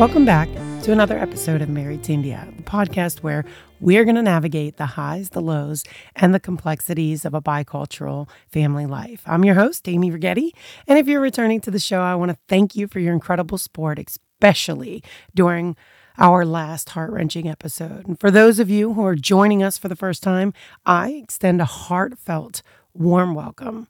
Welcome 0.00 0.24
back 0.24 0.48
to 0.84 0.92
another 0.92 1.18
episode 1.18 1.60
of 1.60 1.68
Married 1.68 2.04
to 2.04 2.14
India, 2.14 2.48
the 2.56 2.62
podcast 2.62 3.18
where 3.18 3.44
we're 3.80 4.04
going 4.04 4.14
to 4.14 4.22
navigate 4.22 4.78
the 4.78 4.86
highs, 4.86 5.28
the 5.28 5.42
lows, 5.42 5.84
and 6.16 6.32
the 6.32 6.40
complexities 6.40 7.26
of 7.26 7.34
a 7.34 7.42
bicultural 7.42 8.26
family 8.48 8.86
life. 8.86 9.22
I'm 9.26 9.44
your 9.44 9.56
host, 9.56 9.86
Amy 9.86 10.10
Regeti. 10.10 10.52
And 10.88 10.98
if 10.98 11.06
you're 11.06 11.20
returning 11.20 11.60
to 11.60 11.70
the 11.70 11.78
show, 11.78 12.00
I 12.00 12.14
want 12.14 12.30
to 12.30 12.38
thank 12.48 12.74
you 12.74 12.86
for 12.86 12.98
your 12.98 13.12
incredible 13.12 13.58
support, 13.58 13.98
especially 13.98 15.04
during 15.34 15.76
our 16.16 16.46
last 16.46 16.88
heart 16.88 17.10
wrenching 17.10 17.46
episode. 17.46 18.08
And 18.08 18.18
for 18.18 18.30
those 18.30 18.58
of 18.58 18.70
you 18.70 18.94
who 18.94 19.04
are 19.04 19.16
joining 19.16 19.62
us 19.62 19.76
for 19.76 19.88
the 19.88 19.96
first 19.96 20.22
time, 20.22 20.54
I 20.86 21.10
extend 21.10 21.60
a 21.60 21.66
heartfelt, 21.66 22.62
warm 22.94 23.34
welcome 23.34 23.88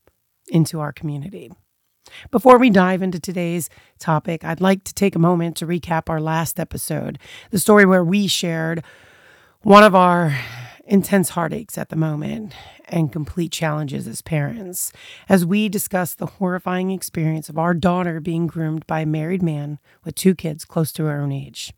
into 0.48 0.80
our 0.80 0.92
community. 0.92 1.52
Before 2.30 2.58
we 2.58 2.70
dive 2.70 3.02
into 3.02 3.20
today's 3.20 3.68
topic, 3.98 4.44
I'd 4.44 4.60
like 4.60 4.84
to 4.84 4.94
take 4.94 5.14
a 5.14 5.20
moment 5.20 5.56
to 5.58 5.66
recap 5.66 6.08
our 6.08 6.20
last 6.20 6.58
episode, 6.58 7.18
the 7.50 7.58
story 7.58 7.84
where 7.84 8.04
we 8.04 8.26
shared 8.26 8.82
one 9.62 9.82
of 9.82 9.94
our 9.94 10.36
intense 10.86 11.30
heartaches 11.30 11.78
at 11.78 11.88
the 11.88 11.96
moment 11.96 12.52
and 12.88 13.12
complete 13.12 13.52
challenges 13.52 14.08
as 14.08 14.22
parents, 14.22 14.92
as 15.28 15.46
we 15.46 15.68
discussed 15.68 16.18
the 16.18 16.26
horrifying 16.26 16.90
experience 16.90 17.48
of 17.48 17.58
our 17.58 17.74
daughter 17.74 18.20
being 18.20 18.46
groomed 18.46 18.86
by 18.86 19.00
a 19.00 19.06
married 19.06 19.42
man 19.42 19.78
with 20.04 20.14
two 20.16 20.34
kids 20.34 20.64
close 20.64 20.90
to 20.92 21.04
her 21.04 21.20
own 21.20 21.30
age, 21.30 21.72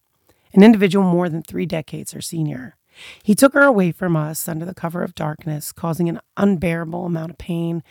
an 0.54 0.62
individual 0.62 1.04
more 1.04 1.28
than 1.28 1.42
three 1.42 1.66
decades 1.66 2.12
her 2.12 2.23
senior. 2.23 2.76
He 3.23 3.34
took 3.34 3.54
her 3.54 3.62
away 3.62 3.92
from 3.92 4.16
us 4.16 4.48
under 4.48 4.64
the 4.64 4.74
cover 4.74 5.02
of 5.02 5.14
darkness, 5.14 5.73
causing 5.73 6.09
an 6.09 6.20
unbearable 6.37 7.06
amount 7.06 7.30
of 7.30 7.38
pain 7.38 7.82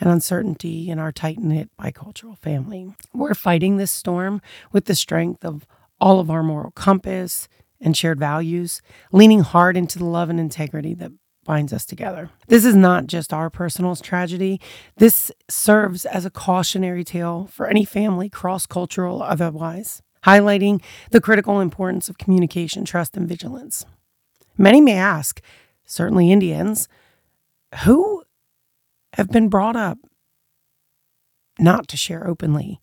and 0.00 0.10
uncertainty 0.10 0.90
in 0.90 0.98
our 0.98 1.12
tight 1.12 1.38
knit 1.38 1.70
bicultural 1.78 2.38
family. 2.38 2.94
We're 3.12 3.34
fighting 3.34 3.76
this 3.76 3.90
storm 3.90 4.40
with 4.72 4.86
the 4.86 4.94
strength 4.94 5.44
of 5.44 5.66
all 6.00 6.18
of 6.18 6.30
our 6.30 6.42
moral 6.42 6.70
compass 6.72 7.46
and 7.80 7.96
shared 7.96 8.18
values, 8.18 8.82
leaning 9.12 9.40
hard 9.40 9.76
into 9.76 9.98
the 9.98 10.04
love 10.04 10.30
and 10.30 10.40
integrity 10.40 10.94
that 10.94 11.12
binds 11.44 11.72
us 11.72 11.84
together. 11.84 12.30
This 12.48 12.64
is 12.64 12.76
not 12.76 13.06
just 13.06 13.32
our 13.32 13.50
personal 13.50 13.96
tragedy. 13.96 14.60
This 14.96 15.32
serves 15.48 16.04
as 16.04 16.24
a 16.24 16.30
cautionary 16.30 17.04
tale 17.04 17.48
for 17.50 17.66
any 17.66 17.84
family, 17.84 18.28
cross 18.28 18.66
cultural, 18.66 19.22
or 19.22 19.26
otherwise, 19.30 20.02
highlighting 20.24 20.82
the 21.10 21.20
critical 21.20 21.60
importance 21.60 22.08
of 22.08 22.18
communication, 22.18 22.84
trust, 22.84 23.16
and 23.16 23.28
vigilance. 23.28 23.84
Many 24.58 24.80
may 24.80 24.94
ask, 24.94 25.40
certainly 25.86 26.30
Indians, 26.30 26.88
who 27.84 28.19
have 29.20 29.28
been 29.28 29.50
brought 29.50 29.76
up 29.76 29.98
not 31.58 31.86
to 31.88 31.96
share 31.96 32.26
openly 32.26 32.80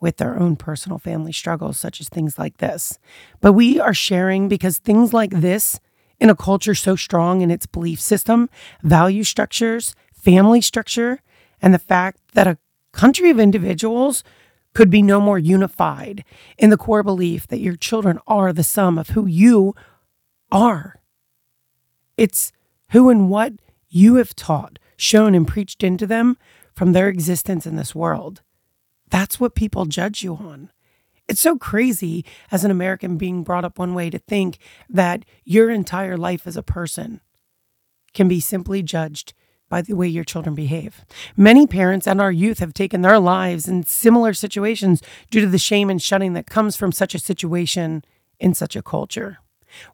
with 0.00 0.18
their 0.18 0.38
own 0.38 0.54
personal 0.54 0.98
family 0.98 1.32
struggles, 1.32 1.78
such 1.78 2.00
as 2.00 2.08
things 2.08 2.38
like 2.38 2.58
this. 2.58 2.96
But 3.40 3.54
we 3.54 3.80
are 3.80 3.92
sharing 3.92 4.48
because 4.48 4.78
things 4.78 5.12
like 5.12 5.32
this, 5.32 5.80
in 6.20 6.30
a 6.30 6.36
culture 6.36 6.76
so 6.76 6.94
strong 6.94 7.40
in 7.40 7.50
its 7.50 7.66
belief 7.66 8.00
system, 8.00 8.48
value 8.84 9.24
structures, 9.24 9.96
family 10.14 10.60
structure, 10.60 11.22
and 11.60 11.74
the 11.74 11.78
fact 11.78 12.20
that 12.34 12.46
a 12.46 12.58
country 12.92 13.28
of 13.28 13.40
individuals 13.40 14.22
could 14.74 14.90
be 14.90 15.02
no 15.02 15.20
more 15.20 15.40
unified 15.40 16.24
in 16.56 16.70
the 16.70 16.76
core 16.76 17.02
belief 17.02 17.48
that 17.48 17.58
your 17.58 17.74
children 17.74 18.20
are 18.28 18.52
the 18.52 18.62
sum 18.62 18.96
of 18.96 19.08
who 19.08 19.26
you 19.26 19.74
are. 20.52 21.00
It's 22.16 22.52
who 22.90 23.10
and 23.10 23.28
what 23.28 23.54
you 23.88 24.14
have 24.16 24.36
taught, 24.36 24.78
shown, 25.00 25.34
and 25.34 25.48
preached 25.48 25.82
into 25.82 26.06
them 26.06 26.36
from 26.74 26.92
their 26.92 27.08
existence 27.08 27.66
in 27.66 27.76
this 27.76 27.94
world. 27.94 28.42
That's 29.08 29.40
what 29.40 29.54
people 29.54 29.86
judge 29.86 30.22
you 30.22 30.34
on. 30.34 30.70
It's 31.26 31.40
so 31.40 31.56
crazy 31.56 32.24
as 32.50 32.64
an 32.64 32.70
American 32.70 33.16
being 33.16 33.42
brought 33.42 33.64
up 33.64 33.78
one 33.78 33.94
way 33.94 34.10
to 34.10 34.18
think 34.18 34.58
that 34.88 35.24
your 35.44 35.70
entire 35.70 36.16
life 36.16 36.46
as 36.46 36.56
a 36.56 36.62
person 36.62 37.20
can 38.12 38.28
be 38.28 38.40
simply 38.40 38.82
judged 38.82 39.32
by 39.68 39.80
the 39.80 39.94
way 39.94 40.08
your 40.08 40.24
children 40.24 40.54
behave. 40.54 41.04
Many 41.36 41.66
parents 41.66 42.06
and 42.06 42.20
our 42.20 42.32
youth 42.32 42.58
have 42.58 42.74
taken 42.74 43.02
their 43.02 43.20
lives 43.20 43.68
in 43.68 43.84
similar 43.84 44.34
situations 44.34 45.00
due 45.30 45.40
to 45.40 45.46
the 45.46 45.58
shame 45.58 45.88
and 45.88 46.02
shunning 46.02 46.34
that 46.34 46.46
comes 46.46 46.76
from 46.76 46.92
such 46.92 47.14
a 47.14 47.20
situation 47.20 48.04
in 48.40 48.52
such 48.52 48.74
a 48.74 48.82
culture. 48.82 49.38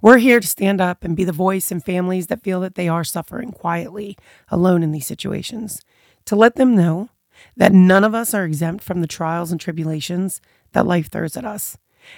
We're 0.00 0.18
here 0.18 0.40
to 0.40 0.46
stand 0.46 0.80
up 0.80 1.04
and 1.04 1.16
be 1.16 1.24
the 1.24 1.32
voice 1.32 1.70
in 1.70 1.80
families 1.80 2.28
that 2.28 2.42
feel 2.42 2.60
that 2.60 2.74
they 2.74 2.88
are 2.88 3.04
suffering 3.04 3.52
quietly, 3.52 4.16
alone 4.48 4.82
in 4.82 4.92
these 4.92 5.06
situations, 5.06 5.80
to 6.24 6.36
let 6.36 6.56
them 6.56 6.74
know 6.74 7.10
that 7.56 7.72
none 7.72 8.04
of 8.04 8.14
us 8.14 8.34
are 8.34 8.44
exempt 8.44 8.82
from 8.82 9.00
the 9.00 9.06
trials 9.06 9.52
and 9.52 9.60
tribulations 9.60 10.40
that 10.72 10.86
life 10.86 11.10
throws 11.10 11.36
at 11.36 11.44
us. 11.44 11.76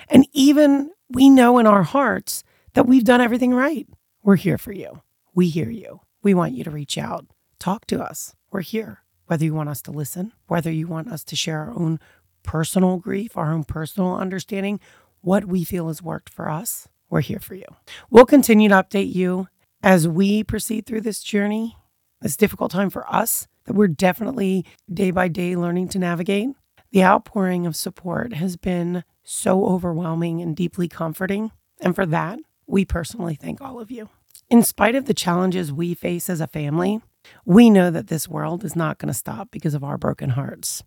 And 0.08 0.26
even 0.32 0.92
we 1.10 1.28
know 1.30 1.58
in 1.58 1.66
our 1.66 1.82
hearts 1.82 2.44
that 2.74 2.86
we've 2.86 3.04
done 3.04 3.20
everything 3.20 3.54
right. 3.54 3.86
We're 4.22 4.36
here 4.36 4.58
for 4.58 4.72
you. 4.72 5.02
We 5.34 5.48
hear 5.48 5.70
you. 5.70 6.00
We 6.22 6.34
want 6.34 6.54
you 6.54 6.64
to 6.64 6.70
reach 6.70 6.98
out. 6.98 7.26
Talk 7.58 7.86
to 7.86 8.02
us. 8.02 8.34
We're 8.50 8.60
here. 8.60 9.02
Whether 9.26 9.44
you 9.44 9.54
want 9.54 9.68
us 9.68 9.82
to 9.82 9.90
listen, 9.90 10.32
whether 10.46 10.70
you 10.70 10.86
want 10.86 11.08
us 11.08 11.24
to 11.24 11.36
share 11.36 11.60
our 11.60 11.70
own 11.70 12.00
personal 12.42 12.96
grief, 12.96 13.36
our 13.36 13.52
own 13.52 13.64
personal 13.64 14.14
understanding, 14.14 14.80
what 15.20 15.44
we 15.44 15.64
feel 15.64 15.88
has 15.88 16.02
worked 16.02 16.28
for 16.30 16.48
us, 16.48 16.88
we're 17.10 17.20
here 17.20 17.40
for 17.40 17.54
you. 17.54 17.64
We'll 18.10 18.26
continue 18.26 18.68
to 18.68 18.74
update 18.74 19.14
you 19.14 19.48
as 19.82 20.08
we 20.08 20.42
proceed 20.42 20.86
through 20.86 21.02
this 21.02 21.22
journey, 21.22 21.76
this 22.20 22.36
difficult 22.36 22.70
time 22.70 22.90
for 22.90 23.08
us 23.12 23.46
that 23.64 23.74
we're 23.74 23.88
definitely 23.88 24.64
day 24.92 25.10
by 25.10 25.28
day 25.28 25.56
learning 25.56 25.88
to 25.90 25.98
navigate. 25.98 26.48
The 26.90 27.04
outpouring 27.04 27.66
of 27.66 27.76
support 27.76 28.32
has 28.32 28.56
been 28.56 29.04
so 29.22 29.66
overwhelming 29.66 30.40
and 30.40 30.56
deeply 30.56 30.88
comforting. 30.88 31.52
And 31.80 31.94
for 31.94 32.06
that, 32.06 32.38
we 32.66 32.84
personally 32.84 33.34
thank 33.34 33.60
all 33.60 33.78
of 33.78 33.90
you. 33.90 34.08
In 34.48 34.62
spite 34.62 34.94
of 34.94 35.04
the 35.04 35.14
challenges 35.14 35.72
we 35.72 35.94
face 35.94 36.30
as 36.30 36.40
a 36.40 36.46
family, 36.46 37.02
we 37.44 37.68
know 37.68 37.90
that 37.90 38.06
this 38.06 38.26
world 38.26 38.64
is 38.64 38.74
not 38.74 38.98
going 38.98 39.08
to 39.08 39.14
stop 39.14 39.50
because 39.50 39.74
of 39.74 39.84
our 39.84 39.98
broken 39.98 40.30
hearts. 40.30 40.82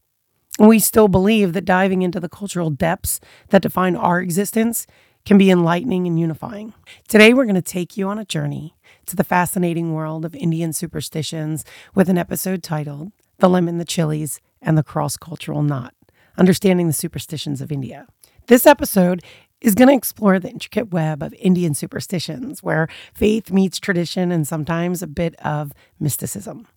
We 0.60 0.80
still 0.80 1.08
believe 1.08 1.54
that 1.54 1.66
diving 1.66 2.02
into 2.02 2.20
the 2.20 2.30
cultural 2.30 2.70
depths 2.70 3.20
that 3.50 3.62
define 3.62 3.96
our 3.96 4.20
existence 4.20 4.86
can 5.26 5.38
be 5.38 5.52
enlightening 5.52 6.08
and 6.08 6.20
unifying. 6.20 6.74
Today, 7.08 7.34
we're 7.34 7.46
going 7.46 7.56
to 7.56 7.62
take 7.62 7.98
you 7.98 8.08
on 8.08 8.18
a 8.18 8.26
journey 8.26 8.76
to 9.06 9.16
the 9.16 9.24
fascinating 9.24 9.94
world 9.94 10.26
of 10.26 10.36
Indian 10.36 10.74
superstitions 10.74 11.66
with 11.94 12.10
an 12.10 12.18
episode 12.18 12.64
titled 12.64 13.12
The 13.40 13.50
Lemon, 13.50 13.78
the 13.78 13.86
Chilies, 13.86 14.40
and 14.62 14.78
the 14.78 14.84
Cross 14.84 15.18
Cultural 15.18 15.64
Knot 15.64 15.94
Understanding 16.38 16.88
the 16.88 16.94
Superstitions 16.94 17.62
of 17.62 17.72
India. 17.72 18.08
This 18.48 18.66
episode 18.66 19.24
is 19.60 19.76
going 19.76 19.90
to 19.90 19.96
explore 19.96 20.40
the 20.40 20.50
intricate 20.50 20.92
web 20.92 21.22
of 21.22 21.34
Indian 21.36 21.74
superstitions 21.74 22.64
where 22.64 22.88
faith 23.14 23.52
meets 23.52 23.80
tradition 23.80 24.32
and 24.32 24.48
sometimes 24.48 25.04
a 25.04 25.08
bit 25.08 25.36
of 25.36 25.72
mysticism. 26.00 26.68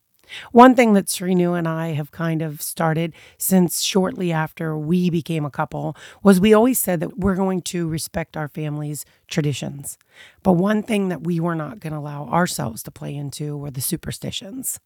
One 0.53 0.75
thing 0.75 0.95
that 0.95 1.07
Srinu 1.07 1.57
and 1.59 1.67
I 1.69 1.89
have 1.89 2.11
kind 2.11 2.43
of 2.43 2.61
started 2.63 3.13
since 3.39 3.83
shortly 3.83 4.33
after 4.33 4.77
we 4.77 5.11
became 5.11 5.45
a 5.45 5.51
couple 5.51 5.97
was 6.23 6.41
we 6.41 6.55
always 6.55 6.79
said 6.79 7.01
that 7.01 7.19
we're 7.19 7.35
going 7.35 7.63
to 7.63 7.89
respect 7.89 8.37
our 8.37 8.49
family's 8.49 9.05
traditions. 9.35 9.99
But 10.45 10.53
one 10.53 10.85
thing 10.85 11.09
that 11.09 11.25
we 11.25 11.41
were 11.41 11.57
not 11.57 11.81
going 11.81 11.93
to 11.93 11.99
allow 11.99 12.27
ourselves 12.27 12.85
to 12.85 12.93
play 12.93 13.15
into 13.17 13.57
were 13.57 13.71
the 13.71 13.81
superstitions. 13.81 14.79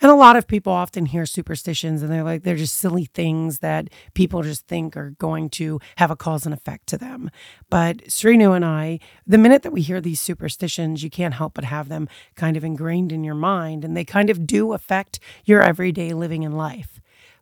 And 0.00 0.12
a 0.12 0.14
lot 0.14 0.36
of 0.36 0.46
people 0.46 0.72
often 0.72 1.06
hear 1.06 1.26
superstitions 1.26 2.00
and 2.02 2.10
they're 2.10 2.22
like, 2.22 2.44
they're 2.44 2.54
just 2.54 2.76
silly 2.76 3.06
things 3.06 3.58
that 3.58 3.88
people 4.14 4.42
just 4.42 4.68
think 4.68 4.96
are 4.96 5.10
going 5.18 5.50
to 5.50 5.80
have 5.96 6.12
a 6.12 6.16
cause 6.16 6.46
and 6.46 6.54
effect 6.54 6.86
to 6.86 6.98
them. 6.98 7.30
But 7.68 7.98
Srinu 8.04 8.54
and 8.54 8.64
I, 8.64 9.00
the 9.26 9.38
minute 9.38 9.62
that 9.62 9.72
we 9.72 9.82
hear 9.82 10.00
these 10.00 10.20
superstitions, 10.20 11.02
you 11.02 11.10
can't 11.10 11.34
help 11.34 11.54
but 11.54 11.64
have 11.64 11.88
them 11.88 12.08
kind 12.36 12.56
of 12.56 12.62
ingrained 12.64 13.10
in 13.10 13.24
your 13.24 13.34
mind 13.34 13.84
and 13.84 13.96
they 13.96 14.04
kind 14.04 14.30
of 14.30 14.46
do 14.46 14.72
affect 14.72 15.18
your 15.44 15.62
everyday 15.62 16.14
living 16.14 16.44
in 16.44 16.52
life. 16.52 17.00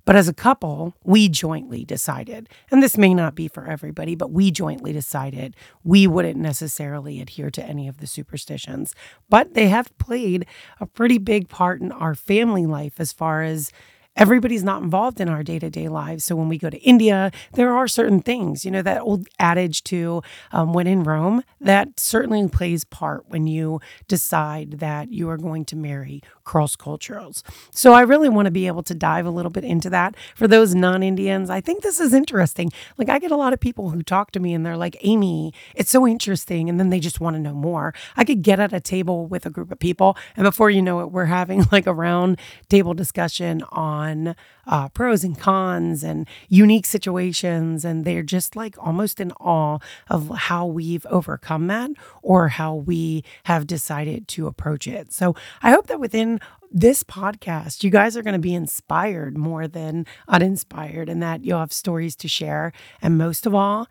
But 0.08 0.16
as 0.16 0.26
a 0.26 0.32
couple, 0.32 0.94
we 1.04 1.28
jointly 1.28 1.84
decided, 1.84 2.48
and 2.70 2.82
this 2.82 2.96
may 2.96 3.12
not 3.12 3.34
be 3.34 3.46
for 3.46 3.66
everybody, 3.66 4.14
but 4.14 4.30
we 4.30 4.50
jointly 4.50 4.90
decided 4.90 5.54
we 5.84 6.06
wouldn't 6.06 6.38
necessarily 6.38 7.20
adhere 7.20 7.50
to 7.50 7.62
any 7.62 7.88
of 7.88 7.98
the 7.98 8.06
superstitions. 8.06 8.94
But 9.28 9.52
they 9.52 9.68
have 9.68 9.94
played 9.98 10.46
a 10.80 10.86
pretty 10.86 11.18
big 11.18 11.50
part 11.50 11.82
in 11.82 11.92
our 11.92 12.14
family 12.14 12.64
life 12.64 12.94
as 12.98 13.12
far 13.12 13.42
as 13.42 13.70
everybody's 14.18 14.64
not 14.64 14.82
involved 14.82 15.20
in 15.20 15.28
our 15.28 15.42
day 15.42 15.58
to 15.58 15.70
day 15.70 15.88
lives. 15.88 16.24
So 16.24 16.34
when 16.36 16.48
we 16.48 16.58
go 16.58 16.68
to 16.68 16.78
India, 16.78 17.30
there 17.52 17.74
are 17.74 17.86
certain 17.86 18.20
things, 18.20 18.64
you 18.64 18.70
know, 18.70 18.82
that 18.82 19.00
old 19.00 19.28
adage 19.38 19.84
to 19.84 20.22
um, 20.52 20.72
when 20.72 20.86
in 20.86 21.04
Rome, 21.04 21.44
that 21.60 22.00
certainly 22.00 22.46
plays 22.48 22.84
part 22.84 23.28
when 23.28 23.46
you 23.46 23.80
decide 24.08 24.80
that 24.80 25.12
you 25.12 25.30
are 25.30 25.36
going 25.36 25.64
to 25.66 25.76
marry 25.76 26.22
cross 26.48 26.76
cultures. 26.76 27.44
So 27.70 27.92
I 27.92 28.00
really 28.00 28.30
want 28.30 28.46
to 28.46 28.50
be 28.50 28.66
able 28.68 28.82
to 28.84 28.94
dive 28.94 29.26
a 29.26 29.30
little 29.30 29.50
bit 29.50 29.64
into 29.64 29.90
that 29.90 30.16
for 30.34 30.48
those 30.48 30.74
non 30.74 31.02
Indians. 31.02 31.50
I 31.50 31.60
think 31.60 31.82
this 31.82 32.00
is 32.00 32.14
interesting. 32.14 32.72
Like 32.96 33.10
I 33.10 33.18
get 33.18 33.30
a 33.30 33.36
lot 33.36 33.52
of 33.52 33.60
people 33.60 33.90
who 33.90 34.02
talk 34.02 34.30
to 34.30 34.40
me 34.40 34.54
and 34.54 34.64
they're 34.64 34.76
like, 34.76 34.96
Amy, 35.02 35.52
it's 35.74 35.90
so 35.90 36.08
interesting. 36.08 36.70
And 36.70 36.80
then 36.80 36.88
they 36.88 37.00
just 37.00 37.20
want 37.20 37.36
to 37.36 37.40
know 37.40 37.52
more. 37.52 37.92
I 38.16 38.24
could 38.24 38.40
get 38.40 38.58
at 38.58 38.72
a 38.72 38.80
table 38.80 39.26
with 39.26 39.44
a 39.44 39.50
group 39.50 39.70
of 39.70 39.78
people, 39.78 40.16
and 40.36 40.44
before 40.44 40.70
you 40.70 40.80
know 40.80 41.00
it, 41.00 41.12
we're 41.12 41.26
having 41.26 41.64
like 41.72 41.86
a 41.86 41.92
round 41.92 42.40
table 42.70 42.94
discussion 42.94 43.62
on 43.70 43.98
on 44.08 44.34
uh, 44.68 44.88
pros 44.90 45.24
and 45.24 45.38
cons 45.38 46.04
and 46.04 46.28
unique 46.48 46.86
situations. 46.86 47.84
And 47.84 48.04
they're 48.04 48.22
just 48.22 48.54
like 48.54 48.76
almost 48.78 49.20
in 49.20 49.32
awe 49.32 49.78
of 50.08 50.28
how 50.28 50.66
we've 50.66 51.06
overcome 51.06 51.66
that 51.68 51.90
or 52.22 52.48
how 52.48 52.74
we 52.74 53.24
have 53.44 53.66
decided 53.66 54.28
to 54.28 54.46
approach 54.46 54.86
it. 54.86 55.12
So 55.12 55.34
I 55.62 55.70
hope 55.70 55.88
that 55.88 55.98
within 55.98 56.38
this 56.70 57.02
podcast, 57.02 57.82
you 57.82 57.90
guys 57.90 58.16
are 58.16 58.22
going 58.22 58.34
to 58.34 58.38
be 58.38 58.54
inspired 58.54 59.36
more 59.36 59.66
than 59.66 60.06
uninspired 60.28 61.08
and 61.08 61.22
that 61.22 61.44
you'll 61.44 61.58
have 61.58 61.72
stories 61.72 62.14
to 62.16 62.28
share. 62.28 62.72
And 63.00 63.16
most 63.16 63.46
of 63.46 63.54
all, 63.54 63.88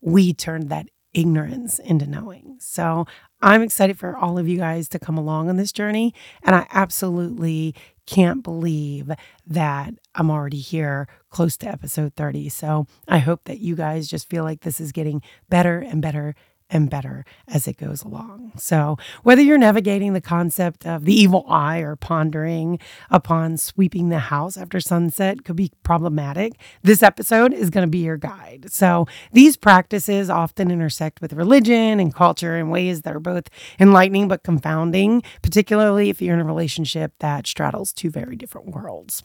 we 0.00 0.34
turned 0.34 0.68
that 0.68 0.88
ignorance 1.14 1.78
into 1.78 2.06
knowing. 2.06 2.56
So 2.60 3.06
I'm 3.40 3.62
excited 3.62 3.98
for 3.98 4.16
all 4.16 4.38
of 4.38 4.46
you 4.46 4.58
guys 4.58 4.88
to 4.90 4.98
come 4.98 5.16
along 5.16 5.48
on 5.48 5.56
this 5.56 5.72
journey. 5.72 6.14
And 6.42 6.54
I 6.54 6.66
absolutely 6.70 7.74
can't 8.08 8.42
believe 8.42 9.12
that 9.46 9.92
I'm 10.14 10.30
already 10.30 10.60
here 10.60 11.08
close 11.28 11.58
to 11.58 11.68
episode 11.68 12.14
30. 12.14 12.48
So 12.48 12.86
I 13.06 13.18
hope 13.18 13.44
that 13.44 13.58
you 13.58 13.76
guys 13.76 14.08
just 14.08 14.30
feel 14.30 14.44
like 14.44 14.62
this 14.62 14.80
is 14.80 14.92
getting 14.92 15.20
better 15.50 15.80
and 15.80 16.00
better 16.00 16.34
and 16.70 16.90
better 16.90 17.24
as 17.46 17.66
it 17.66 17.76
goes 17.76 18.02
along. 18.02 18.52
So, 18.56 18.96
whether 19.22 19.42
you're 19.42 19.58
navigating 19.58 20.12
the 20.12 20.20
concept 20.20 20.86
of 20.86 21.04
the 21.04 21.14
evil 21.14 21.44
eye 21.48 21.78
or 21.78 21.96
pondering 21.96 22.78
upon 23.10 23.56
sweeping 23.56 24.08
the 24.08 24.18
house 24.18 24.56
after 24.56 24.80
sunset 24.80 25.44
could 25.44 25.56
be 25.56 25.72
problematic, 25.82 26.54
this 26.82 27.02
episode 27.02 27.52
is 27.52 27.70
going 27.70 27.86
to 27.86 27.90
be 27.90 27.98
your 27.98 28.16
guide. 28.16 28.66
So, 28.70 29.06
these 29.32 29.56
practices 29.56 30.28
often 30.30 30.70
intersect 30.70 31.20
with 31.20 31.32
religion 31.32 32.00
and 32.00 32.14
culture 32.14 32.56
in 32.56 32.70
ways 32.70 33.02
that 33.02 33.16
are 33.16 33.20
both 33.20 33.48
enlightening 33.80 34.28
but 34.28 34.42
confounding, 34.42 35.22
particularly 35.42 36.10
if 36.10 36.20
you're 36.20 36.34
in 36.34 36.40
a 36.40 36.44
relationship 36.44 37.12
that 37.20 37.46
straddles 37.46 37.92
two 37.92 38.10
very 38.10 38.36
different 38.36 38.68
worlds. 38.74 39.22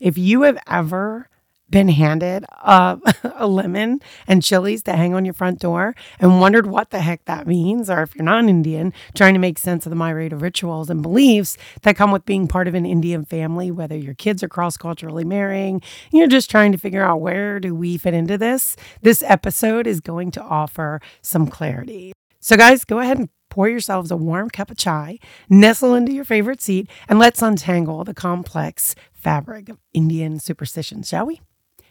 If 0.00 0.16
you 0.16 0.42
have 0.42 0.58
ever 0.66 1.28
been 1.70 1.88
handed 1.88 2.44
uh, 2.62 2.96
a, 3.04 3.32
a, 3.36 3.46
lemon 3.46 4.00
and 4.26 4.42
chilies 4.42 4.82
to 4.84 4.92
hang 4.94 5.14
on 5.14 5.24
your 5.24 5.34
front 5.34 5.60
door 5.60 5.94
and 6.18 6.40
wondered 6.40 6.66
what 6.66 6.90
the 6.90 7.00
heck 7.00 7.24
that 7.26 7.46
means, 7.46 7.90
or 7.90 8.02
if 8.02 8.14
you're 8.14 8.24
not 8.24 8.40
an 8.40 8.48
Indian, 8.48 8.92
trying 9.14 9.34
to 9.34 9.40
make 9.40 9.58
sense 9.58 9.86
of 9.86 9.90
the 9.90 9.96
myriad 9.96 10.32
of 10.32 10.42
rituals 10.42 10.90
and 10.90 11.02
beliefs 11.02 11.56
that 11.82 11.96
come 11.96 12.10
with 12.10 12.24
being 12.24 12.48
part 12.48 12.68
of 12.68 12.74
an 12.74 12.86
Indian 12.86 13.24
family, 13.24 13.70
whether 13.70 13.96
your 13.96 14.14
kids 14.14 14.42
are 14.42 14.48
cross 14.48 14.76
culturally 14.76 15.24
marrying, 15.24 15.82
you're 16.12 16.26
just 16.26 16.50
trying 16.50 16.72
to 16.72 16.78
figure 16.78 17.04
out 17.04 17.20
where 17.20 17.60
do 17.60 17.74
we 17.74 17.96
fit 17.96 18.14
into 18.14 18.38
this, 18.38 18.76
this 19.02 19.22
episode 19.26 19.86
is 19.86 20.00
going 20.00 20.30
to 20.30 20.42
offer 20.42 21.00
some 21.22 21.46
clarity. 21.46 22.12
So, 22.40 22.56
guys, 22.56 22.84
go 22.84 23.00
ahead 23.00 23.18
and 23.18 23.28
pour 23.50 23.68
yourselves 23.68 24.10
a 24.10 24.16
warm 24.16 24.50
cup 24.50 24.70
of 24.70 24.76
chai, 24.76 25.18
nestle 25.48 25.94
into 25.94 26.12
your 26.12 26.24
favorite 26.24 26.60
seat, 26.60 26.88
and 27.08 27.18
let's 27.18 27.42
untangle 27.42 28.04
the 28.04 28.14
complex 28.14 28.94
fabric 29.12 29.68
of 29.68 29.78
Indian 29.92 30.38
superstitions, 30.38 31.08
shall 31.08 31.26
we? 31.26 31.40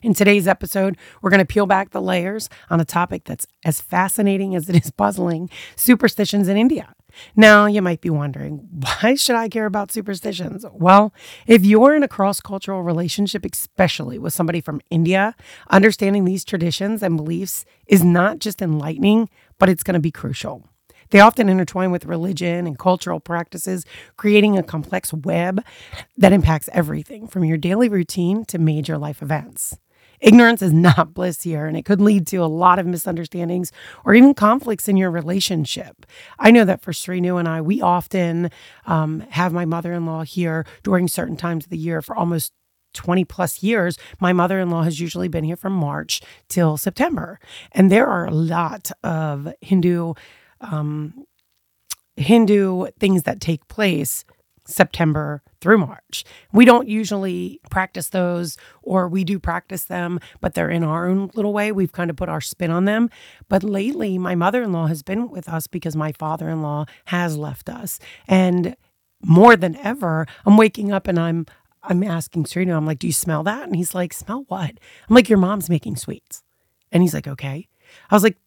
In 0.03 0.13
today's 0.13 0.47
episode, 0.47 0.95
we're 1.21 1.31
going 1.31 1.39
to 1.39 1.45
peel 1.45 1.65
back 1.65 1.89
the 1.89 2.01
layers 2.01 2.49
on 2.69 2.79
a 2.79 2.85
topic 2.85 3.23
that's 3.23 3.47
as 3.65 3.81
fascinating 3.81 4.53
as 4.53 4.69
it 4.69 4.75
is 4.75 4.91
puzzling 4.91 5.49
superstitions 5.75 6.47
in 6.47 6.55
India. 6.55 6.93
Now, 7.35 7.65
you 7.65 7.81
might 7.81 8.01
be 8.01 8.11
wondering, 8.11 8.67
why 8.69 9.15
should 9.15 9.35
I 9.35 9.49
care 9.49 9.65
about 9.65 9.91
superstitions? 9.91 10.65
Well, 10.71 11.15
if 11.47 11.65
you're 11.65 11.95
in 11.95 12.03
a 12.03 12.07
cross 12.07 12.39
cultural 12.39 12.83
relationship, 12.83 13.43
especially 13.43 14.19
with 14.19 14.33
somebody 14.33 14.61
from 14.61 14.81
India, 14.91 15.35
understanding 15.71 16.25
these 16.25 16.45
traditions 16.45 17.01
and 17.01 17.17
beliefs 17.17 17.65
is 17.87 18.03
not 18.03 18.37
just 18.37 18.61
enlightening, 18.61 19.29
but 19.57 19.67
it's 19.67 19.83
going 19.83 19.95
to 19.95 19.99
be 19.99 20.11
crucial. 20.11 20.69
They 21.09 21.21
often 21.21 21.49
intertwine 21.49 21.89
with 21.89 22.05
religion 22.05 22.67
and 22.67 22.77
cultural 22.77 23.19
practices, 23.19 23.83
creating 24.15 24.57
a 24.57 24.63
complex 24.63 25.11
web 25.11 25.63
that 26.17 26.33
impacts 26.33 26.69
everything 26.71 27.27
from 27.27 27.45
your 27.45 27.57
daily 27.57 27.89
routine 27.89 28.45
to 28.45 28.59
major 28.59 28.97
life 28.97 29.23
events. 29.23 29.77
Ignorance 30.19 30.61
is 30.61 30.73
not 30.87 31.13
bliss 31.13 31.43
here, 31.43 31.65
and 31.65 31.77
it 31.77 31.85
could 31.85 32.01
lead 32.01 32.27
to 32.27 32.37
a 32.37 32.45
lot 32.45 32.79
of 32.79 32.85
misunderstandings 32.85 33.71
or 34.05 34.13
even 34.13 34.33
conflicts 34.33 34.87
in 34.87 34.97
your 34.97 35.11
relationship. 35.11 36.05
I 36.39 36.51
know 36.51 36.65
that 36.65 36.81
for 36.81 36.91
Srinu 36.91 37.39
and 37.39 37.47
I, 37.47 37.61
we 37.61 37.81
often 37.81 38.51
um, 38.85 39.21
have 39.29 39.53
my 39.53 39.65
mother 39.65 39.93
in 39.93 40.05
law 40.05 40.23
here 40.23 40.65
during 40.83 41.07
certain 41.07 41.37
times 41.37 41.65
of 41.65 41.69
the 41.69 41.77
year 41.77 42.01
for 42.01 42.15
almost 42.15 42.53
20 42.93 43.25
plus 43.25 43.61
years, 43.61 43.97
my 44.19 44.33
mother 44.33 44.59
in 44.59 44.69
law 44.69 44.81
has 44.83 44.99
usually 44.99 45.27
been 45.27 45.43
here 45.43 45.55
from 45.55 45.73
March 45.73 46.21
till 46.49 46.77
September. 46.77 47.39
And 47.71 47.91
there 47.91 48.07
are 48.07 48.25
a 48.25 48.31
lot 48.31 48.91
of 49.03 49.53
Hindu 49.61 50.13
um, 50.61 51.25
Hindu 52.15 52.87
things 52.99 53.23
that 53.23 53.39
take 53.39 53.67
place 53.67 54.25
September 54.65 55.43
through 55.61 55.79
March. 55.79 56.23
We 56.51 56.65
don't 56.65 56.87
usually 56.87 57.59
practice 57.69 58.09
those, 58.09 58.57
or 58.81 59.07
we 59.07 59.23
do 59.23 59.39
practice 59.39 59.85
them, 59.85 60.19
but 60.41 60.53
they're 60.53 60.69
in 60.69 60.83
our 60.83 61.07
own 61.07 61.31
little 61.33 61.53
way. 61.53 61.71
We've 61.71 61.91
kind 61.91 62.09
of 62.09 62.15
put 62.15 62.29
our 62.29 62.41
spin 62.41 62.71
on 62.71 62.85
them. 62.85 63.09
But 63.49 63.63
lately, 63.63 64.17
my 64.17 64.35
mother 64.35 64.61
in 64.63 64.71
law 64.71 64.87
has 64.87 65.03
been 65.03 65.29
with 65.29 65.49
us 65.49 65.67
because 65.67 65.95
my 65.95 66.11
father 66.11 66.49
in 66.49 66.61
law 66.61 66.85
has 67.05 67.37
left 67.37 67.69
us. 67.69 67.99
And 68.27 68.75
more 69.23 69.55
than 69.55 69.75
ever, 69.77 70.27
I'm 70.45 70.57
waking 70.57 70.91
up 70.91 71.07
and 71.07 71.19
I'm 71.19 71.45
I'm 71.83 72.03
asking 72.03 72.43
Srinu, 72.43 72.75
I'm 72.75 72.85
like, 72.85 72.99
do 72.99 73.07
you 73.07 73.13
smell 73.13 73.43
that? 73.43 73.63
And 73.63 73.75
he's 73.75 73.95
like, 73.95 74.11
smell 74.11 74.43
what? 74.49 74.71
I'm 74.71 75.15
like, 75.15 75.29
your 75.29 75.37
mom's 75.37 75.69
making 75.69 75.95
sweets. 75.95 76.43
And 76.91 77.01
he's 77.01 77.13
like, 77.13 77.27
okay. 77.27 77.69
I 78.09 78.15
was 78.15 78.23
like, 78.23 78.37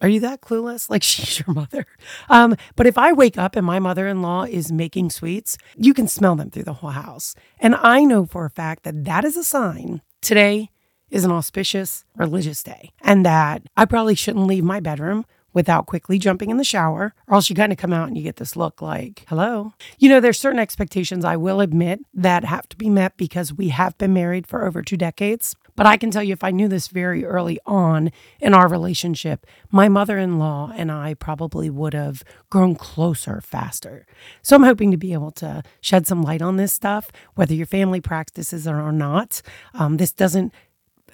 are 0.00 0.08
you 0.08 0.20
that 0.20 0.40
clueless? 0.40 0.88
Like 0.88 1.02
she's 1.10 1.40
your 1.40 1.54
mother. 1.54 1.86
Um, 2.28 2.56
but 2.76 2.86
if 2.86 2.98
I 2.98 3.12
wake 3.12 3.38
up 3.38 3.56
and 3.56 3.66
my 3.66 3.78
mother 3.78 4.06
in 4.06 4.22
law 4.22 4.44
is 4.44 4.72
making 4.72 5.10
sweets, 5.10 5.58
you 5.76 5.94
can 5.94 6.08
smell 6.08 6.36
them 6.36 6.50
through 6.50 6.64
the 6.64 6.74
whole 6.74 6.90
house. 6.90 7.34
And 7.58 7.74
I 7.74 8.04
know 8.04 8.26
for 8.26 8.44
a 8.44 8.50
fact 8.50 8.84
that 8.84 9.04
that 9.04 9.24
is 9.24 9.36
a 9.36 9.44
sign 9.44 10.02
today 10.20 10.70
is 11.10 11.24
an 11.24 11.32
auspicious 11.32 12.04
religious 12.16 12.62
day 12.62 12.92
and 13.02 13.26
that 13.26 13.62
I 13.76 13.84
probably 13.84 14.14
shouldn't 14.14 14.46
leave 14.46 14.64
my 14.64 14.80
bedroom 14.80 15.26
without 15.52 15.86
quickly 15.86 16.18
jumping 16.18 16.50
in 16.50 16.56
the 16.56 16.64
shower, 16.64 17.14
or 17.26 17.34
else 17.34 17.50
you 17.50 17.56
kind 17.56 17.72
of 17.72 17.78
come 17.78 17.92
out 17.92 18.08
and 18.08 18.16
you 18.16 18.22
get 18.22 18.36
this 18.36 18.56
look 18.56 18.80
like, 18.80 19.24
hello. 19.28 19.72
You 19.98 20.08
know, 20.08 20.20
there's 20.20 20.38
certain 20.38 20.60
expectations 20.60 21.24
I 21.24 21.36
will 21.36 21.60
admit 21.60 22.00
that 22.14 22.44
have 22.44 22.68
to 22.68 22.76
be 22.76 22.88
met 22.88 23.16
because 23.16 23.52
we 23.52 23.70
have 23.70 23.96
been 23.98 24.12
married 24.12 24.46
for 24.46 24.64
over 24.64 24.82
two 24.82 24.96
decades. 24.96 25.56
But 25.80 25.86
I 25.86 25.96
can 25.96 26.10
tell 26.10 26.22
you, 26.22 26.34
if 26.34 26.44
I 26.44 26.50
knew 26.50 26.68
this 26.68 26.88
very 26.88 27.24
early 27.24 27.58
on 27.64 28.12
in 28.38 28.52
our 28.52 28.68
relationship, 28.68 29.46
my 29.70 29.88
mother 29.88 30.18
in 30.18 30.38
law 30.38 30.70
and 30.76 30.92
I 30.92 31.14
probably 31.14 31.70
would 31.70 31.94
have 31.94 32.22
grown 32.50 32.74
closer 32.74 33.40
faster. 33.40 34.04
So 34.42 34.54
I'm 34.54 34.62
hoping 34.62 34.90
to 34.90 34.98
be 34.98 35.14
able 35.14 35.30
to 35.30 35.62
shed 35.80 36.06
some 36.06 36.22
light 36.22 36.42
on 36.42 36.58
this 36.58 36.70
stuff, 36.70 37.10
whether 37.34 37.54
your 37.54 37.64
family 37.64 38.02
practices 38.02 38.68
or 38.68 38.92
not. 38.92 39.40
Um, 39.72 39.96
this 39.96 40.12
doesn't, 40.12 40.52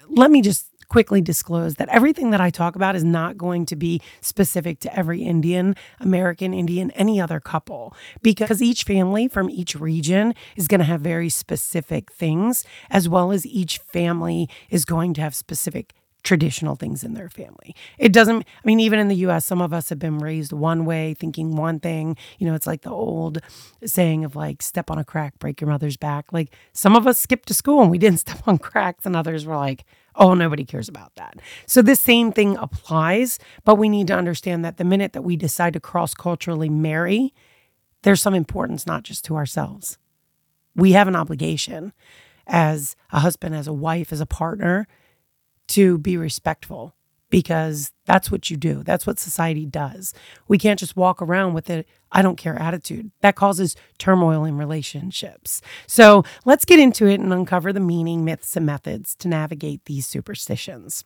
let 0.09 0.31
me 0.31 0.41
just 0.41 0.65
quickly 0.89 1.21
disclose 1.21 1.75
that 1.75 1.89
everything 1.89 2.31
that 2.31 2.41
I 2.41 2.49
talk 2.49 2.75
about 2.75 2.95
is 2.95 3.03
not 3.03 3.37
going 3.37 3.65
to 3.67 3.75
be 3.75 4.01
specific 4.21 4.79
to 4.81 4.97
every 4.97 5.21
Indian, 5.21 5.75
American 5.99 6.53
Indian, 6.53 6.91
any 6.91 7.19
other 7.19 7.39
couple, 7.39 7.93
because 8.21 8.61
each 8.61 8.83
family 8.83 9.27
from 9.27 9.49
each 9.49 9.75
region 9.75 10.33
is 10.55 10.67
going 10.67 10.79
to 10.79 10.85
have 10.85 11.01
very 11.01 11.29
specific 11.29 12.11
things, 12.11 12.63
as 12.89 13.09
well 13.09 13.31
as 13.31 13.45
each 13.45 13.79
family 13.79 14.49
is 14.69 14.85
going 14.85 15.13
to 15.15 15.21
have 15.21 15.35
specific 15.35 15.93
traditional 16.27 16.75
things 16.75 17.05
in 17.05 17.13
their 17.13 17.29
family. 17.29 17.73
It 17.97 18.11
doesn't, 18.11 18.41
I 18.41 18.61
mean, 18.65 18.81
even 18.81 18.99
in 18.99 19.07
the 19.07 19.15
US, 19.27 19.45
some 19.45 19.61
of 19.61 19.71
us 19.71 19.87
have 19.87 19.97
been 19.97 20.19
raised 20.19 20.51
one 20.51 20.83
way, 20.83 21.13
thinking 21.13 21.55
one 21.55 21.79
thing. 21.79 22.17
You 22.37 22.47
know, 22.47 22.53
it's 22.53 22.67
like 22.67 22.81
the 22.81 22.91
old 22.91 23.39
saying 23.85 24.25
of 24.25 24.35
like, 24.35 24.61
step 24.61 24.91
on 24.91 24.97
a 24.97 25.05
crack, 25.05 25.39
break 25.39 25.61
your 25.61 25.69
mother's 25.69 25.95
back. 25.95 26.33
Like, 26.33 26.53
some 26.73 26.97
of 26.97 27.07
us 27.07 27.17
skipped 27.17 27.47
to 27.47 27.53
school 27.53 27.81
and 27.81 27.89
we 27.89 27.97
didn't 27.97 28.19
step 28.25 28.45
on 28.45 28.57
cracks, 28.57 29.05
and 29.05 29.15
others 29.15 29.45
were 29.45 29.55
like, 29.55 29.85
oh, 30.17 30.33
nobody 30.33 30.65
cares 30.65 30.89
about 30.89 31.15
that. 31.15 31.35
So, 31.65 31.81
this 31.81 32.01
same 32.01 32.31
thing 32.31 32.57
applies, 32.57 33.39
but 33.63 33.75
we 33.75 33.87
need 33.87 34.07
to 34.07 34.15
understand 34.15 34.65
that 34.65 34.77
the 34.77 34.83
minute 34.83 35.13
that 35.13 35.21
we 35.21 35.35
decide 35.35 35.73
to 35.73 35.79
cross 35.79 36.13
culturally 36.13 36.69
marry, 36.69 37.33
there's 38.03 38.21
some 38.21 38.33
importance 38.33 38.85
not 38.85 39.03
just 39.03 39.23
to 39.25 39.35
ourselves. 39.35 39.97
We 40.75 40.91
have 40.91 41.07
an 41.07 41.15
obligation 41.15 41.93
as 42.45 42.95
a 43.11 43.19
husband, 43.19 43.55
as 43.55 43.67
a 43.67 43.73
wife, 43.73 44.11
as 44.11 44.21
a 44.21 44.25
partner 44.25 44.87
to 45.67 45.97
be 45.97 46.17
respectful 46.17 46.95
because 47.29 47.91
that's 48.05 48.31
what 48.31 48.49
you 48.49 48.57
do. 48.57 48.83
That's 48.83 49.05
what 49.05 49.19
society 49.19 49.65
does. 49.65 50.13
We 50.47 50.57
can't 50.57 50.79
just 50.79 50.95
walk 50.95 51.21
around 51.21 51.53
with 51.53 51.69
a 51.69 51.85
I 52.11 52.21
don't 52.21 52.37
care 52.37 52.57
attitude. 52.57 53.11
That 53.21 53.35
causes 53.35 53.75
turmoil 53.97 54.45
in 54.45 54.57
relationships. 54.57 55.61
So 55.87 56.23
let's 56.45 56.65
get 56.65 56.79
into 56.79 57.05
it 57.05 57.19
and 57.19 57.33
uncover 57.33 57.73
the 57.73 57.81
meaning, 57.81 58.23
myths, 58.23 58.55
and 58.55 58.65
methods 58.65 59.13
to 59.15 59.27
navigate 59.27 59.83
these 59.85 60.07
superstitions. 60.07 61.03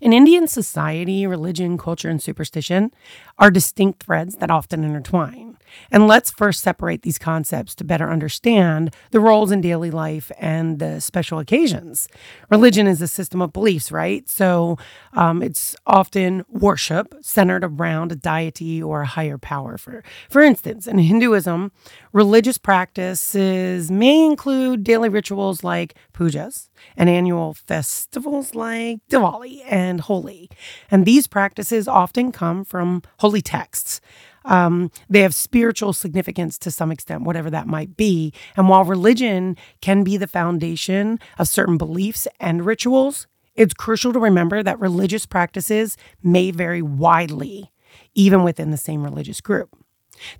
In 0.00 0.12
Indian 0.12 0.46
society, 0.46 1.26
religion, 1.26 1.78
culture, 1.78 2.10
and 2.10 2.22
superstition 2.22 2.90
are 3.38 3.50
distinct 3.50 4.02
threads 4.02 4.36
that 4.36 4.50
often 4.50 4.84
intertwine. 4.84 5.53
And 5.90 6.06
let's 6.06 6.30
first 6.30 6.62
separate 6.62 7.02
these 7.02 7.18
concepts 7.18 7.74
to 7.76 7.84
better 7.84 8.10
understand 8.10 8.94
the 9.10 9.20
roles 9.20 9.50
in 9.50 9.60
daily 9.60 9.90
life 9.90 10.30
and 10.38 10.78
the 10.78 11.00
special 11.00 11.38
occasions. 11.38 12.08
Religion 12.50 12.86
is 12.86 13.00
a 13.00 13.08
system 13.08 13.40
of 13.42 13.52
beliefs, 13.52 13.92
right? 13.92 14.28
So 14.28 14.78
um, 15.12 15.42
it's 15.42 15.76
often 15.86 16.44
worship 16.48 17.14
centered 17.22 17.64
around 17.64 18.12
a 18.12 18.16
deity 18.16 18.82
or 18.82 19.02
a 19.02 19.06
higher 19.06 19.38
power. 19.38 19.78
For, 19.78 20.02
for 20.28 20.42
instance, 20.42 20.86
in 20.86 20.98
Hinduism, 20.98 21.72
religious 22.12 22.58
practices 22.58 23.90
may 23.90 24.24
include 24.24 24.84
daily 24.84 25.08
rituals 25.08 25.64
like 25.64 25.94
pujas 26.12 26.68
and 26.96 27.08
annual 27.08 27.54
festivals 27.54 28.54
like 28.54 28.98
Diwali 29.10 29.62
and 29.68 30.00
Holi. 30.00 30.48
And 30.90 31.04
these 31.04 31.26
practices 31.26 31.88
often 31.88 32.32
come 32.32 32.64
from 32.64 33.02
holy 33.18 33.42
texts. 33.42 34.00
Um, 34.44 34.90
they 35.08 35.20
have 35.20 35.34
spiritual 35.34 35.92
significance 35.92 36.58
to 36.58 36.70
some 36.70 36.92
extent, 36.92 37.22
whatever 37.22 37.50
that 37.50 37.66
might 37.66 37.96
be. 37.96 38.32
And 38.56 38.68
while 38.68 38.84
religion 38.84 39.56
can 39.80 40.04
be 40.04 40.16
the 40.16 40.26
foundation 40.26 41.18
of 41.38 41.48
certain 41.48 41.78
beliefs 41.78 42.28
and 42.40 42.66
rituals, 42.66 43.26
it's 43.54 43.74
crucial 43.74 44.12
to 44.12 44.18
remember 44.18 44.62
that 44.62 44.80
religious 44.80 45.26
practices 45.26 45.96
may 46.22 46.50
vary 46.50 46.82
widely, 46.82 47.72
even 48.14 48.42
within 48.42 48.70
the 48.70 48.76
same 48.76 49.02
religious 49.04 49.40
group. 49.40 49.76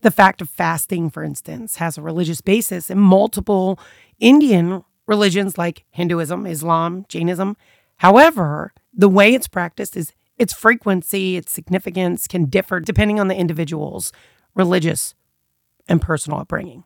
The 0.02 0.11
fact 0.11 0.40
of 0.40 0.50
fasting, 0.50 1.11
for 1.11 1.23
instance, 1.25 1.76
has 1.76 1.96
a 1.96 2.02
religious 2.02 2.40
basis 2.40 2.90
in 2.90 2.99
multiple 2.99 3.78
Indian 4.20 4.84
religions 5.06 5.58
like 5.58 5.84
Hinduism, 5.90 6.46
Islam, 6.46 7.04
Jainism. 7.08 7.56
However, 7.96 8.73
the 8.92 9.08
way 9.08 9.34
it's 9.34 9.49
practiced 9.49 9.96
is 9.96 10.12
its 10.38 10.52
frequency, 10.52 11.36
its 11.36 11.52
significance 11.52 12.26
can 12.26 12.46
differ 12.46 12.80
depending 12.80 13.20
on 13.20 13.28
the 13.28 13.36
individual's 13.36 14.12
religious 14.54 15.14
and 15.88 16.00
personal 16.00 16.40
upbringing. 16.40 16.84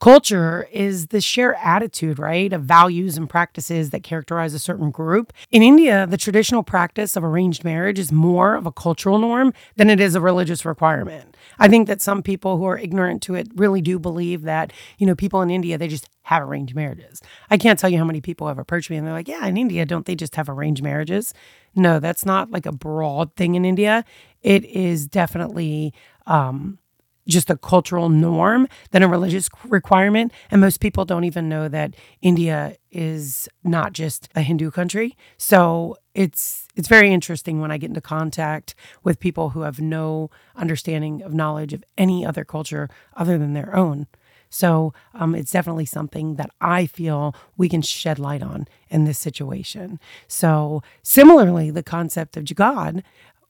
Culture 0.00 0.68
is 0.72 1.08
the 1.08 1.20
shared 1.20 1.56
attitude, 1.62 2.18
right, 2.18 2.52
of 2.52 2.62
values 2.62 3.16
and 3.16 3.28
practices 3.28 3.90
that 3.90 4.02
characterize 4.02 4.54
a 4.54 4.58
certain 4.58 4.90
group. 4.90 5.32
In 5.50 5.62
India, 5.62 6.06
the 6.06 6.16
traditional 6.16 6.62
practice 6.62 7.16
of 7.16 7.24
arranged 7.24 7.64
marriage 7.64 7.98
is 7.98 8.12
more 8.12 8.54
of 8.54 8.66
a 8.66 8.72
cultural 8.72 9.18
norm 9.18 9.52
than 9.76 9.90
it 9.90 10.00
is 10.00 10.14
a 10.14 10.20
religious 10.20 10.64
requirement. 10.64 11.36
I 11.58 11.68
think 11.68 11.88
that 11.88 12.00
some 12.00 12.22
people 12.22 12.56
who 12.58 12.66
are 12.66 12.78
ignorant 12.78 13.22
to 13.22 13.34
it 13.34 13.48
really 13.56 13.80
do 13.80 13.98
believe 13.98 14.42
that, 14.42 14.72
you 14.98 15.06
know, 15.06 15.16
people 15.16 15.42
in 15.42 15.50
India, 15.50 15.76
they 15.76 15.88
just 15.88 16.08
have 16.28 16.42
arranged 16.42 16.74
marriages. 16.74 17.22
I 17.48 17.56
can't 17.56 17.78
tell 17.78 17.88
you 17.88 17.96
how 17.96 18.04
many 18.04 18.20
people 18.20 18.48
have 18.48 18.58
approached 18.58 18.90
me 18.90 18.98
and 18.98 19.06
they're 19.06 19.14
like, 19.14 19.28
yeah, 19.28 19.46
in 19.46 19.56
India, 19.56 19.86
don't 19.86 20.04
they 20.04 20.14
just 20.14 20.36
have 20.36 20.50
arranged 20.50 20.82
marriages? 20.82 21.32
No, 21.74 22.00
that's 22.00 22.26
not 22.26 22.50
like 22.50 22.66
a 22.66 22.72
broad 22.72 23.34
thing 23.34 23.54
in 23.54 23.64
India. 23.64 24.04
It 24.42 24.66
is 24.66 25.06
definitely, 25.06 25.94
um, 26.26 26.78
just 27.26 27.48
a 27.48 27.56
cultural 27.56 28.10
norm 28.10 28.68
than 28.90 29.02
a 29.02 29.08
religious 29.08 29.48
requirement. 29.64 30.32
And 30.50 30.60
most 30.60 30.80
people 30.80 31.04
don't 31.06 31.24
even 31.24 31.48
know 31.48 31.68
that 31.68 31.94
India 32.20 32.76
is 32.90 33.48
not 33.64 33.92
just 33.94 34.28
a 34.34 34.42
Hindu 34.42 34.70
country. 34.70 35.16
So 35.36 35.96
it's 36.14 36.66
it's 36.74 36.88
very 36.88 37.12
interesting 37.12 37.60
when 37.60 37.70
I 37.70 37.78
get 37.78 37.88
into 37.88 38.00
contact 38.00 38.74
with 39.02 39.18
people 39.20 39.50
who 39.50 39.62
have 39.62 39.80
no 39.80 40.30
understanding 40.56 41.22
of 41.22 41.34
knowledge 41.34 41.72
of 41.72 41.84
any 41.96 42.24
other 42.24 42.44
culture 42.44 42.88
other 43.14 43.36
than 43.36 43.52
their 43.52 43.74
own. 43.74 44.06
So 44.50 44.92
um, 45.14 45.34
it's 45.34 45.52
definitely 45.52 45.86
something 45.86 46.36
that 46.36 46.50
I 46.60 46.86
feel 46.86 47.34
we 47.56 47.68
can 47.68 47.82
shed 47.82 48.18
light 48.18 48.42
on 48.42 48.66
in 48.88 49.04
this 49.04 49.18
situation. 49.18 50.00
So 50.26 50.82
similarly, 51.02 51.70
the 51.70 51.82
concept 51.82 52.36
of 52.36 52.44
Jugaad 52.44 53.02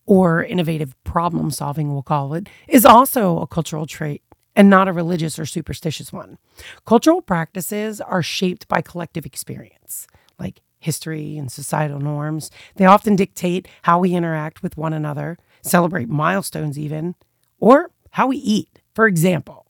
or 0.07 0.43
innovative 0.43 0.95
problem 1.05 1.51
solving, 1.51 1.93
we'll 1.93 2.03
call 2.03 2.35
it, 2.35 2.49
is 2.67 2.85
also 2.85 3.41
a 3.41 3.47
cultural 3.47 3.87
trait 3.87 4.23
and 4.57 4.69
not 4.69 4.89
a 4.89 4.93
religious 4.93 5.39
or 5.39 5.47
superstitious 5.47 6.13
one. 6.13 6.39
Cultural 6.85 7.23
practices 7.23 8.01
are 8.01 8.23
shaped 8.23 8.67
by 8.67 8.81
collective 8.81 9.25
experience, 9.25 10.09
like 10.39 10.63
history 10.81 11.37
and 11.37 11.53
societal 11.53 12.01
norms. 12.01 12.51
They 12.77 12.87
often 12.87 13.17
dictate 13.17 13.69
how 13.83 14.01
we 14.01 14.15
interact 14.15 14.63
with 14.63 14.77
one 14.77 14.93
another, 14.93 15.39
celebrate 15.63 16.09
milestones, 16.09 16.79
even, 16.79 17.15
or 17.61 17.91
how 18.13 18.29
we 18.29 18.39
eat. 18.39 18.81
For 18.95 19.07
example, 19.07 19.68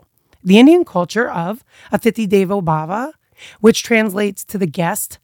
the 0.49 0.59
Indian 0.59 0.85
culture 0.85 1.31
of 1.31 1.65
Atithi 1.93 2.27
Devo 2.27 2.63
Bhava, 2.63 3.13
which 3.61 3.83
translates 3.83 4.45
to 4.47 4.59
the 4.59 4.67
guest 4.67 5.19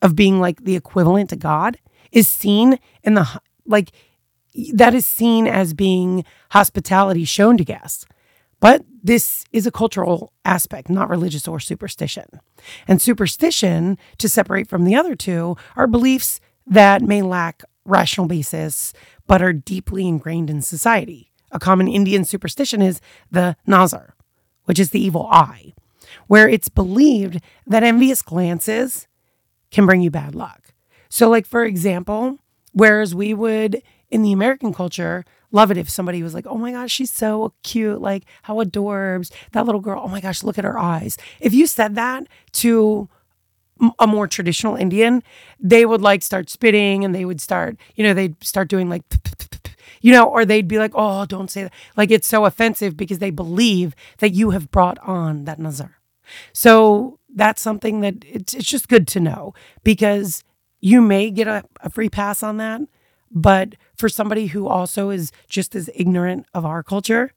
of 0.00 0.16
being 0.16 0.40
like 0.40 0.64
the 0.64 0.74
equivalent 0.74 1.30
to 1.30 1.36
God, 1.36 1.78
is 2.12 2.26
seen 2.26 2.78
in 3.04 3.14
the 3.14 3.40
like 3.66 3.92
that 4.72 4.94
is 4.94 5.06
seen 5.06 5.46
as 5.46 5.74
being 5.74 6.24
hospitality 6.50 7.24
shown 7.24 7.58
to 7.58 7.64
guests. 7.64 8.06
But 8.60 8.84
this 9.02 9.44
is 9.52 9.66
a 9.66 9.70
cultural 9.70 10.32
aspect, 10.44 10.88
not 10.88 11.10
religious 11.10 11.46
or 11.46 11.60
superstition. 11.60 12.24
And 12.88 13.00
superstition, 13.00 13.98
to 14.16 14.28
separate 14.28 14.68
from 14.68 14.84
the 14.84 14.96
other 14.96 15.14
two, 15.14 15.56
are 15.76 15.86
beliefs 15.86 16.40
that 16.66 17.02
may 17.02 17.22
lack 17.22 17.62
rational 17.84 18.26
basis 18.26 18.92
but 19.26 19.42
are 19.42 19.52
deeply 19.52 20.08
ingrained 20.08 20.50
in 20.50 20.62
society. 20.62 21.30
A 21.52 21.58
common 21.58 21.86
Indian 21.86 22.24
superstition 22.24 22.82
is 22.82 23.00
the 23.30 23.56
nazar, 23.66 24.14
which 24.68 24.78
is 24.78 24.90
the 24.90 25.02
evil 25.02 25.26
eye, 25.32 25.72
where 26.26 26.46
it's 26.46 26.68
believed 26.68 27.40
that 27.66 27.82
envious 27.82 28.20
glances 28.20 29.08
can 29.70 29.86
bring 29.86 30.02
you 30.02 30.10
bad 30.10 30.34
luck. 30.34 30.74
So, 31.08 31.30
like, 31.30 31.46
for 31.46 31.64
example, 31.64 32.36
whereas 32.74 33.14
we 33.14 33.32
would 33.32 33.82
in 34.10 34.20
the 34.20 34.30
American 34.32 34.74
culture, 34.74 35.24
love 35.52 35.70
it 35.70 35.78
if 35.78 35.88
somebody 35.88 36.22
was 36.22 36.34
like, 36.34 36.46
oh 36.46 36.58
my 36.58 36.72
gosh, 36.72 36.90
she's 36.90 37.10
so 37.10 37.54
cute. 37.62 38.02
Like, 38.02 38.24
how 38.42 38.56
adorbs. 38.56 39.32
That 39.52 39.64
little 39.64 39.80
girl, 39.80 40.02
oh 40.04 40.08
my 40.08 40.20
gosh, 40.20 40.42
look 40.42 40.58
at 40.58 40.64
her 40.64 40.78
eyes. 40.78 41.16
If 41.40 41.54
you 41.54 41.66
said 41.66 41.94
that 41.94 42.26
to 42.52 43.08
a 43.98 44.06
more 44.06 44.26
traditional 44.26 44.76
Indian, 44.76 45.22
they 45.58 45.86
would 45.86 46.02
like 46.02 46.22
start 46.22 46.50
spitting 46.50 47.06
and 47.06 47.14
they 47.14 47.24
would 47.24 47.40
start, 47.40 47.78
you 47.94 48.04
know, 48.04 48.12
they'd 48.12 48.42
start 48.44 48.68
doing 48.68 48.90
like, 48.90 49.02
you 50.00 50.12
know, 50.12 50.24
or 50.24 50.44
they'd 50.44 50.68
be 50.68 50.78
like, 50.78 50.92
oh, 50.94 51.26
don't 51.26 51.50
say 51.50 51.64
that. 51.64 51.72
Like, 51.96 52.10
it's 52.10 52.28
so 52.28 52.44
offensive 52.44 52.96
because 52.96 53.18
they 53.18 53.30
believe 53.30 53.94
that 54.18 54.30
you 54.34 54.50
have 54.50 54.70
brought 54.70 54.98
on 55.00 55.44
that 55.44 55.58
nazar. 55.58 55.98
So 56.52 57.18
that's 57.34 57.62
something 57.62 58.00
that 58.00 58.16
it's, 58.26 58.54
it's 58.54 58.66
just 58.68 58.88
good 58.88 59.06
to 59.08 59.20
know 59.20 59.54
because 59.84 60.44
you 60.80 61.00
may 61.00 61.30
get 61.30 61.48
a, 61.48 61.64
a 61.80 61.90
free 61.90 62.08
pass 62.08 62.42
on 62.42 62.56
that 62.58 62.82
but 63.30 63.74
for 63.94 64.08
somebody 64.08 64.46
who 64.46 64.66
also 64.66 65.10
is 65.10 65.32
just 65.48 65.74
as 65.74 65.90
ignorant 65.94 66.46
of 66.54 66.64
our 66.64 66.82
culture, 66.82 67.32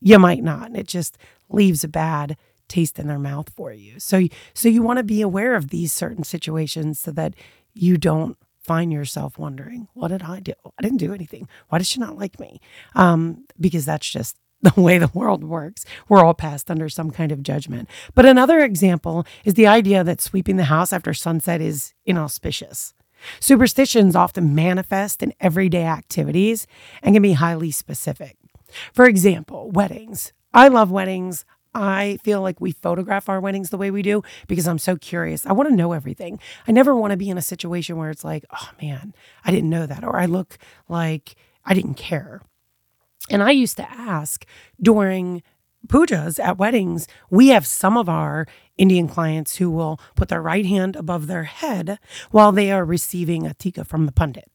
you 0.00 0.18
might 0.18 0.42
not. 0.42 0.68
and 0.68 0.76
It 0.76 0.86
just 0.86 1.16
leaves 1.48 1.84
a 1.84 1.88
bad 1.88 2.36
taste 2.68 2.98
in 2.98 3.08
their 3.08 3.18
mouth 3.18 3.50
for 3.54 3.72
you. 3.72 3.98
So 4.00 4.22
so 4.54 4.68
you 4.68 4.82
want 4.82 4.98
to 4.98 5.02
be 5.04 5.20
aware 5.20 5.54
of 5.54 5.68
these 5.68 5.92
certain 5.92 6.24
situations 6.24 6.98
so 6.98 7.10
that 7.12 7.34
you 7.74 7.96
don't 7.98 8.38
find 8.64 8.92
yourself 8.92 9.38
wondering, 9.38 9.88
what 9.94 10.08
did 10.08 10.22
I 10.22 10.40
do? 10.40 10.54
I 10.78 10.82
didn't 10.82 10.98
do 10.98 11.12
anything. 11.12 11.48
Why 11.68 11.78
does 11.78 11.88
she 11.88 12.00
not 12.00 12.18
like 12.18 12.40
me? 12.40 12.60
Um, 12.94 13.44
because 13.60 13.84
that's 13.84 14.08
just 14.08 14.36
the 14.62 14.80
way 14.80 14.98
the 14.98 15.10
world 15.12 15.44
works. 15.44 15.84
We're 16.08 16.24
all 16.24 16.34
passed 16.34 16.70
under 16.70 16.88
some 16.88 17.10
kind 17.10 17.30
of 17.32 17.42
judgment. 17.42 17.88
But 18.14 18.26
another 18.26 18.60
example 18.60 19.26
is 19.44 19.54
the 19.54 19.66
idea 19.66 20.02
that 20.04 20.20
sweeping 20.20 20.56
the 20.56 20.64
house 20.64 20.92
after 20.92 21.12
sunset 21.12 21.60
is 21.60 21.92
inauspicious. 22.06 22.94
Superstitions 23.40 24.16
often 24.16 24.54
manifest 24.54 25.22
in 25.22 25.32
everyday 25.40 25.84
activities 25.84 26.66
and 27.02 27.14
can 27.14 27.22
be 27.22 27.32
highly 27.32 27.70
specific. 27.70 28.36
For 28.92 29.06
example, 29.06 29.70
weddings. 29.70 30.32
I 30.52 30.68
love 30.68 30.90
weddings. 30.90 31.44
I 31.74 32.18
feel 32.22 32.40
like 32.40 32.60
we 32.60 32.72
photograph 32.72 33.28
our 33.28 33.40
weddings 33.40 33.70
the 33.70 33.76
way 33.76 33.90
we 33.90 34.02
do 34.02 34.22
because 34.46 34.68
I'm 34.68 34.78
so 34.78 34.96
curious. 34.96 35.44
I 35.46 35.52
want 35.52 35.68
to 35.68 35.74
know 35.74 35.92
everything. 35.92 36.38
I 36.68 36.72
never 36.72 36.94
want 36.94 37.10
to 37.10 37.16
be 37.16 37.30
in 37.30 37.38
a 37.38 37.42
situation 37.42 37.96
where 37.96 38.10
it's 38.10 38.24
like, 38.24 38.44
oh 38.52 38.70
man, 38.80 39.14
I 39.44 39.50
didn't 39.50 39.70
know 39.70 39.86
that, 39.86 40.04
or 40.04 40.16
I 40.16 40.26
look 40.26 40.56
like 40.88 41.34
I 41.64 41.74
didn't 41.74 41.94
care. 41.94 42.42
And 43.30 43.42
I 43.42 43.50
used 43.50 43.76
to 43.78 43.90
ask 43.90 44.44
during 44.80 45.42
pujas 45.86 46.38
at 46.38 46.58
weddings, 46.58 47.08
we 47.30 47.48
have 47.48 47.66
some 47.66 47.96
of 47.96 48.08
our 48.08 48.46
Indian 48.76 49.08
clients 49.08 49.56
who 49.56 49.70
will 49.70 50.00
put 50.14 50.28
their 50.28 50.42
right 50.42 50.66
hand 50.66 50.96
above 50.96 51.26
their 51.26 51.44
head 51.44 51.98
while 52.30 52.52
they 52.52 52.70
are 52.70 52.84
receiving 52.84 53.46
a 53.46 53.54
tika 53.54 53.84
from 53.84 54.06
the 54.06 54.12
pundit. 54.12 54.50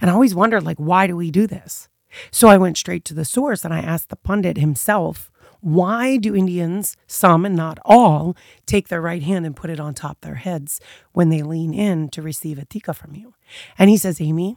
And 0.00 0.10
I 0.10 0.14
always 0.14 0.34
wondered, 0.34 0.64
like, 0.64 0.78
why 0.78 1.06
do 1.06 1.16
we 1.16 1.30
do 1.30 1.46
this? 1.46 1.88
So 2.30 2.48
I 2.48 2.56
went 2.56 2.78
straight 2.78 3.04
to 3.06 3.14
the 3.14 3.24
source 3.24 3.64
and 3.64 3.72
I 3.72 3.80
asked 3.80 4.08
the 4.08 4.16
pundit 4.16 4.56
himself, 4.56 5.30
why 5.60 6.16
do 6.16 6.34
Indians, 6.34 6.96
some 7.06 7.44
and 7.44 7.56
not 7.56 7.78
all, 7.84 8.36
take 8.66 8.88
their 8.88 9.00
right 9.00 9.22
hand 9.22 9.46
and 9.46 9.56
put 9.56 9.70
it 9.70 9.80
on 9.80 9.94
top 9.94 10.20
their 10.20 10.36
heads 10.36 10.80
when 11.12 11.30
they 11.30 11.42
lean 11.42 11.74
in 11.74 12.08
to 12.10 12.22
receive 12.22 12.58
a 12.58 12.64
tika 12.64 12.94
from 12.94 13.14
you? 13.14 13.34
And 13.78 13.90
he 13.90 13.96
says, 13.96 14.20
Amy, 14.20 14.56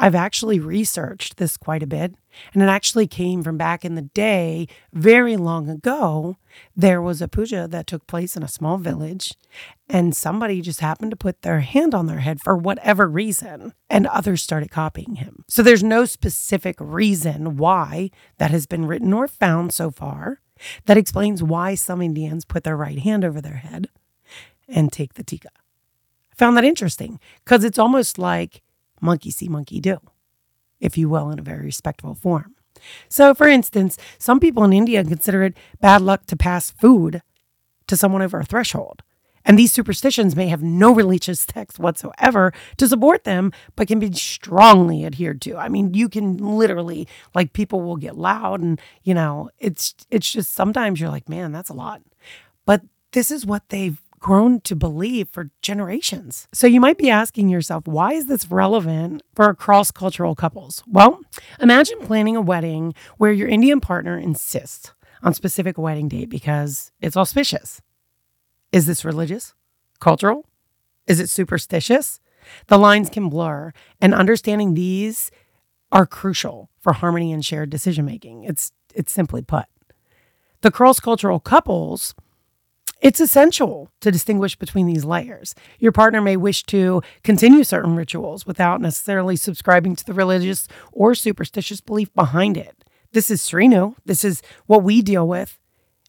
I've 0.00 0.14
actually 0.14 0.60
researched 0.60 1.36
this 1.36 1.56
quite 1.56 1.82
a 1.82 1.86
bit, 1.86 2.14
and 2.54 2.62
it 2.62 2.66
actually 2.66 3.08
came 3.08 3.42
from 3.42 3.58
back 3.58 3.84
in 3.84 3.96
the 3.96 4.02
day, 4.02 4.68
very 4.92 5.36
long 5.36 5.68
ago. 5.68 6.36
There 6.76 7.02
was 7.02 7.20
a 7.20 7.26
puja 7.26 7.66
that 7.68 7.88
took 7.88 8.06
place 8.06 8.36
in 8.36 8.44
a 8.44 8.48
small 8.48 8.78
village, 8.78 9.34
and 9.88 10.14
somebody 10.14 10.60
just 10.60 10.80
happened 10.80 11.10
to 11.10 11.16
put 11.16 11.42
their 11.42 11.60
hand 11.60 11.94
on 11.94 12.06
their 12.06 12.20
head 12.20 12.40
for 12.40 12.56
whatever 12.56 13.08
reason, 13.08 13.74
and 13.90 14.06
others 14.06 14.40
started 14.40 14.70
copying 14.70 15.16
him. 15.16 15.44
So 15.48 15.64
there's 15.64 15.82
no 15.82 16.04
specific 16.04 16.76
reason 16.78 17.56
why 17.56 18.10
that 18.38 18.52
has 18.52 18.66
been 18.66 18.86
written 18.86 19.12
or 19.12 19.26
found 19.26 19.74
so 19.74 19.90
far 19.90 20.40
that 20.86 20.96
explains 20.96 21.42
why 21.42 21.74
some 21.74 22.00
Indians 22.00 22.44
put 22.44 22.62
their 22.62 22.76
right 22.76 22.98
hand 22.98 23.24
over 23.24 23.40
their 23.40 23.56
head 23.56 23.88
and 24.68 24.92
take 24.92 25.14
the 25.14 25.24
tika. 25.24 25.50
I 26.32 26.34
found 26.36 26.56
that 26.56 26.64
interesting 26.64 27.18
because 27.44 27.64
it's 27.64 27.78
almost 27.78 28.16
like 28.16 28.62
monkey 29.00 29.30
see, 29.30 29.48
monkey 29.48 29.80
do, 29.80 29.98
if 30.80 30.96
you 30.98 31.08
will, 31.08 31.30
in 31.30 31.38
a 31.38 31.42
very 31.42 31.64
respectful 31.64 32.14
form. 32.14 32.54
So, 33.08 33.34
for 33.34 33.48
instance, 33.48 33.98
some 34.18 34.40
people 34.40 34.64
in 34.64 34.72
India 34.72 35.04
consider 35.04 35.42
it 35.42 35.56
bad 35.80 36.00
luck 36.00 36.26
to 36.26 36.36
pass 36.36 36.70
food 36.70 37.22
to 37.86 37.96
someone 37.96 38.22
over 38.22 38.38
a 38.38 38.44
threshold. 38.44 39.02
And 39.44 39.58
these 39.58 39.72
superstitions 39.72 40.36
may 40.36 40.48
have 40.48 40.62
no 40.62 40.94
religious 40.94 41.46
text 41.46 41.78
whatsoever 41.78 42.52
to 42.76 42.86
support 42.86 43.24
them, 43.24 43.52
but 43.76 43.88
can 43.88 43.98
be 43.98 44.12
strongly 44.12 45.04
adhered 45.04 45.40
to. 45.42 45.56
I 45.56 45.68
mean, 45.68 45.94
you 45.94 46.08
can 46.08 46.36
literally 46.36 47.08
like 47.34 47.52
people 47.52 47.80
will 47.80 47.96
get 47.96 48.16
loud 48.16 48.60
and, 48.60 48.80
you 49.02 49.14
know, 49.14 49.50
it's 49.58 49.94
it's 50.10 50.30
just 50.30 50.52
sometimes 50.52 51.00
you're 51.00 51.10
like, 51.10 51.28
man, 51.28 51.50
that's 51.50 51.70
a 51.70 51.74
lot. 51.74 52.02
But 52.66 52.82
this 53.12 53.30
is 53.30 53.46
what 53.46 53.68
they've 53.70 53.98
grown 54.18 54.60
to 54.62 54.76
believe 54.76 55.28
for 55.30 55.50
generations. 55.62 56.48
So 56.52 56.66
you 56.66 56.80
might 56.80 56.98
be 56.98 57.10
asking 57.10 57.48
yourself, 57.48 57.86
why 57.86 58.12
is 58.12 58.26
this 58.26 58.50
relevant 58.50 59.22
for 59.34 59.52
cross 59.54 59.90
cultural 59.90 60.34
couples? 60.34 60.82
Well, 60.86 61.20
imagine 61.60 61.98
planning 62.00 62.36
a 62.36 62.40
wedding 62.40 62.94
where 63.16 63.32
your 63.32 63.48
Indian 63.48 63.80
partner 63.80 64.18
insists 64.18 64.92
on 65.22 65.34
specific 65.34 65.78
wedding 65.78 66.08
date 66.08 66.28
because 66.28 66.92
it's 67.00 67.16
auspicious. 67.16 67.80
Is 68.72 68.86
this 68.86 69.04
religious? 69.04 69.54
Cultural? 70.00 70.46
Is 71.06 71.20
it 71.20 71.30
superstitious? 71.30 72.20
The 72.68 72.78
lines 72.78 73.10
can 73.10 73.28
blur, 73.28 73.72
and 74.00 74.14
understanding 74.14 74.74
these 74.74 75.30
are 75.90 76.06
crucial 76.06 76.70
for 76.80 76.92
harmony 76.92 77.32
and 77.32 77.44
shared 77.44 77.70
decision 77.70 78.04
making. 78.04 78.44
It's 78.44 78.72
it's 78.94 79.12
simply 79.12 79.42
put. 79.42 79.66
The 80.60 80.70
cross-cultural 80.70 81.40
couples 81.40 82.14
it's 83.00 83.20
essential 83.20 83.90
to 84.00 84.10
distinguish 84.10 84.56
between 84.56 84.86
these 84.86 85.04
layers. 85.04 85.54
Your 85.78 85.92
partner 85.92 86.20
may 86.20 86.36
wish 86.36 86.64
to 86.64 87.02
continue 87.22 87.62
certain 87.62 87.94
rituals 87.94 88.46
without 88.46 88.80
necessarily 88.80 89.36
subscribing 89.36 89.94
to 89.96 90.04
the 90.04 90.14
religious 90.14 90.66
or 90.92 91.14
superstitious 91.14 91.80
belief 91.80 92.12
behind 92.14 92.56
it. 92.56 92.84
This 93.12 93.30
is 93.30 93.40
Srinu. 93.42 93.94
This 94.04 94.24
is 94.24 94.42
what 94.66 94.82
we 94.82 95.00
deal 95.00 95.26
with. 95.26 95.58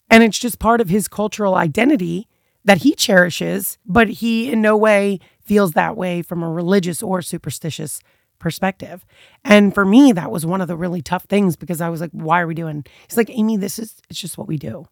And 0.10 0.24
it's 0.24 0.39
just 0.39 0.60
part 0.60 0.81
of 0.81 0.89
his 0.89 1.08
cultural 1.08 1.55
identity 1.55 2.27
that 2.65 2.79
he 2.79 2.96
cherishes, 2.96 3.77
but 3.86 4.08
he 4.10 4.51
in 4.51 4.62
no 4.62 4.75
way 4.75 5.19
feels 5.41 5.74
that 5.74 5.96
way 5.96 6.22
from 6.22 6.43
a 6.43 6.51
religious 6.51 7.01
or 7.01 7.22
superstitious 7.22 8.01
perspective. 8.39 9.05
And 9.43 9.74
for 9.74 9.86
me, 9.86 10.12
that 10.13 10.31
was 10.31 10.46
one 10.46 10.62
of 10.62 10.67
the 10.67 10.75
really 10.75 11.01
tough 11.01 11.24
things 11.25 11.55
because 11.55 11.81
I 11.81 11.89
was 11.89 12.01
like, 12.01 12.12
why 12.12 12.41
are 12.41 12.48
we 12.48 12.55
doing? 12.55 12.86
He's 13.08 13.17
like, 13.17 13.29
Amy, 13.29 13.58
this 13.58 13.77
is, 13.79 13.96
it's 14.10 14.19
just 14.19 14.38
what 14.38 14.48
we 14.48 14.58
do. 14.58 14.88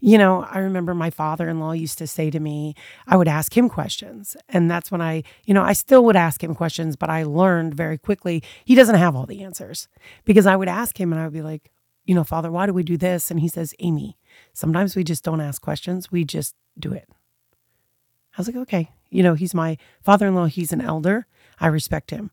You 0.00 0.18
know, 0.18 0.46
I 0.50 0.58
remember 0.58 0.94
my 0.94 1.10
father 1.10 1.48
in 1.48 1.60
law 1.60 1.72
used 1.72 1.98
to 1.98 2.06
say 2.06 2.30
to 2.30 2.40
me, 2.40 2.74
I 3.06 3.16
would 3.16 3.28
ask 3.28 3.56
him 3.56 3.68
questions. 3.68 4.36
And 4.48 4.70
that's 4.70 4.90
when 4.90 5.00
I, 5.00 5.22
you 5.44 5.54
know, 5.54 5.62
I 5.62 5.72
still 5.72 6.04
would 6.04 6.16
ask 6.16 6.42
him 6.42 6.54
questions, 6.54 6.96
but 6.96 7.10
I 7.10 7.22
learned 7.24 7.74
very 7.74 7.98
quickly 7.98 8.42
he 8.64 8.74
doesn't 8.74 8.94
have 8.94 9.16
all 9.16 9.26
the 9.26 9.42
answers 9.42 9.88
because 10.24 10.46
I 10.46 10.56
would 10.56 10.68
ask 10.68 11.00
him 11.00 11.12
and 11.12 11.20
I 11.20 11.24
would 11.24 11.32
be 11.32 11.42
like, 11.42 11.70
you 12.04 12.14
know, 12.14 12.24
Father, 12.24 12.50
why 12.50 12.66
do 12.66 12.72
we 12.72 12.82
do 12.82 12.96
this? 12.96 13.30
And 13.30 13.40
he 13.40 13.48
says, 13.48 13.74
Amy, 13.78 14.18
sometimes 14.52 14.96
we 14.96 15.04
just 15.04 15.24
don't 15.24 15.40
ask 15.40 15.62
questions, 15.62 16.10
we 16.10 16.24
just 16.24 16.54
do 16.78 16.92
it. 16.92 17.08
I 17.10 18.40
was 18.40 18.48
like, 18.48 18.56
okay. 18.56 18.90
You 19.10 19.22
know, 19.22 19.34
he's 19.34 19.54
my 19.54 19.76
father 20.02 20.26
in 20.26 20.34
law, 20.34 20.46
he's 20.46 20.72
an 20.72 20.80
elder. 20.80 21.26
I 21.60 21.66
respect 21.68 22.10
him 22.10 22.30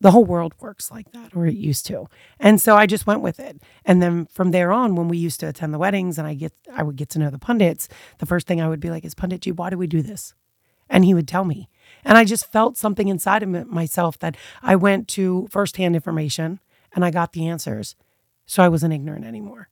the 0.00 0.10
whole 0.10 0.24
world 0.24 0.54
works 0.60 0.90
like 0.90 1.12
that, 1.12 1.36
or 1.36 1.46
it 1.46 1.56
used 1.56 1.84
to. 1.86 2.06
And 2.38 2.60
so 2.60 2.76
I 2.76 2.86
just 2.86 3.06
went 3.06 3.20
with 3.20 3.38
it. 3.38 3.62
And 3.84 4.02
then 4.02 4.26
from 4.26 4.50
there 4.50 4.72
on, 4.72 4.94
when 4.94 5.08
we 5.08 5.18
used 5.18 5.40
to 5.40 5.48
attend 5.48 5.74
the 5.74 5.78
weddings 5.78 6.18
and 6.18 6.26
I 6.26 6.34
get 6.34 6.52
I 6.74 6.82
would 6.82 6.96
get 6.96 7.10
to 7.10 7.18
know 7.18 7.30
the 7.30 7.38
pundits, 7.38 7.88
the 8.18 8.26
first 8.26 8.46
thing 8.46 8.60
I 8.60 8.68
would 8.68 8.80
be 8.80 8.90
like 8.90 9.04
is 9.04 9.14
Punditji, 9.14 9.54
why 9.54 9.70
do 9.70 9.76
we 9.76 9.86
do 9.86 10.02
this? 10.02 10.34
And 10.88 11.04
he 11.04 11.14
would 11.14 11.28
tell 11.28 11.44
me. 11.44 11.68
And 12.04 12.16
I 12.16 12.24
just 12.24 12.50
felt 12.50 12.76
something 12.76 13.08
inside 13.08 13.42
of 13.42 13.68
myself 13.68 14.18
that 14.20 14.36
I 14.62 14.74
went 14.74 15.06
to 15.08 15.48
firsthand 15.50 15.94
information 15.94 16.60
and 16.92 17.04
I 17.04 17.10
got 17.10 17.32
the 17.32 17.46
answers. 17.46 17.94
So 18.46 18.62
I 18.62 18.68
wasn't 18.68 18.94
ignorant 18.94 19.24
anymore. 19.24 19.68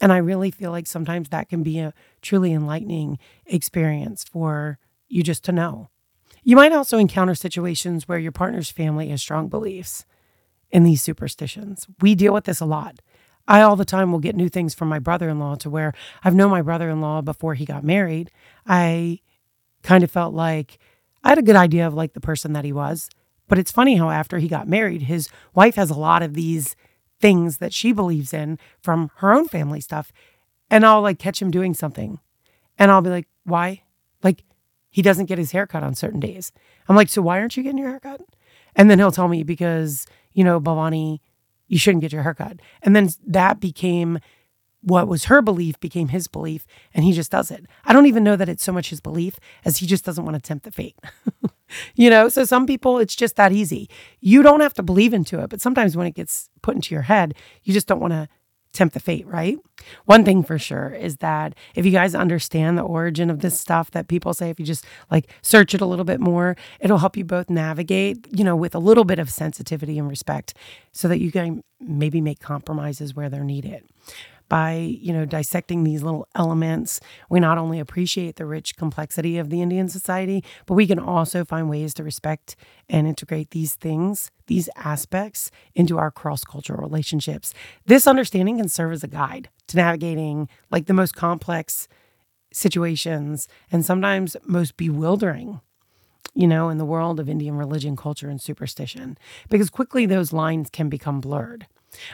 And 0.00 0.12
I 0.12 0.16
really 0.16 0.50
feel 0.50 0.70
like 0.70 0.86
sometimes 0.86 1.28
that 1.28 1.48
can 1.48 1.62
be 1.62 1.78
a 1.78 1.92
truly 2.22 2.52
enlightening 2.52 3.18
experience 3.46 4.24
for 4.24 4.78
you 5.08 5.22
just 5.22 5.44
to 5.44 5.52
know. 5.52 5.90
You 6.42 6.56
might 6.56 6.72
also 6.72 6.98
encounter 6.98 7.34
situations 7.34 8.08
where 8.08 8.18
your 8.18 8.32
partner's 8.32 8.70
family 8.70 9.08
has 9.08 9.22
strong 9.22 9.48
beliefs 9.48 10.04
in 10.70 10.82
these 10.84 11.02
superstitions. 11.02 11.86
We 12.00 12.14
deal 12.14 12.32
with 12.32 12.44
this 12.44 12.60
a 12.60 12.66
lot. 12.66 13.00
I 13.46 13.62
all 13.62 13.76
the 13.76 13.84
time 13.84 14.12
will 14.12 14.18
get 14.18 14.36
new 14.36 14.48
things 14.48 14.74
from 14.74 14.88
my 14.88 14.98
brother 14.98 15.28
in 15.28 15.38
law 15.38 15.54
to 15.56 15.70
where 15.70 15.92
I've 16.24 16.34
known 16.34 16.50
my 16.50 16.62
brother 16.62 16.88
in 16.88 17.00
law 17.00 17.20
before 17.20 17.54
he 17.54 17.64
got 17.64 17.84
married. 17.84 18.30
I 18.66 19.20
kind 19.82 20.04
of 20.04 20.10
felt 20.10 20.34
like 20.34 20.78
I 21.24 21.30
had 21.30 21.38
a 21.38 21.42
good 21.42 21.56
idea 21.56 21.86
of 21.86 21.94
like 21.94 22.14
the 22.14 22.20
person 22.20 22.52
that 22.52 22.64
he 22.64 22.72
was. 22.72 23.08
But 23.48 23.58
it's 23.58 23.72
funny 23.72 23.96
how 23.96 24.10
after 24.10 24.38
he 24.38 24.48
got 24.48 24.68
married, 24.68 25.02
his 25.02 25.28
wife 25.54 25.74
has 25.74 25.90
a 25.90 25.98
lot 25.98 26.22
of 26.22 26.34
these 26.34 26.74
things 27.20 27.58
that 27.58 27.72
she 27.72 27.92
believes 27.92 28.32
in 28.32 28.58
from 28.80 29.10
her 29.16 29.32
own 29.32 29.48
family 29.48 29.80
stuff. 29.80 30.12
And 30.70 30.86
I'll 30.86 31.02
like 31.02 31.18
catch 31.18 31.42
him 31.42 31.50
doing 31.50 31.74
something. 31.74 32.18
And 32.78 32.90
I'll 32.90 33.02
be 33.02 33.10
like, 33.10 33.28
why? 33.44 33.81
He 34.92 35.02
doesn't 35.02 35.26
get 35.26 35.38
his 35.38 35.50
haircut 35.50 35.82
on 35.82 35.94
certain 35.94 36.20
days. 36.20 36.52
I'm 36.88 36.94
like, 36.94 37.08
so 37.08 37.22
why 37.22 37.40
aren't 37.40 37.56
you 37.56 37.64
getting 37.64 37.78
your 37.78 37.88
haircut? 37.88 38.20
And 38.76 38.88
then 38.88 38.98
he'll 38.98 39.10
tell 39.10 39.26
me 39.26 39.42
because, 39.42 40.06
you 40.32 40.44
know, 40.44 40.60
Bhavani, 40.60 41.18
you 41.66 41.78
shouldn't 41.78 42.02
get 42.02 42.12
your 42.12 42.22
haircut. 42.22 42.60
And 42.82 42.94
then 42.94 43.08
that 43.26 43.58
became 43.58 44.20
what 44.82 45.08
was 45.08 45.24
her 45.24 45.40
belief 45.40 45.78
became 45.80 46.08
his 46.08 46.26
belief 46.26 46.66
and 46.92 47.04
he 47.04 47.12
just 47.12 47.30
does 47.30 47.50
it. 47.50 47.64
I 47.84 47.92
don't 47.92 48.06
even 48.06 48.24
know 48.24 48.36
that 48.36 48.48
it's 48.48 48.64
so 48.64 48.72
much 48.72 48.90
his 48.90 49.00
belief 49.00 49.38
as 49.64 49.78
he 49.78 49.86
just 49.86 50.04
doesn't 50.04 50.24
want 50.24 50.34
to 50.34 50.42
tempt 50.42 50.64
the 50.64 50.72
fate. 50.72 50.98
you 51.94 52.10
know, 52.10 52.28
so 52.28 52.44
some 52.44 52.66
people 52.66 52.98
it's 52.98 53.16
just 53.16 53.36
that 53.36 53.52
easy. 53.52 53.88
You 54.20 54.42
don't 54.42 54.60
have 54.60 54.74
to 54.74 54.82
believe 54.82 55.14
into 55.14 55.40
it, 55.40 55.50
but 55.50 55.60
sometimes 55.60 55.96
when 55.96 56.06
it 56.06 56.14
gets 56.14 56.50
put 56.62 56.74
into 56.74 56.94
your 56.94 57.02
head, 57.02 57.34
you 57.62 57.72
just 57.72 57.86
don't 57.86 58.00
want 58.00 58.12
to 58.12 58.28
tempt 58.72 58.94
the 58.94 59.00
fate, 59.00 59.26
right? 59.26 59.58
One 60.06 60.24
thing 60.24 60.42
for 60.42 60.58
sure 60.58 60.90
is 60.90 61.16
that 61.18 61.54
if 61.74 61.84
you 61.84 61.92
guys 61.92 62.14
understand 62.14 62.78
the 62.78 62.82
origin 62.82 63.30
of 63.30 63.40
this 63.40 63.58
stuff 63.58 63.90
that 63.90 64.08
people 64.08 64.32
say, 64.34 64.50
if 64.50 64.58
you 64.58 64.66
just 64.66 64.84
like 65.10 65.28
search 65.42 65.74
it 65.74 65.80
a 65.80 65.86
little 65.86 66.04
bit 66.04 66.20
more, 66.20 66.56
it'll 66.80 66.98
help 66.98 67.16
you 67.16 67.24
both 67.24 67.50
navigate, 67.50 68.26
you 68.30 68.44
know, 68.44 68.56
with 68.56 68.74
a 68.74 68.78
little 68.78 69.04
bit 69.04 69.18
of 69.18 69.30
sensitivity 69.30 69.98
and 69.98 70.08
respect 70.08 70.54
so 70.92 71.08
that 71.08 71.20
you 71.20 71.30
can 71.30 71.62
maybe 71.80 72.20
make 72.20 72.40
compromises 72.40 73.14
where 73.14 73.28
they're 73.28 73.44
needed 73.44 73.84
by 74.52 74.74
you 74.74 75.14
know 75.14 75.24
dissecting 75.24 75.82
these 75.82 76.02
little 76.02 76.28
elements 76.34 77.00
we 77.30 77.40
not 77.40 77.56
only 77.56 77.80
appreciate 77.80 78.36
the 78.36 78.44
rich 78.44 78.76
complexity 78.76 79.38
of 79.38 79.48
the 79.48 79.62
indian 79.62 79.88
society 79.88 80.44
but 80.66 80.74
we 80.74 80.86
can 80.86 80.98
also 80.98 81.42
find 81.42 81.70
ways 81.70 81.94
to 81.94 82.04
respect 82.04 82.54
and 82.90 83.06
integrate 83.06 83.48
these 83.52 83.76
things 83.76 84.30
these 84.48 84.68
aspects 84.76 85.50
into 85.74 85.96
our 85.96 86.10
cross-cultural 86.10 86.78
relationships 86.82 87.54
this 87.86 88.06
understanding 88.06 88.58
can 88.58 88.68
serve 88.68 88.92
as 88.92 89.02
a 89.02 89.08
guide 89.08 89.48
to 89.66 89.78
navigating 89.78 90.46
like 90.70 90.84
the 90.84 90.92
most 90.92 91.16
complex 91.16 91.88
situations 92.52 93.48
and 93.70 93.86
sometimes 93.86 94.36
most 94.44 94.76
bewildering 94.76 95.62
you 96.34 96.46
know, 96.46 96.70
in 96.70 96.78
the 96.78 96.86
world 96.86 97.20
of 97.20 97.28
Indian 97.28 97.56
religion, 97.56 97.94
culture, 97.94 98.30
and 98.30 98.40
superstition, 98.40 99.18
because 99.50 99.68
quickly 99.68 100.06
those 100.06 100.32
lines 100.32 100.70
can 100.70 100.88
become 100.88 101.20
blurred. 101.20 101.66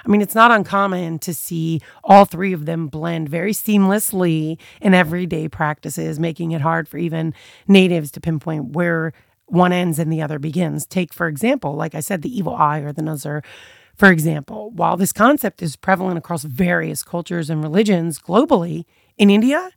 I 0.05 0.09
mean, 0.09 0.21
it's 0.21 0.35
not 0.35 0.51
uncommon 0.51 1.19
to 1.21 1.35
see 1.35 1.81
all 2.05 2.25
three 2.25 2.53
of 2.53 2.67
them 2.67 2.89
blend 2.89 3.29
very 3.29 3.53
seamlessly 3.53 4.59
in 4.81 4.95
everyday 4.95 5.49
practices, 5.49 6.19
making 6.19 6.53
it 6.53 6.61
hard 6.61 6.89
for 6.89 6.99
even 6.99 7.35
natives 7.67 8.11
to 8.13 8.21
pinpoint 8.21 8.73
where 8.73 9.13
one 9.47 9.73
ends 9.73 9.99
and 9.99 10.13
the 10.13 10.23
other 10.23 10.39
begins. 10.39 10.87
Take, 10.87 11.13
for 11.13 11.27
example, 11.27 11.75
like 11.75 11.95
I 11.95 12.01
said, 12.01 12.23
the 12.23 12.37
evil 12.37 12.55
eye 12.55 12.81
or 12.81 12.93
the 12.93 13.03
nazar. 13.03 13.43
For 13.95 14.11
example, 14.11 14.71
while 14.71 14.97
this 14.97 15.13
concept 15.13 15.63
is 15.63 15.75
prevalent 15.75 16.19
across 16.19 16.45
various 16.45 17.03
cultures 17.03 17.51
and 17.51 17.63
religions 17.63 18.19
globally, 18.19 18.85
in 19.17 19.31
India, 19.31 19.73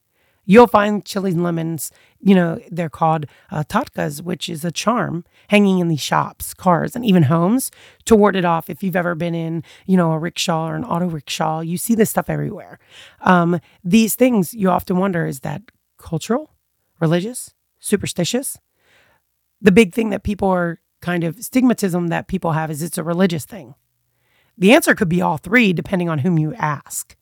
You'll 0.45 0.67
find 0.67 1.05
chilies 1.05 1.35
and 1.35 1.43
lemons, 1.43 1.91
you 2.19 2.33
know, 2.33 2.59
they're 2.71 2.89
called 2.89 3.25
uh, 3.51 3.63
totkas, 3.63 4.21
which 4.21 4.49
is 4.49 4.65
a 4.65 4.71
charm 4.71 5.23
hanging 5.49 5.79
in 5.79 5.87
these 5.87 6.01
shops, 6.01 6.53
cars, 6.53 6.95
and 6.95 7.05
even 7.05 7.23
homes 7.23 7.71
to 8.05 8.15
ward 8.15 8.35
it 8.35 8.45
off. 8.45 8.69
If 8.69 8.81
you've 8.81 8.95
ever 8.95 9.13
been 9.15 9.35
in, 9.35 9.63
you 9.85 9.97
know, 9.97 10.11
a 10.11 10.19
rickshaw 10.19 10.67
or 10.69 10.75
an 10.75 10.83
auto 10.83 11.07
rickshaw, 11.07 11.59
you 11.61 11.77
see 11.77 11.93
this 11.93 12.09
stuff 12.09 12.29
everywhere. 12.29 12.79
Um, 13.21 13.59
these 13.83 14.15
things 14.15 14.53
you 14.53 14.69
often 14.69 14.97
wonder 14.97 15.25
is 15.25 15.41
that 15.41 15.61
cultural, 15.97 16.53
religious, 16.99 17.53
superstitious? 17.79 18.57
The 19.61 19.71
big 19.71 19.93
thing 19.93 20.09
that 20.09 20.23
people 20.23 20.49
are 20.49 20.79
kind 21.01 21.23
of 21.23 21.35
stigmatism 21.37 22.09
that 22.09 22.27
people 22.27 22.53
have 22.53 22.71
is 22.71 22.81
it's 22.81 22.97
a 22.97 23.03
religious 23.03 23.45
thing. 23.45 23.75
The 24.57 24.73
answer 24.73 24.95
could 24.95 25.09
be 25.09 25.21
all 25.21 25.37
three, 25.37 25.71
depending 25.73 26.09
on 26.09 26.19
whom 26.19 26.37
you 26.37 26.53
ask. 26.55 27.15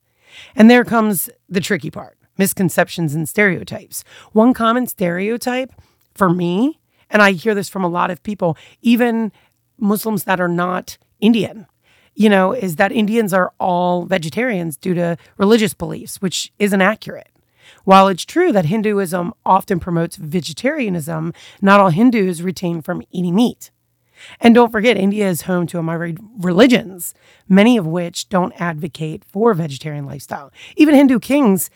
And 0.54 0.70
there 0.70 0.84
comes 0.84 1.30
the 1.48 1.60
tricky 1.60 1.90
part 1.90 2.18
misconceptions 2.38 3.14
and 3.14 3.28
stereotypes. 3.28 4.04
One 4.32 4.54
common 4.54 4.86
stereotype 4.86 5.72
for 6.14 6.30
me, 6.30 6.80
and 7.10 7.22
I 7.22 7.32
hear 7.32 7.54
this 7.54 7.68
from 7.68 7.84
a 7.84 7.88
lot 7.88 8.10
of 8.10 8.22
people, 8.22 8.56
even 8.82 9.32
Muslims 9.78 10.24
that 10.24 10.40
are 10.40 10.48
not 10.48 10.98
Indian, 11.20 11.66
you 12.14 12.28
know, 12.28 12.52
is 12.52 12.76
that 12.76 12.92
Indians 12.92 13.32
are 13.32 13.52
all 13.58 14.04
vegetarians 14.04 14.76
due 14.76 14.94
to 14.94 15.16
religious 15.38 15.74
beliefs, 15.74 16.20
which 16.20 16.52
isn't 16.58 16.82
accurate. 16.82 17.28
While 17.84 18.08
it's 18.08 18.24
true 18.24 18.52
that 18.52 18.66
Hinduism 18.66 19.32
often 19.46 19.80
promotes 19.80 20.16
vegetarianism, 20.16 21.32
not 21.62 21.80
all 21.80 21.90
Hindus 21.90 22.42
retain 22.42 22.82
from 22.82 23.02
eating 23.10 23.34
meat. 23.34 23.70
And 24.40 24.54
don't 24.54 24.72
forget, 24.72 24.98
India 24.98 25.28
is 25.28 25.42
home 25.42 25.66
to 25.68 25.78
a 25.78 25.82
myriad 25.82 26.18
religions, 26.38 27.14
many 27.48 27.76
of 27.78 27.86
which 27.86 28.28
don't 28.28 28.60
advocate 28.60 29.24
for 29.24 29.54
vegetarian 29.54 30.04
lifestyle. 30.04 30.52
Even 30.76 30.94
Hindu 30.94 31.20
kings 31.20 31.70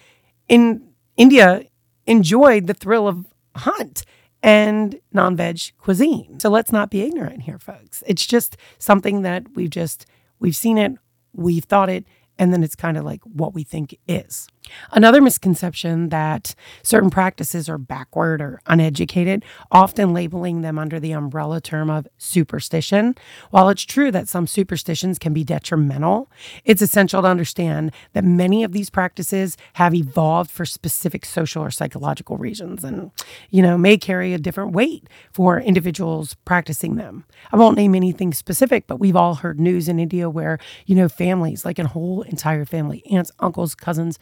in 0.48 0.88
India 1.16 1.64
enjoyed 2.06 2.66
the 2.66 2.74
thrill 2.74 3.08
of 3.08 3.26
hunt 3.56 4.04
and 4.42 5.00
non-veg 5.12 5.58
cuisine. 5.78 6.38
So 6.38 6.50
let's 6.50 6.72
not 6.72 6.90
be 6.90 7.02
ignorant 7.02 7.42
here, 7.42 7.58
folks. 7.58 8.02
It's 8.06 8.26
just 8.26 8.56
something 8.78 9.22
that 9.22 9.54
we've 9.54 9.70
just 9.70 10.06
we've 10.38 10.56
seen 10.56 10.76
it, 10.76 10.92
we've 11.32 11.64
thought 11.64 11.88
it, 11.88 12.04
and 12.38 12.52
then 12.52 12.62
it's 12.62 12.76
kind 12.76 12.98
of 12.98 13.04
like 13.04 13.22
what 13.22 13.54
we 13.54 13.64
think 13.64 13.98
is. 14.06 14.48
Another 14.92 15.20
misconception 15.20 16.08
that 16.08 16.54
certain 16.82 17.10
practices 17.10 17.68
are 17.68 17.78
backward 17.78 18.40
or 18.40 18.60
uneducated, 18.66 19.44
often 19.70 20.12
labeling 20.12 20.62
them 20.62 20.78
under 20.78 20.98
the 20.98 21.12
umbrella 21.12 21.60
term 21.60 21.90
of 21.90 22.06
superstition. 22.18 23.14
While 23.50 23.68
it's 23.68 23.82
true 23.82 24.10
that 24.10 24.28
some 24.28 24.46
superstitions 24.46 25.18
can 25.18 25.32
be 25.32 25.44
detrimental, 25.44 26.30
it's 26.64 26.82
essential 26.82 27.22
to 27.22 27.28
understand 27.28 27.92
that 28.12 28.24
many 28.24 28.64
of 28.64 28.72
these 28.72 28.90
practices 28.90 29.56
have 29.74 29.94
evolved 29.94 30.50
for 30.50 30.64
specific 30.64 31.24
social 31.24 31.62
or 31.62 31.70
psychological 31.70 32.36
reasons 32.36 32.84
and, 32.84 33.10
you 33.50 33.62
know, 33.62 33.76
may 33.76 33.96
carry 33.96 34.34
a 34.34 34.38
different 34.38 34.72
weight 34.72 35.08
for 35.32 35.60
individuals 35.60 36.34
practicing 36.44 36.96
them. 36.96 37.24
I 37.52 37.56
won't 37.56 37.76
name 37.76 37.94
anything 37.94 38.32
specific, 38.32 38.86
but 38.86 39.00
we've 39.00 39.16
all 39.16 39.36
heard 39.36 39.60
news 39.60 39.88
in 39.88 39.98
India 39.98 40.30
where, 40.30 40.58
you 40.86 40.94
know, 40.94 41.08
families, 41.08 41.64
like 41.64 41.78
a 41.78 41.88
whole 41.88 42.22
entire 42.22 42.64
family, 42.64 43.04
aunts, 43.10 43.30
uncles, 43.40 43.74
cousins, 43.74 44.18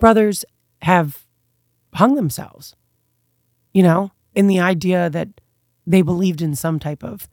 brothers 0.00 0.44
have 0.82 1.26
hung 1.94 2.14
themselves, 2.14 2.74
you 3.72 3.82
know, 3.82 4.10
in 4.34 4.46
the 4.46 4.60
idea 4.60 5.10
that 5.10 5.28
they 5.86 6.02
believed 6.02 6.42
in 6.42 6.54
some 6.54 6.78
type 6.78 7.02
of 7.04 7.28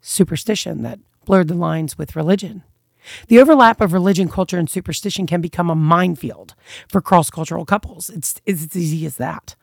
superstition 0.00 0.82
that 0.82 0.98
blurred 1.24 1.48
the 1.48 1.54
lines 1.54 1.96
with 1.96 2.16
religion. 2.16 2.62
The 3.28 3.40
overlap 3.40 3.80
of 3.80 3.92
religion, 3.92 4.28
culture, 4.28 4.58
and 4.58 4.68
superstition 4.68 5.26
can 5.26 5.40
become 5.40 5.70
a 5.70 5.74
minefield 5.74 6.54
for 6.88 7.00
cross 7.00 7.30
cultural 7.30 7.64
couples. 7.64 8.10
It's, 8.10 8.40
it's 8.44 8.62
as 8.62 8.76
easy 8.76 9.06
as 9.06 9.16
that. 9.16 9.54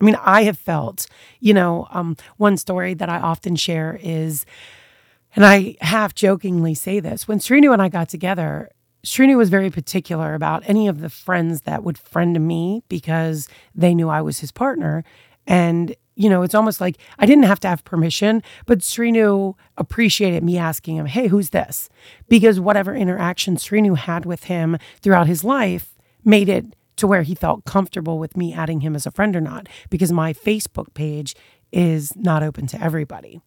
I 0.00 0.04
mean, 0.04 0.16
I 0.20 0.44
have 0.44 0.58
felt, 0.58 1.06
you 1.40 1.54
know, 1.54 1.86
um, 1.90 2.16
one 2.36 2.56
story 2.56 2.94
that 2.94 3.08
I 3.08 3.18
often 3.18 3.56
share 3.56 3.98
is, 4.02 4.44
and 5.34 5.44
I 5.44 5.76
half 5.80 6.14
jokingly 6.14 6.74
say 6.74 7.00
this 7.00 7.26
when 7.26 7.38
Srinu 7.38 7.72
and 7.72 7.80
I 7.80 7.88
got 7.88 8.08
together, 8.08 8.70
Srini 9.04 9.36
was 9.36 9.50
very 9.50 9.70
particular 9.70 10.34
about 10.34 10.62
any 10.66 10.88
of 10.88 11.00
the 11.00 11.10
friends 11.10 11.62
that 11.62 11.84
would 11.84 11.98
friend 11.98 12.40
me 12.40 12.82
because 12.88 13.48
they 13.74 13.94
knew 13.94 14.08
I 14.08 14.22
was 14.22 14.40
his 14.40 14.50
partner. 14.50 15.04
And, 15.46 15.94
you 16.16 16.30
know, 16.30 16.42
it's 16.42 16.54
almost 16.54 16.80
like 16.80 16.96
I 17.18 17.26
didn't 17.26 17.44
have 17.44 17.60
to 17.60 17.68
have 17.68 17.84
permission, 17.84 18.42
but 18.64 18.78
Srinu 18.78 19.54
appreciated 19.76 20.42
me 20.42 20.56
asking 20.56 20.96
him, 20.96 21.06
hey, 21.06 21.26
who's 21.26 21.50
this? 21.50 21.90
Because 22.28 22.58
whatever 22.58 22.94
interaction 22.94 23.56
Srinu 23.56 23.96
had 23.96 24.24
with 24.24 24.44
him 24.44 24.78
throughout 25.00 25.26
his 25.26 25.44
life 25.44 25.98
made 26.24 26.48
it 26.48 26.74
to 26.96 27.06
where 27.06 27.22
he 27.22 27.34
felt 27.34 27.64
comfortable 27.66 28.18
with 28.18 28.36
me 28.36 28.54
adding 28.54 28.80
him 28.80 28.96
as 28.96 29.04
a 29.04 29.10
friend 29.10 29.36
or 29.36 29.40
not, 29.40 29.68
because 29.90 30.12
my 30.12 30.32
Facebook 30.32 30.94
page 30.94 31.34
is 31.72 32.14
not 32.16 32.42
open 32.42 32.66
to 32.68 32.82
everybody. 32.82 33.40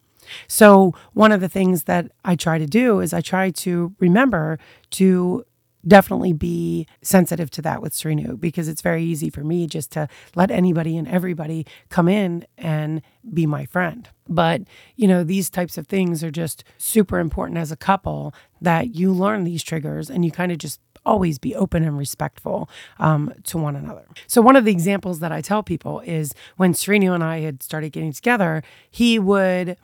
So, 0.46 0.94
one 1.12 1.32
of 1.32 1.40
the 1.40 1.48
things 1.48 1.84
that 1.84 2.10
I 2.24 2.36
try 2.36 2.58
to 2.58 2.66
do 2.66 3.00
is 3.00 3.12
I 3.12 3.20
try 3.20 3.50
to 3.50 3.94
remember 3.98 4.58
to 4.90 5.44
definitely 5.86 6.32
be 6.32 6.86
sensitive 7.02 7.50
to 7.50 7.62
that 7.62 7.80
with 7.80 7.92
Srinu 7.92 8.38
because 8.38 8.68
it's 8.68 8.82
very 8.82 9.02
easy 9.02 9.30
for 9.30 9.44
me 9.44 9.66
just 9.66 9.92
to 9.92 10.08
let 10.34 10.50
anybody 10.50 10.96
and 10.96 11.06
everybody 11.08 11.66
come 11.88 12.08
in 12.08 12.46
and 12.56 13.00
be 13.32 13.46
my 13.46 13.64
friend. 13.64 14.08
But, 14.28 14.62
you 14.96 15.08
know, 15.08 15.24
these 15.24 15.48
types 15.48 15.78
of 15.78 15.86
things 15.86 16.22
are 16.24 16.30
just 16.30 16.64
super 16.76 17.18
important 17.18 17.58
as 17.58 17.72
a 17.72 17.76
couple 17.76 18.34
that 18.60 18.94
you 18.94 19.12
learn 19.12 19.44
these 19.44 19.62
triggers 19.62 20.10
and 20.10 20.24
you 20.24 20.30
kind 20.30 20.52
of 20.52 20.58
just 20.58 20.80
always 21.06 21.38
be 21.38 21.54
open 21.54 21.84
and 21.84 21.96
respectful 21.96 22.68
um, 22.98 23.32
to 23.44 23.56
one 23.56 23.76
another. 23.76 24.04
So, 24.26 24.42
one 24.42 24.56
of 24.56 24.64
the 24.64 24.72
examples 24.72 25.20
that 25.20 25.32
I 25.32 25.40
tell 25.40 25.62
people 25.62 26.00
is 26.00 26.34
when 26.56 26.74
Srinu 26.74 27.14
and 27.14 27.24
I 27.24 27.40
had 27.40 27.62
started 27.62 27.92
getting 27.92 28.12
together, 28.12 28.62
he 28.90 29.18
would 29.18 29.76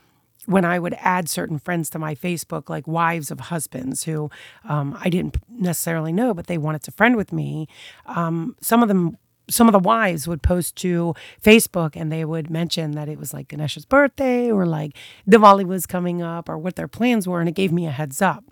when 0.47 0.65
I 0.65 0.79
would 0.79 0.95
add 0.99 1.29
certain 1.29 1.59
friends 1.59 1.91
to 1.91 1.99
my 1.99 2.15
Facebook, 2.15 2.69
like 2.69 2.87
wives 2.87 3.31
of 3.31 3.41
husbands 3.41 4.05
who 4.05 4.31
um, 4.69 4.97
I 5.01 5.09
didn't 5.09 5.37
necessarily 5.49 6.13
know, 6.13 6.35
but 6.35 6.47
they 6.47 6.59
wanted 6.59 6.83
to 6.85 6.93
friend 6.93 7.17
with 7.17 7.33
me, 7.33 7.69
um, 8.07 8.57
some 8.61 8.83
of 8.83 8.89
them, 8.89 9.17
some 9.49 9.69
of 9.69 9.73
the 9.73 9.79
wives 9.79 10.27
would 10.27 10.43
post 10.43 10.77
to 10.77 11.15
Facebook 11.43 11.93
and 11.95 12.11
they 12.11 12.25
would 12.25 12.51
mention 12.51 12.93
that 12.93 13.09
it 13.09 13.19
was 13.19 13.35
like 13.35 13.49
Ganesha's 13.49 13.85
birthday 13.85 14.51
or 14.51 14.67
like 14.67 14.97
Diwali 15.29 15.65
was 15.65 15.87
coming 15.87 16.23
up 16.23 16.49
or 16.49 16.57
what 16.57 16.77
their 16.77 16.89
plans 16.89 17.29
were. 17.29 17.41
And 17.41 17.49
it 17.49 17.55
gave 17.55 17.73
me 17.73 17.87
a 17.87 17.91
heads 17.91 18.23
up. 18.23 18.45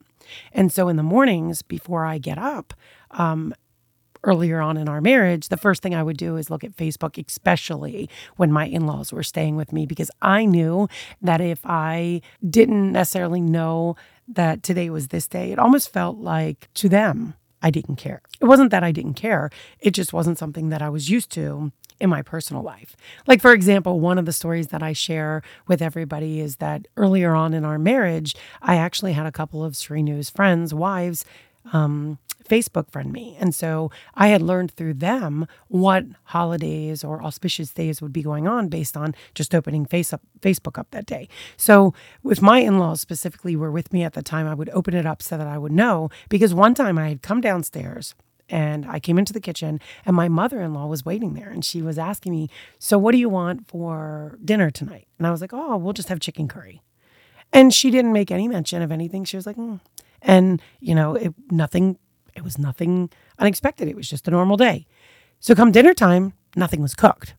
And 0.53 0.73
so 0.73 0.89
in 0.89 0.97
the 0.97 1.03
mornings 1.03 1.63
before 1.63 2.05
I 2.05 2.19
get 2.19 2.39
up, 2.39 2.75
um, 3.11 3.55
earlier 4.25 4.61
on 4.61 4.77
in 4.77 4.89
our 4.89 5.01
marriage, 5.01 5.49
the 5.49 5.57
first 5.57 5.83
thing 5.83 5.95
I 5.95 6.03
would 6.03 6.17
do 6.17 6.37
is 6.37 6.51
look 6.51 6.65
at 6.65 6.77
Facebook, 6.77 7.25
especially 7.25 8.09
when 8.37 8.53
my 8.53 8.67
in 8.67 8.87
laws 8.87 9.13
were 9.13 9.23
staying 9.23 9.57
with 9.57 9.73
me, 9.73 9.87
because 9.87 10.11
I 10.21 10.45
knew 10.45 10.89
that 11.21 11.41
if 11.41 11.61
I 11.65 12.21
didn't 12.49 12.93
necessarily 12.93 13.41
know 13.41 13.97
that 14.29 14.63
today 14.63 14.91
was 14.91 15.09
this 15.09 15.27
day, 15.27 15.53
it 15.53 15.59
almost 15.59 15.93
felt 15.93 16.19
like 16.19 16.69
to 16.75 16.89
them, 16.89 17.35
I 17.63 17.71
didn't 17.71 17.97
care. 17.97 18.23
It 18.41 18.47
wasn't 18.47 18.71
that 18.71 18.83
I 18.83 18.93
didn't 18.93 19.15
care, 19.15 19.51
it 19.81 19.93
just 19.93 20.13
wasn't 20.13 20.39
something 20.39 20.69
that 20.71 20.83
I 20.83 20.89
was 20.89 21.11
used 21.11 21.31
to 21.33 21.73
in 22.01 22.11
my 22.11 22.23
personal 22.23 22.63
life. 22.63 22.97
Like, 23.29 23.41
for 23.41 23.53
example, 23.53 24.01
one 24.01 24.19
of 24.19 24.27
the 24.27 24.33
stories 24.33 24.69
that 24.69 24.83
I 24.83 24.93
share 24.93 25.43
with 25.69 25.81
everybody 25.81 26.41
is 26.41 26.57
that 26.57 26.89
earlier 26.97 27.35
on 27.35 27.55
in 27.55 27.65
our 27.65 27.79
marriage, 27.79 28.35
I 28.61 28.77
actually 28.77 29.13
had 29.13 29.27
a 29.27 29.33
couple 29.33 29.65
of 29.65 29.75
Srinu's 29.75 30.29
friends, 30.29 30.75
wives, 30.75 31.25
um, 31.73 32.19
Facebook 32.53 32.91
friend 32.91 33.11
me. 33.11 33.35
And 33.41 33.55
so 33.55 33.91
I 34.15 34.29
had 34.29 34.43
learned 34.43 34.73
through 34.73 34.95
them 34.95 35.47
what 35.69 36.05
holidays 36.25 37.03
or 37.03 37.23
auspicious 37.23 37.73
days 37.73 38.03
would 38.03 38.12
be 38.12 38.23
going 38.23 38.47
on 38.47 38.69
based 38.69 38.95
on 38.95 39.15
just 39.35 39.55
opening 39.55 39.87
face 39.87 40.12
up, 40.12 40.21
Facebook 40.41 40.79
up 40.79 40.91
that 40.91 41.07
day. 41.07 41.29
So 41.57 41.95
if 42.27 42.43
my 42.43 42.59
in 42.59 42.79
laws 42.79 43.01
specifically 43.01 43.57
were 43.57 43.71
with 43.71 43.91
me 43.91 44.03
at 44.03 44.12
the 44.12 44.23
time, 44.23 44.47
I 44.47 44.53
would 44.53 44.69
open 44.71 44.93
it 44.93 45.07
up 45.07 45.23
so 45.23 45.38
that 45.38 45.47
I 45.47 45.57
would 45.57 45.73
know. 45.73 46.11
Because 46.29 46.53
one 46.53 46.75
time 46.75 46.99
I 46.99 47.09
had 47.09 47.23
come 47.23 47.41
downstairs 47.41 48.15
and 48.51 48.85
I 48.85 49.01
came 49.01 49.19
into 49.19 49.33
the 49.33 49.41
kitchen 49.41 49.81
and 50.05 50.15
my 50.15 50.29
mother 50.29 50.61
in 50.61 50.75
law 50.75 50.87
was 50.87 51.07
waiting 51.07 51.33
there 51.33 51.49
and 51.49 51.65
she 51.65 51.81
was 51.81 51.99
asking 51.99 52.33
me, 52.33 52.51
So 52.79 52.99
what 52.99 53.12
do 53.12 53.19
you 53.19 53.31
want 53.31 53.67
for 53.67 54.38
dinner 54.45 54.71
tonight? 54.71 55.09
And 55.17 55.27
I 55.27 55.31
was 55.31 55.41
like, 55.41 55.55
Oh, 55.55 55.79
we'll 55.79 55.95
just 55.95 56.11
have 56.11 56.21
chicken 56.21 56.49
curry. 56.49 56.83
And 57.51 57.73
she 57.73 57.91
didn't 57.91 58.12
make 58.12 58.31
any 58.31 58.47
mention 58.47 58.83
of 58.83 58.93
anything. 58.93 59.25
She 59.25 59.37
was 59.37 59.47
like, 59.47 59.57
mm. 59.57 59.81
and 60.21 60.61
you 60.81 60.95
know, 60.95 61.15
it, 61.15 61.35
nothing 61.51 61.99
it 62.35 62.42
was 62.42 62.59
nothing 62.59 63.11
unexpected. 63.38 63.88
It 63.88 63.97
was 63.97 64.09
just 64.09 64.29
a 64.29 64.31
normal 64.31 64.57
day. 64.57 64.87
So 65.40 65.55
come 65.55 65.73
dinner 65.73 65.95
time, 65.95 66.35
nothing 66.57 66.81
was 66.83 66.95
cooked. 66.95 67.35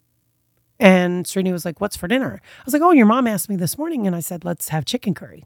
And 0.80 1.26
Srini 1.26 1.52
was 1.52 1.66
like, 1.66 1.80
What's 1.80 1.96
for 1.96 2.08
dinner? 2.08 2.42
I 2.44 2.62
was 2.66 2.74
like, 2.74 2.82
Oh, 2.82 2.92
your 2.92 3.06
mom 3.06 3.28
asked 3.28 3.50
me 3.50 3.56
this 3.56 3.78
morning. 3.78 4.06
And 4.06 4.16
I 4.16 4.20
said, 4.20 4.44
Let's 4.44 4.70
have 4.70 4.86
chicken 4.86 5.14
curry. 5.14 5.46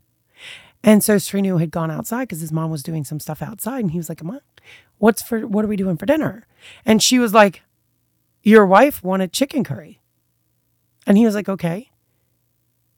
And 0.83 1.03
so 1.03 1.15
Srinu 1.15 1.59
had 1.59 1.71
gone 1.71 1.91
outside 1.91 2.23
because 2.23 2.41
his 2.41 2.51
mom 2.51 2.71
was 2.71 2.83
doing 2.83 3.03
some 3.03 3.19
stuff 3.19 3.41
outside. 3.41 3.81
And 3.81 3.91
he 3.91 3.97
was 3.97 4.09
like, 4.09 4.23
Mom, 4.23 4.39
what's 4.97 5.21
for 5.21 5.45
what 5.45 5.65
are 5.65 5.67
we 5.67 5.75
doing 5.75 5.97
for 5.97 6.05
dinner? 6.05 6.47
And 6.85 7.03
she 7.03 7.19
was 7.19 7.33
like, 7.33 7.61
Your 8.41 8.65
wife 8.65 9.03
wanted 9.03 9.33
chicken 9.33 9.63
curry. 9.63 9.99
And 11.05 11.17
he 11.17 11.25
was 11.25 11.35
like, 11.35 11.49
Okay. 11.49 11.91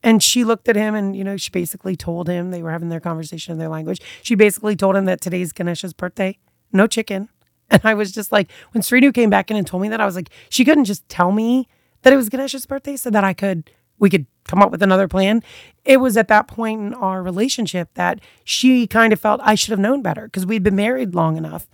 And 0.01 0.23
she 0.23 0.43
looked 0.43 0.69
at 0.69 0.75
him 0.75 0.95
and, 0.95 1.15
you 1.15 1.23
know, 1.23 1.35
she 1.35 1.49
basically 1.49 1.95
told 1.95 2.29
him 2.29 2.51
they 2.51 2.63
were 2.63 2.71
having 2.71 2.89
their 2.89 3.01
conversation 3.01 3.51
in 3.51 3.57
their 3.57 3.69
language. 3.69 4.01
She 4.21 4.35
basically 4.35 4.75
told 4.75 4.95
him 4.95 5.05
that 5.05 5.19
today's 5.19 5.51
Ganesha's 5.51 5.93
birthday, 5.93 6.37
no 6.71 6.87
chicken. 6.87 7.29
And 7.71 7.81
I 7.83 7.93
was 7.93 8.11
just 8.11 8.31
like, 8.31 8.49
when 8.71 8.81
Srinu 8.81 9.13
came 9.13 9.29
back 9.29 9.51
in 9.51 9.57
and 9.57 9.67
told 9.67 9.83
me 9.83 9.89
that, 9.89 10.01
I 10.01 10.05
was 10.07 10.15
like, 10.15 10.31
she 10.49 10.65
couldn't 10.65 10.85
just 10.85 11.07
tell 11.07 11.31
me 11.31 11.67
that 12.01 12.11
it 12.11 12.15
was 12.15 12.27
Ganesha's 12.27 12.65
birthday 12.65 12.95
so 12.95 13.11
that 13.11 13.23
I 13.23 13.31
could, 13.31 13.69
we 13.99 14.09
could 14.09 14.25
come 14.45 14.63
up 14.63 14.71
with 14.71 14.81
another 14.81 15.07
plan. 15.07 15.43
It 15.85 15.97
was 15.97 16.17
at 16.17 16.29
that 16.29 16.47
point 16.47 16.81
in 16.81 16.93
our 16.95 17.21
relationship 17.21 17.89
that 17.93 18.21
she 18.43 18.87
kind 18.87 19.13
of 19.13 19.19
felt 19.19 19.39
I 19.43 19.53
should 19.53 19.69
have 19.69 19.79
known 19.79 20.01
better 20.01 20.23
because 20.23 20.47
we'd 20.47 20.63
been 20.63 20.75
married 20.75 21.13
long 21.13 21.37
enough. 21.37 21.69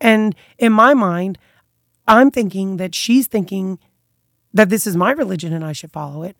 And 0.00 0.34
in 0.58 0.72
my 0.72 0.94
mind, 0.94 1.38
I'm 2.08 2.32
thinking 2.32 2.76
that 2.78 2.94
she's 2.94 3.28
thinking 3.28 3.78
that 4.52 4.68
this 4.68 4.84
is 4.86 4.96
my 4.96 5.12
religion 5.12 5.52
and 5.52 5.64
I 5.64 5.72
should 5.72 5.92
follow 5.92 6.24
it. 6.24 6.36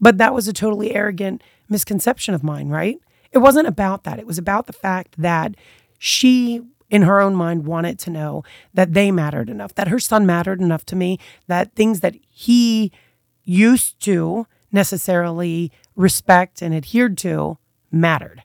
But 0.00 0.18
that 0.18 0.34
was 0.34 0.48
a 0.48 0.52
totally 0.52 0.94
arrogant 0.94 1.42
misconception 1.68 2.34
of 2.34 2.42
mine, 2.42 2.68
right? 2.68 2.98
It 3.32 3.38
wasn't 3.38 3.68
about 3.68 4.04
that. 4.04 4.18
It 4.18 4.26
was 4.26 4.38
about 4.38 4.66
the 4.66 4.72
fact 4.72 5.14
that 5.18 5.54
she, 5.98 6.62
in 6.88 7.02
her 7.02 7.20
own 7.20 7.34
mind, 7.34 7.66
wanted 7.66 7.98
to 8.00 8.10
know 8.10 8.42
that 8.74 8.94
they 8.94 9.10
mattered 9.10 9.50
enough, 9.50 9.74
that 9.74 9.88
her 9.88 10.00
son 10.00 10.26
mattered 10.26 10.60
enough 10.60 10.84
to 10.86 10.96
me, 10.96 11.18
that 11.46 11.74
things 11.74 12.00
that 12.00 12.16
he 12.28 12.90
used 13.44 14.00
to 14.00 14.46
necessarily 14.72 15.70
respect 15.96 16.62
and 16.62 16.74
adhered 16.74 17.18
to 17.18 17.58
mattered. 17.90 18.42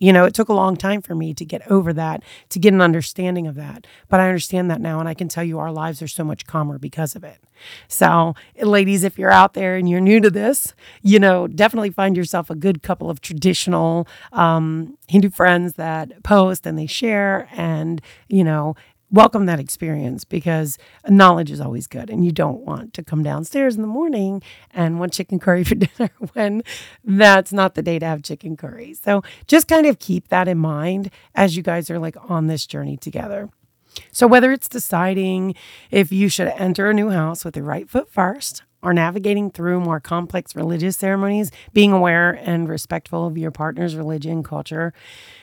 You 0.00 0.12
know, 0.14 0.24
it 0.24 0.34
took 0.34 0.48
a 0.48 0.54
long 0.54 0.76
time 0.76 1.02
for 1.02 1.14
me 1.14 1.34
to 1.34 1.44
get 1.44 1.70
over 1.70 1.92
that, 1.92 2.22
to 2.48 2.58
get 2.58 2.72
an 2.72 2.80
understanding 2.80 3.46
of 3.46 3.54
that. 3.56 3.86
But 4.08 4.18
I 4.18 4.26
understand 4.26 4.70
that 4.70 4.80
now. 4.80 4.98
And 4.98 5.08
I 5.08 5.14
can 5.14 5.28
tell 5.28 5.44
you 5.44 5.58
our 5.58 5.70
lives 5.70 6.00
are 6.02 6.08
so 6.08 6.24
much 6.24 6.46
calmer 6.46 6.78
because 6.78 7.14
of 7.14 7.22
it. 7.22 7.38
So, 7.86 8.34
ladies, 8.62 9.04
if 9.04 9.18
you're 9.18 9.30
out 9.30 9.52
there 9.52 9.76
and 9.76 9.88
you're 9.88 10.00
new 10.00 10.18
to 10.20 10.30
this, 10.30 10.74
you 11.02 11.18
know, 11.18 11.46
definitely 11.46 11.90
find 11.90 12.16
yourself 12.16 12.48
a 12.48 12.54
good 12.54 12.82
couple 12.82 13.10
of 13.10 13.20
traditional 13.20 14.08
um, 14.32 14.96
Hindu 15.08 15.28
friends 15.28 15.74
that 15.74 16.22
post 16.22 16.66
and 16.66 16.78
they 16.78 16.86
share 16.86 17.48
and, 17.52 18.00
you 18.28 18.42
know, 18.42 18.76
welcome 19.10 19.46
that 19.46 19.58
experience 19.58 20.24
because 20.24 20.78
knowledge 21.08 21.50
is 21.50 21.60
always 21.60 21.86
good 21.86 22.10
and 22.10 22.24
you 22.24 22.32
don't 22.32 22.60
want 22.60 22.94
to 22.94 23.02
come 23.02 23.22
downstairs 23.22 23.74
in 23.74 23.82
the 23.82 23.88
morning 23.88 24.42
and 24.70 25.00
want 25.00 25.12
chicken 25.12 25.38
curry 25.38 25.64
for 25.64 25.74
dinner 25.74 26.10
when 26.32 26.62
that's 27.04 27.52
not 27.52 27.74
the 27.74 27.82
day 27.82 27.98
to 27.98 28.06
have 28.06 28.22
chicken 28.22 28.56
curry. 28.56 28.94
So 28.94 29.22
just 29.46 29.68
kind 29.68 29.86
of 29.86 29.98
keep 29.98 30.28
that 30.28 30.48
in 30.48 30.58
mind 30.58 31.10
as 31.34 31.56
you 31.56 31.62
guys 31.62 31.90
are 31.90 31.98
like 31.98 32.16
on 32.28 32.46
this 32.46 32.66
journey 32.66 32.96
together. 32.96 33.50
So 34.12 34.26
whether 34.26 34.52
it's 34.52 34.68
deciding 34.68 35.54
if 35.90 36.12
you 36.12 36.28
should 36.28 36.48
enter 36.48 36.88
a 36.88 36.94
new 36.94 37.10
house 37.10 37.44
with 37.44 37.54
the 37.54 37.62
right 37.62 37.90
foot 37.90 38.10
first 38.10 38.62
or 38.82 38.92
navigating 38.94 39.50
through 39.50 39.80
more 39.80 40.00
complex 40.00 40.56
religious 40.56 40.96
ceremonies, 40.96 41.50
being 41.72 41.92
aware 41.92 42.32
and 42.42 42.68
respectful 42.68 43.26
of 43.26 43.36
your 43.36 43.50
partner's 43.50 43.94
religion, 43.94 44.42
culture, 44.42 44.92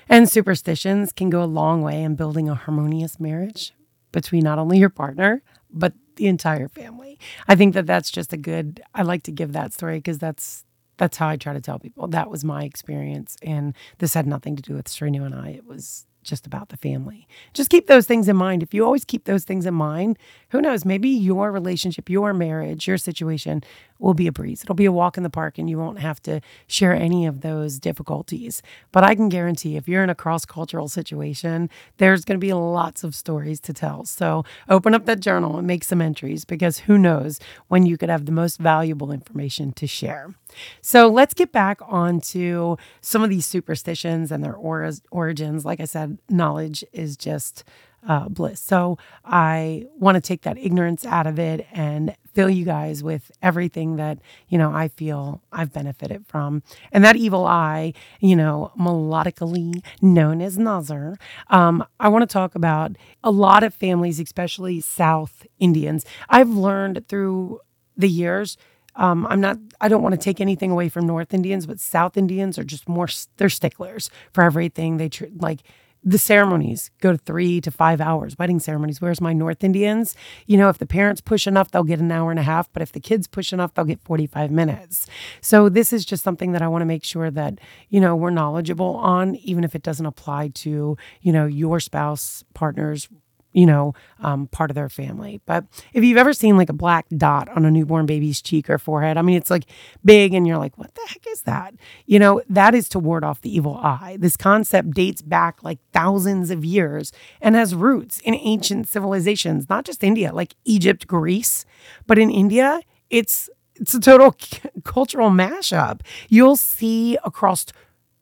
and 0.10 0.30
superstitions 0.30 1.12
can 1.12 1.30
go 1.30 1.44
a 1.44 1.46
long 1.46 1.82
way 1.82 2.02
in 2.02 2.16
building 2.16 2.50
a 2.50 2.56
harmonious 2.56 3.20
marriage 3.20 3.74
between 4.12 4.44
not 4.44 4.60
only 4.60 4.80
your 4.80 4.90
partner, 4.90 5.42
but 5.72 5.94
the 6.16 6.28
entire 6.28 6.68
family. 6.68 7.20
I 7.48 7.56
think 7.56 7.74
that 7.76 7.86
that's 7.86 8.10
just 8.10 8.34
a 8.34 8.38
good, 8.38 8.82
I 8.96 9.04
like 9.04 9.24
to 9.24 9.32
give 9.32 9.54
that 9.54 9.74
story 9.74 9.98
because 9.98 10.18
that's 10.18 10.64
that's 10.98 11.18
how 11.18 11.30
I 11.30 11.38
try 11.38 11.54
to 11.54 11.62
tell 11.62 11.80
people. 11.80 12.08
That 12.08 12.30
was 12.30 12.44
my 12.44 12.64
experience. 12.64 13.38
And 13.44 13.76
this 14.00 14.16
had 14.16 14.28
nothing 14.28 14.56
to 14.56 14.64
do 14.64 14.74
with 14.74 14.88
Srinu 14.88 15.26
and 15.26 15.36
I. 15.36 15.50
It 15.50 15.66
was 15.66 16.08
just 16.28 16.46
about 16.46 16.70
the 16.70 16.78
family. 16.78 17.28
Just 17.54 17.70
keep 17.70 17.88
those 17.88 18.06
things 18.06 18.28
in 18.28 18.36
mind. 18.36 18.62
If 18.62 18.74
you 18.74 18.86
always 18.86 19.06
keep 19.06 19.26
those 19.26 19.44
things 19.44 19.66
in 19.66 19.74
mind, 19.74 20.18
who 20.50 20.62
knows, 20.62 20.86
maybe 20.86 21.10
your 21.10 21.52
relationship, 21.52 22.10
your 22.10 22.34
marriage, 22.34 22.88
your 22.88 22.98
situation 22.98 23.64
will 24.00 24.14
be 24.14 24.28
a 24.28 24.32
breeze. 24.32 24.64
It'll 24.64 24.76
be 24.76 24.86
a 24.86 24.92
walk 24.92 25.18
in 25.18 25.24
the 25.24 25.30
park 25.30 25.58
and 25.58 25.70
you 25.70 25.78
won't 25.78 26.00
have 26.00 26.22
to 26.24 26.42
share 26.68 26.94
any 26.94 27.26
of 27.26 27.42
those 27.42 27.80
difficulties. 27.80 28.62
But 28.92 29.04
I 29.04 29.16
can 29.16 29.30
guarantee 29.30 29.76
if 29.76 29.88
you're 29.88 30.04
in 30.04 30.10
a 30.10 30.16
cross 30.16 30.46
cultural 30.46 30.88
situation, 30.88 31.70
there's 31.98 32.26
going 32.26 32.40
to 32.40 32.46
be 32.46 32.54
lots 32.54 33.04
of 33.04 33.16
stories 33.16 33.60
to 33.62 33.74
tell. 33.74 34.06
So 34.06 34.44
open 34.70 34.94
up 34.94 35.06
that 35.06 35.20
journal 35.20 35.58
and 35.58 35.68
make 35.68 35.84
some 35.84 36.02
entries 36.02 36.46
because 36.46 36.80
who 36.80 36.98
knows 36.98 37.40
when 37.68 37.86
you 37.86 37.98
could 37.98 38.10
have 38.10 38.26
the 38.26 38.32
most 38.32 38.58
valuable 38.58 39.12
information 39.12 39.72
to 39.74 39.88
share. 39.88 40.36
So 40.82 41.08
let's 41.08 41.34
get 41.34 41.52
back 41.52 41.80
onto 41.82 42.78
some 43.02 43.24
of 43.24 43.30
these 43.30 43.46
superstitions 43.46 44.32
and 44.32 44.44
their 44.44 44.56
or- 44.56 44.90
origins. 45.12 45.66
Like 45.66 45.80
I 45.80 45.86
said, 45.86 46.18
knowledge 46.30 46.84
is 46.94 47.18
just 47.18 47.64
uh, 48.08 48.30
bliss. 48.30 48.60
So 48.60 48.98
I 49.26 49.86
want 49.98 50.16
to 50.16 50.22
take 50.22 50.42
that 50.42 50.58
ignorance 50.58 51.06
out 51.06 51.28
of 51.28 51.40
it 51.40 51.68
and 51.72 52.16
fill 52.34 52.50
you 52.50 52.66
guys 52.66 53.04
with 53.04 53.32
everything 53.42 53.96
that, 53.96 54.20
you 54.48 54.58
know, 54.58 54.72
I 54.72 54.90
feel 54.90 55.42
I've 55.52 55.74
benefited 55.74 56.26
from. 56.28 56.64
And 56.92 57.04
that 57.04 57.16
evil 57.16 57.46
eye, 57.46 57.94
you 58.20 58.36
know, 58.36 58.72
melodically 58.80 59.84
known 60.02 60.42
as 60.42 60.58
Nazar, 60.58 61.18
um, 61.50 61.84
I 62.00 62.10
want 62.10 62.22
to 62.24 62.32
talk 62.32 62.56
about 62.56 62.96
a 63.24 63.32
lot 63.32 63.64
of 63.64 63.74
families, 63.74 64.20
especially 64.20 64.82
South 64.82 65.46
Indians. 65.60 66.06
I've 66.30 66.50
learned 66.50 67.08
through 67.08 67.62
the 67.96 68.10
years 68.10 68.58
um, 68.98 69.28
I'm 69.28 69.40
not, 69.40 69.58
I 69.80 69.90
don't 69.90 70.02
want 70.02 70.14
to 70.14 70.20
take 70.20 70.42
anything 70.42 70.72
away 70.72 70.90
from 70.90 71.06
North 71.06 71.34
Indians, 71.34 71.68
but 71.68 71.80
South 71.80 72.18
Indians 72.18 72.58
are 72.58 72.64
just 72.64 72.90
more, 72.90 73.08
they're 73.38 73.48
sticklers 73.48 74.10
for 74.34 74.44
everything. 74.44 74.98
They 74.98 75.10
tr- 75.10 75.26
like, 75.38 75.62
the 76.04 76.18
ceremonies 76.18 76.92
go 77.02 77.12
to 77.12 77.18
three 77.18 77.60
to 77.62 77.72
five 77.72 78.00
hours, 78.00 78.38
wedding 78.38 78.60
ceremonies. 78.60 79.02
Whereas 79.02 79.20
my 79.20 79.34
North 79.34 79.64
Indians, 79.64 80.16
you 80.46 80.58
know, 80.58 80.70
if 80.70 80.78
the 80.78 80.86
parents 80.86 81.22
push 81.22 81.48
enough, 81.48 81.72
they'll 81.72 81.84
get 81.84 82.00
an 82.00 82.12
hour 82.12 82.32
and 82.32 82.40
a 82.40 82.44
half. 82.44 82.72
But 82.72 82.82
if 82.82 82.92
the 82.92 83.00
kids 83.00 83.28
push 83.28 83.52
enough, 83.52 83.74
they'll 83.74 83.86
get 83.86 84.02
45 84.02 84.52
minutes. 84.52 85.08
So 85.42 85.70
this 85.70 85.92
is 85.92 86.06
just 86.06 86.24
something 86.24 86.52
that 86.54 86.62
I 86.62 86.68
want 86.68 86.82
to 86.82 86.86
make 86.86 87.04
sure 87.04 87.30
that, 87.32 87.60
you 87.90 88.00
know, 88.00 88.16
we're 88.16 88.30
knowledgeable 88.30 88.96
on, 88.98 89.36
even 89.38 89.64
if 89.64 89.76
it 89.76 89.84
doesn't 89.84 90.06
apply 90.06 90.50
to, 90.50 90.98
you 91.22 91.32
know, 91.34 91.46
your 91.46 91.80
spouse, 91.80 92.44
partner's 92.54 93.10
you 93.54 93.66
know, 93.66 93.94
um, 94.20 94.48
part 94.48 94.70
of 94.70 94.76
their 94.76 94.90
family. 94.90 95.42
But 95.46 95.66
if 95.94 96.04
you've 96.04 96.18
ever 96.18 96.34
seen 96.34 96.58
like 96.58 96.70
a 96.70 96.74
black 96.74 97.06
dot 97.16 97.50
on 97.50 97.66
a 97.66 97.72
newborn 97.72 98.06
baby's 98.06 98.42
cheek 98.42 98.70
or 98.70 98.78
forehead, 98.78 99.18
I 99.18 99.22
mean, 99.22 99.38
it's 99.38 99.50
like 99.50 99.66
big 100.06 100.34
and 100.34 100.46
you're 100.46 100.58
like, 100.58 100.78
what 100.78 100.94
the 100.94 101.02
heck 101.08 101.26
is 101.28 101.42
that? 101.44 101.74
You 102.06 102.20
know, 102.20 102.42
that 102.50 102.76
is 102.76 102.88
to 102.90 103.00
ward 103.00 103.24
off 103.24 103.42
the 103.42 103.56
evil 103.56 103.76
eye. 103.78 104.18
This 104.20 104.38
concept 104.38 104.92
dates 104.92 105.22
back 105.22 105.64
like 105.64 105.80
thousands 105.94 106.52
of 106.52 106.64
years 106.64 107.12
and 107.42 107.56
has 107.56 107.74
roots 107.74 108.20
in 108.20 108.36
ancient 108.36 108.88
civilizations, 108.88 109.70
not 109.70 109.86
just 109.86 110.04
India, 110.04 110.34
like 110.34 110.56
Egypt, 110.66 111.08
Greece, 111.08 111.66
but 112.06 112.20
in 112.20 112.30
India, 112.30 112.82
it's 113.10 113.50
it's 113.80 113.94
a 113.94 114.00
total 114.00 114.36
cultural 114.84 115.30
mashup. 115.30 116.02
You'll 116.30 116.56
see 116.56 117.18
across 117.24 117.66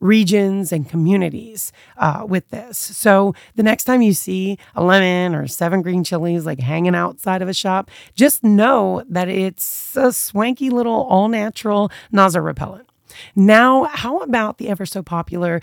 regions 0.06 0.72
and 0.72 0.88
communities 0.88 1.72
uh, 1.98 2.26
with 2.28 2.50
this. 2.50 2.78
So 2.78 3.34
the 3.56 3.64
next 3.64 3.86
time 3.86 4.02
you 4.02 4.14
see 4.14 4.58
a 4.76 4.84
lemon 4.84 5.36
or 5.36 5.48
seven 5.48 5.82
green 5.82 6.04
chilies 6.04 6.46
like 6.46 6.60
hanging 6.60 6.96
outside 6.96 7.42
of 7.42 7.50
a 7.50 7.54
shop, 7.54 7.90
just 8.14 8.44
know 8.44 9.04
that 9.10 9.28
it's 9.30 9.96
a 9.96 10.14
swanky 10.14 10.70
little 10.70 11.04
all 11.04 11.28
natural 11.28 11.92
Nazar 12.12 12.42
repellent. 12.42 12.90
Now, 13.36 13.86
how 13.86 14.20
about 14.20 14.58
the 14.58 14.70
ever 14.70 14.86
so 14.86 15.02
popular 15.02 15.62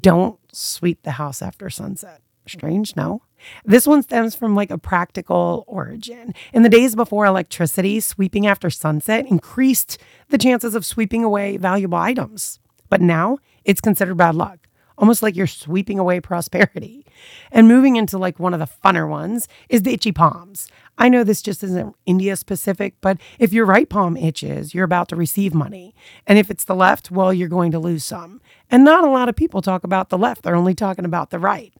don't 0.00 0.38
sweep 0.52 1.02
the 1.02 1.12
house 1.12 1.42
after 1.42 1.68
sunset? 1.70 2.20
Strange, 2.46 2.94
no? 2.96 3.22
This 3.64 3.86
one 3.86 4.02
stems 4.02 4.34
from 4.34 4.54
like 4.54 4.70
a 4.70 4.78
practical 4.78 5.64
origin. 5.66 6.34
In 6.52 6.62
the 6.62 6.68
days 6.68 6.94
before 6.94 7.26
electricity, 7.26 8.00
sweeping 8.00 8.46
after 8.46 8.70
sunset 8.70 9.26
increased 9.26 9.98
the 10.28 10.38
chances 10.38 10.74
of 10.74 10.84
sweeping 10.84 11.24
away 11.24 11.56
valuable 11.56 11.98
items. 11.98 12.58
But 12.88 13.00
now 13.00 13.38
it's 13.64 13.80
considered 13.80 14.16
bad 14.16 14.34
luck, 14.34 14.68
almost 14.98 15.22
like 15.22 15.36
you're 15.36 15.46
sweeping 15.46 15.98
away 15.98 16.20
prosperity. 16.20 17.06
And 17.50 17.68
moving 17.68 17.96
into 17.96 18.18
like 18.18 18.38
one 18.38 18.54
of 18.54 18.60
the 18.60 18.68
funner 18.84 19.08
ones 19.08 19.48
is 19.68 19.82
the 19.82 19.92
itchy 19.92 20.12
palms. 20.12 20.68
I 20.98 21.08
know 21.08 21.24
this 21.24 21.42
just 21.42 21.62
isn't 21.64 21.96
India 22.06 22.36
specific, 22.36 22.94
but 23.00 23.18
if 23.38 23.52
your 23.52 23.66
right 23.66 23.88
palm 23.88 24.16
itches, 24.16 24.74
you're 24.74 24.84
about 24.84 25.08
to 25.08 25.16
receive 25.16 25.54
money. 25.54 25.94
And 26.26 26.38
if 26.38 26.50
it's 26.50 26.64
the 26.64 26.74
left, 26.74 27.10
well, 27.10 27.32
you're 27.32 27.48
going 27.48 27.72
to 27.72 27.78
lose 27.78 28.04
some. 28.04 28.40
And 28.70 28.84
not 28.84 29.04
a 29.04 29.10
lot 29.10 29.28
of 29.28 29.36
people 29.36 29.62
talk 29.62 29.84
about 29.84 30.08
the 30.08 30.18
left, 30.18 30.42
they're 30.42 30.56
only 30.56 30.74
talking 30.74 31.04
about 31.04 31.30
the 31.30 31.38
right. 31.38 31.72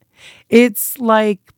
It's 0.49 0.99
like 0.99 1.53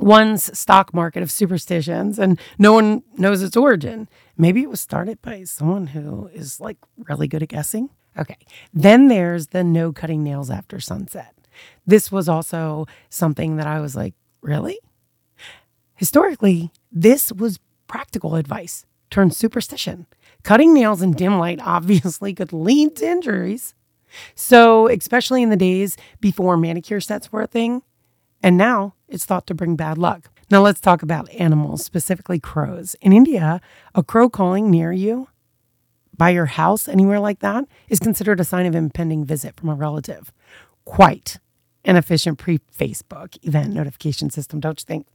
one's 0.00 0.56
stock 0.58 0.94
market 0.94 1.22
of 1.22 1.30
superstitions 1.30 2.18
and 2.18 2.40
no 2.58 2.72
one 2.72 3.02
knows 3.16 3.42
its 3.42 3.56
origin. 3.56 4.08
Maybe 4.36 4.62
it 4.62 4.70
was 4.70 4.80
started 4.80 5.20
by 5.22 5.44
someone 5.44 5.88
who 5.88 6.28
is 6.32 6.60
like 6.60 6.78
really 6.96 7.28
good 7.28 7.42
at 7.42 7.50
guessing. 7.50 7.90
Okay. 8.18 8.38
Then 8.72 9.08
there's 9.08 9.48
the 9.48 9.64
no 9.64 9.92
cutting 9.92 10.22
nails 10.22 10.50
after 10.50 10.80
sunset. 10.80 11.34
This 11.86 12.12
was 12.12 12.28
also 12.28 12.86
something 13.08 13.56
that 13.56 13.66
I 13.66 13.80
was 13.80 13.94
like, 13.96 14.14
really? 14.40 14.78
Historically, 15.94 16.72
this 16.90 17.32
was 17.32 17.58
practical 17.86 18.36
advice 18.36 18.86
turned 19.10 19.34
superstition. 19.34 20.06
Cutting 20.42 20.74
nails 20.74 21.02
in 21.02 21.12
dim 21.12 21.38
light 21.38 21.60
obviously 21.64 22.34
could 22.34 22.52
lead 22.52 22.96
to 22.96 23.06
injuries. 23.06 23.74
So, 24.34 24.88
especially 24.88 25.42
in 25.42 25.50
the 25.50 25.56
days 25.56 25.96
before 26.20 26.56
manicure 26.56 27.00
sets 27.00 27.32
were 27.32 27.42
a 27.42 27.46
thing, 27.46 27.82
and 28.42 28.58
now 28.58 28.94
it's 29.08 29.24
thought 29.24 29.46
to 29.46 29.54
bring 29.54 29.76
bad 29.76 29.96
luck. 29.96 30.28
Now, 30.50 30.60
let's 30.60 30.80
talk 30.80 31.02
about 31.02 31.30
animals, 31.30 31.82
specifically 31.82 32.38
crows. 32.38 32.94
In 33.00 33.12
India, 33.12 33.60
a 33.94 34.02
crow 34.02 34.28
calling 34.28 34.70
near 34.70 34.92
you 34.92 35.28
by 36.16 36.30
your 36.30 36.46
house, 36.46 36.88
anywhere 36.88 37.20
like 37.20 37.40
that, 37.40 37.64
is 37.88 37.98
considered 37.98 38.40
a 38.40 38.44
sign 38.44 38.66
of 38.66 38.74
impending 38.74 39.24
visit 39.24 39.56
from 39.56 39.68
a 39.68 39.74
relative. 39.74 40.32
Quite 40.84 41.38
an 41.84 41.96
efficient 41.96 42.38
pre 42.38 42.58
Facebook 42.58 43.36
event 43.42 43.72
notification 43.72 44.30
system, 44.30 44.60
don't 44.60 44.80
you 44.80 44.84
think? 44.86 45.06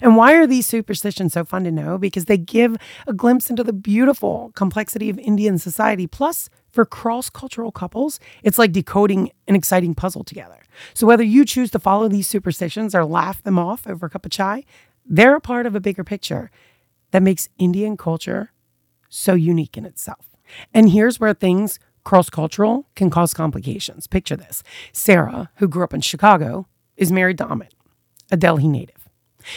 And 0.00 0.16
why 0.16 0.34
are 0.34 0.46
these 0.46 0.66
superstitions 0.66 1.34
so 1.34 1.44
fun 1.44 1.64
to 1.64 1.70
know? 1.70 1.98
Because 1.98 2.24
they 2.24 2.36
give 2.36 2.76
a 3.06 3.12
glimpse 3.12 3.50
into 3.50 3.62
the 3.62 3.72
beautiful 3.72 4.50
complexity 4.54 5.08
of 5.08 5.18
Indian 5.18 5.58
society. 5.58 6.06
Plus, 6.06 6.50
for 6.70 6.84
cross 6.84 7.30
cultural 7.30 7.72
couples, 7.72 8.20
it's 8.42 8.58
like 8.58 8.72
decoding 8.72 9.30
an 9.46 9.54
exciting 9.54 9.94
puzzle 9.94 10.24
together. 10.24 10.60
So, 10.94 11.06
whether 11.06 11.22
you 11.24 11.44
choose 11.44 11.70
to 11.72 11.78
follow 11.78 12.08
these 12.08 12.26
superstitions 12.26 12.94
or 12.94 13.04
laugh 13.04 13.42
them 13.42 13.58
off 13.58 13.86
over 13.86 14.06
a 14.06 14.10
cup 14.10 14.26
of 14.26 14.32
chai, 14.32 14.64
they're 15.04 15.36
a 15.36 15.40
part 15.40 15.66
of 15.66 15.74
a 15.74 15.80
bigger 15.80 16.04
picture 16.04 16.50
that 17.10 17.22
makes 17.22 17.48
Indian 17.58 17.96
culture 17.96 18.52
so 19.08 19.32
unique 19.34 19.76
in 19.76 19.86
itself. 19.86 20.27
And 20.72 20.90
here's 20.90 21.20
where 21.20 21.34
things 21.34 21.78
cross 22.04 22.30
cultural 22.30 22.86
can 22.94 23.10
cause 23.10 23.34
complications. 23.34 24.06
Picture 24.06 24.36
this 24.36 24.62
Sarah, 24.92 25.50
who 25.56 25.68
grew 25.68 25.84
up 25.84 25.94
in 25.94 26.00
Chicago, 26.00 26.66
is 26.96 27.12
married 27.12 27.38
to 27.38 27.44
Amit, 27.44 27.72
a 28.30 28.36
Delhi 28.36 28.68
native. 28.68 29.08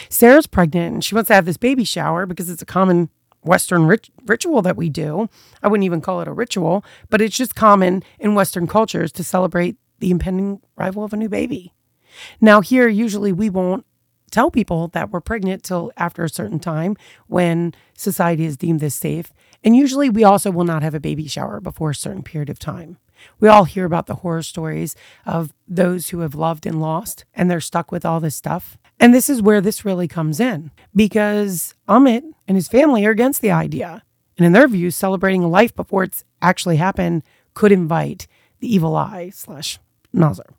Sarah's 0.08 0.46
pregnant 0.46 0.94
and 0.94 1.04
she 1.04 1.14
wants 1.14 1.28
to 1.28 1.34
have 1.34 1.44
this 1.44 1.56
baby 1.56 1.84
shower 1.84 2.26
because 2.26 2.48
it's 2.48 2.62
a 2.62 2.66
common 2.66 3.10
Western 3.42 3.86
rit- 3.86 4.10
ritual 4.26 4.62
that 4.62 4.76
we 4.76 4.88
do. 4.88 5.28
I 5.62 5.68
wouldn't 5.68 5.84
even 5.84 6.00
call 6.00 6.20
it 6.20 6.28
a 6.28 6.32
ritual, 6.32 6.84
but 7.10 7.20
it's 7.20 7.36
just 7.36 7.54
common 7.54 8.02
in 8.18 8.34
Western 8.34 8.66
cultures 8.66 9.12
to 9.12 9.24
celebrate 9.24 9.76
the 9.98 10.10
impending 10.10 10.60
arrival 10.78 11.04
of 11.04 11.12
a 11.12 11.16
new 11.16 11.28
baby. 11.28 11.72
Now, 12.40 12.60
here, 12.60 12.88
usually 12.88 13.32
we 13.32 13.50
won't 13.50 13.86
tell 14.30 14.50
people 14.50 14.88
that 14.88 15.10
we're 15.10 15.20
pregnant 15.20 15.62
till 15.62 15.92
after 15.96 16.24
a 16.24 16.28
certain 16.28 16.58
time 16.58 16.96
when 17.26 17.74
society 17.96 18.44
has 18.44 18.56
deemed 18.56 18.80
this 18.80 18.94
safe. 18.94 19.32
And 19.64 19.76
usually 19.76 20.10
we 20.10 20.24
also 20.24 20.50
will 20.50 20.64
not 20.64 20.82
have 20.82 20.94
a 20.94 21.00
baby 21.00 21.28
shower 21.28 21.60
before 21.60 21.90
a 21.90 21.94
certain 21.94 22.22
period 22.22 22.50
of 22.50 22.58
time. 22.58 22.98
We 23.38 23.48
all 23.48 23.64
hear 23.64 23.84
about 23.84 24.06
the 24.06 24.16
horror 24.16 24.42
stories 24.42 24.96
of 25.24 25.52
those 25.68 26.08
who 26.08 26.20
have 26.20 26.34
loved 26.34 26.66
and 26.66 26.80
lost 26.80 27.24
and 27.34 27.50
they're 27.50 27.60
stuck 27.60 27.92
with 27.92 28.04
all 28.04 28.20
this 28.20 28.34
stuff. 28.34 28.76
And 28.98 29.14
this 29.14 29.28
is 29.28 29.42
where 29.42 29.60
this 29.60 29.84
really 29.84 30.08
comes 30.08 30.40
in 30.40 30.70
because 30.94 31.74
Amit 31.88 32.24
and 32.48 32.56
his 32.56 32.68
family 32.68 33.04
are 33.06 33.10
against 33.10 33.40
the 33.40 33.50
idea. 33.50 34.02
And 34.36 34.46
in 34.46 34.52
their 34.52 34.68
view, 34.68 34.90
celebrating 34.90 35.48
life 35.50 35.74
before 35.74 36.04
it's 36.04 36.24
actually 36.40 36.76
happened 36.76 37.22
could 37.54 37.72
invite 37.72 38.26
the 38.60 38.72
evil 38.72 38.96
eye 38.96 39.30
slash 39.30 39.78
Nazar. 40.12 40.54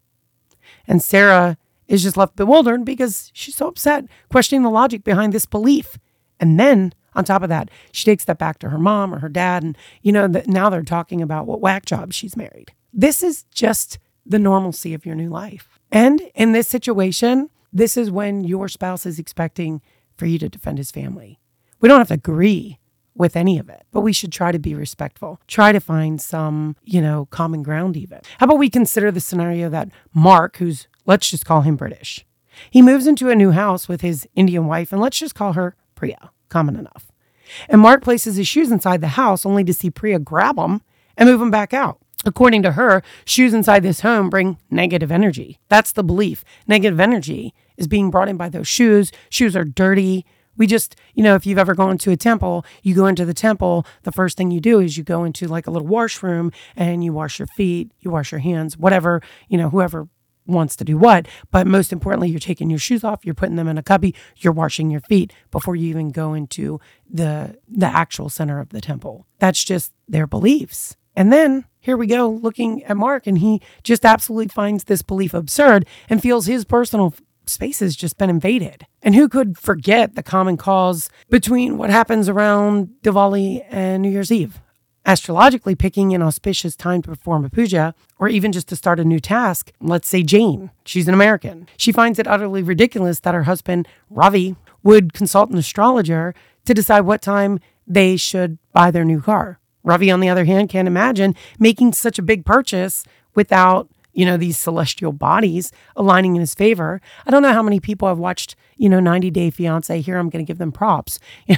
And 0.87 1.01
Sarah 1.01 1.57
is 1.87 2.03
just 2.03 2.17
left 2.17 2.35
bewildered 2.35 2.85
because 2.85 3.31
she's 3.33 3.55
so 3.55 3.67
upset, 3.67 4.05
questioning 4.29 4.63
the 4.63 4.69
logic 4.69 5.03
behind 5.03 5.33
this 5.33 5.45
belief. 5.45 5.97
And 6.39 6.59
then 6.59 6.93
on 7.15 7.23
top 7.23 7.43
of 7.43 7.49
that, 7.49 7.69
she 7.91 8.05
takes 8.05 8.25
that 8.25 8.37
back 8.37 8.59
to 8.59 8.69
her 8.69 8.77
mom 8.77 9.13
or 9.13 9.19
her 9.19 9.29
dad. 9.29 9.63
And, 9.63 9.77
you 10.01 10.11
know, 10.11 10.27
that 10.27 10.47
now 10.47 10.69
they're 10.69 10.83
talking 10.83 11.21
about 11.21 11.45
what 11.45 11.61
whack 11.61 11.85
job 11.85 12.13
she's 12.13 12.37
married. 12.37 12.73
This 12.91 13.23
is 13.23 13.43
just 13.53 13.99
the 14.25 14.39
normalcy 14.39 14.93
of 14.93 15.05
your 15.05 15.15
new 15.15 15.29
life. 15.29 15.79
And 15.91 16.21
in 16.35 16.51
this 16.53 16.67
situation, 16.67 17.49
this 17.71 17.97
is 17.97 18.11
when 18.11 18.43
your 18.43 18.67
spouse 18.67 19.05
is 19.05 19.19
expecting 19.19 19.81
for 20.15 20.25
you 20.25 20.37
to 20.39 20.49
defend 20.49 20.77
his 20.77 20.91
family. 20.91 21.39
We 21.81 21.89
don't 21.89 21.99
have 21.99 22.07
to 22.09 22.13
agree 22.13 22.79
with 23.15 23.35
any 23.35 23.59
of 23.59 23.69
it, 23.69 23.83
but 23.91 24.01
we 24.01 24.13
should 24.13 24.31
try 24.31 24.51
to 24.51 24.59
be 24.59 24.73
respectful. 24.73 25.39
Try 25.47 25.71
to 25.71 25.79
find 25.79 26.19
some, 26.19 26.75
you 26.83 27.01
know, 27.01 27.27
common 27.29 27.61
ground 27.61 27.95
even. 27.95 28.21
How 28.39 28.45
about 28.45 28.57
we 28.57 28.69
consider 28.69 29.11
the 29.11 29.19
scenario 29.19 29.69
that 29.69 29.89
Mark, 30.13 30.57
who's 30.57 30.87
Let's 31.05 31.29
just 31.29 31.45
call 31.45 31.61
him 31.61 31.75
British. 31.75 32.25
He 32.71 32.81
moves 32.81 33.07
into 33.07 33.29
a 33.29 33.35
new 33.35 33.51
house 33.51 33.87
with 33.87 34.01
his 34.01 34.27
Indian 34.35 34.67
wife, 34.67 34.91
and 34.91 35.01
let's 35.01 35.17
just 35.17 35.35
call 35.35 35.53
her 35.53 35.75
Priya. 35.95 36.31
Common 36.53 36.75
enough. 36.75 37.11
And 37.67 37.81
Mark 37.81 38.03
places 38.03 38.35
his 38.35 38.47
shoes 38.47 38.71
inside 38.71 39.01
the 39.01 39.07
house 39.07 39.43
only 39.43 39.63
to 39.63 39.73
see 39.73 39.89
Priya 39.89 40.19
grab 40.19 40.57
them 40.57 40.83
and 41.17 41.27
move 41.27 41.39
them 41.39 41.49
back 41.49 41.73
out. 41.73 41.97
According 42.25 42.61
to 42.61 42.73
her, 42.73 43.01
shoes 43.25 43.55
inside 43.55 43.81
this 43.81 44.01
home 44.01 44.29
bring 44.29 44.59
negative 44.69 45.11
energy. 45.11 45.57
That's 45.67 45.91
the 45.91 46.03
belief. 46.03 46.45
Negative 46.67 46.99
energy 46.99 47.55
is 47.75 47.87
being 47.87 48.11
brought 48.11 48.29
in 48.29 48.37
by 48.37 48.49
those 48.49 48.67
shoes. 48.67 49.11
Shoes 49.31 49.55
are 49.55 49.63
dirty. 49.65 50.27
We 50.55 50.67
just, 50.67 50.95
you 51.15 51.23
know, 51.23 51.33
if 51.33 51.47
you've 51.47 51.57
ever 51.57 51.73
gone 51.73 51.97
to 51.97 52.11
a 52.11 52.15
temple, 52.15 52.67
you 52.83 52.93
go 52.93 53.07
into 53.07 53.25
the 53.25 53.33
temple, 53.33 53.87
the 54.03 54.11
first 54.11 54.37
thing 54.37 54.51
you 54.51 54.61
do 54.61 54.79
is 54.79 54.95
you 54.95 55.03
go 55.03 55.23
into 55.23 55.47
like 55.47 55.65
a 55.65 55.71
little 55.71 55.87
washroom 55.87 56.51
and 56.75 57.03
you 57.03 57.13
wash 57.13 57.39
your 57.39 57.47
feet, 57.47 57.91
you 57.99 58.11
wash 58.11 58.31
your 58.31 58.41
hands, 58.41 58.77
whatever, 58.77 59.23
you 59.49 59.57
know, 59.57 59.71
whoever 59.71 60.07
wants 60.45 60.75
to 60.77 60.83
do 60.83 60.97
what. 60.97 61.27
But 61.51 61.67
most 61.67 61.91
importantly, 61.91 62.29
you're 62.29 62.39
taking 62.39 62.69
your 62.69 62.79
shoes 62.79 63.03
off, 63.03 63.25
you're 63.25 63.35
putting 63.35 63.55
them 63.55 63.67
in 63.67 63.77
a 63.77 63.83
cubby, 63.83 64.15
you're 64.37 64.53
washing 64.53 64.89
your 64.89 65.01
feet 65.01 65.33
before 65.51 65.75
you 65.75 65.89
even 65.89 66.11
go 66.11 66.33
into 66.33 66.79
the 67.09 67.57
the 67.67 67.87
actual 67.87 68.29
center 68.29 68.59
of 68.59 68.69
the 68.69 68.81
temple. 68.81 69.25
That's 69.39 69.63
just 69.63 69.93
their 70.07 70.27
beliefs. 70.27 70.95
And 71.15 71.31
then 71.31 71.65
here 71.79 71.97
we 71.97 72.07
go 72.07 72.29
looking 72.29 72.83
at 72.85 72.97
Mark, 72.97 73.27
and 73.27 73.37
he 73.37 73.61
just 73.83 74.05
absolutely 74.05 74.47
finds 74.47 74.85
this 74.85 75.01
belief 75.01 75.33
absurd 75.33 75.85
and 76.09 76.21
feels 76.21 76.45
his 76.45 76.65
personal 76.65 77.13
space 77.45 77.79
has 77.79 77.95
just 77.95 78.17
been 78.17 78.29
invaded. 78.29 78.87
And 79.01 79.15
who 79.15 79.27
could 79.27 79.57
forget 79.57 80.15
the 80.15 80.23
common 80.23 80.57
cause 80.57 81.09
between 81.29 81.77
what 81.77 81.89
happens 81.89 82.29
around 82.29 82.89
Diwali 83.03 83.65
and 83.69 84.01
New 84.01 84.09
Year's 84.09 84.31
Eve? 84.31 84.59
Astrologically 85.05 85.75
picking 85.75 86.13
an 86.13 86.21
auspicious 86.21 86.75
time 86.75 87.01
to 87.01 87.09
perform 87.09 87.43
a 87.45 87.49
puja 87.49 87.93
or 88.19 88.27
even 88.27 88.51
just 88.51 88.67
to 88.69 88.75
start 88.75 88.99
a 88.99 89.05
new 89.05 89.19
task. 89.19 89.71
Let's 89.81 90.07
say 90.07 90.23
Jane, 90.23 90.71
she's 90.85 91.07
an 91.07 91.13
American. 91.13 91.67
She 91.77 91.91
finds 91.91 92.19
it 92.19 92.27
utterly 92.27 92.63
ridiculous 92.63 93.19
that 93.21 93.33
her 93.33 93.43
husband, 93.43 93.87
Ravi, 94.09 94.55
would 94.81 95.13
consult 95.13 95.49
an 95.49 95.57
astrologer 95.57 96.33
to 96.65 96.73
decide 96.73 97.01
what 97.01 97.21
time 97.21 97.59
they 97.85 98.15
should 98.15 98.57
buy 98.71 98.91
their 98.91 99.05
new 99.05 99.21
car. 99.21 99.59
Ravi, 99.83 100.09
on 100.09 100.21
the 100.21 100.29
other 100.29 100.45
hand, 100.45 100.69
can't 100.69 100.87
imagine 100.87 101.35
making 101.59 101.93
such 101.93 102.17
a 102.17 102.23
big 102.23 102.45
purchase 102.45 103.03
without 103.35 103.89
you 104.13 104.25
know, 104.25 104.37
these 104.37 104.57
celestial 104.57 105.11
bodies 105.11 105.71
aligning 105.95 106.35
in 106.35 106.39
his 106.39 106.53
favor. 106.53 107.01
I 107.25 107.31
don't 107.31 107.41
know 107.41 107.53
how 107.53 107.63
many 107.63 107.79
people 107.79 108.07
have 108.07 108.19
watched, 108.19 108.55
you 108.77 108.87
know, 108.89 108.99
90 108.99 109.31
Day 109.31 109.49
Fiance. 109.49 110.01
Here, 110.01 110.17
I'm 110.17 110.29
going 110.29 110.45
to 110.45 110.47
give 110.47 110.59
them 110.59 110.71
props. 110.71 111.19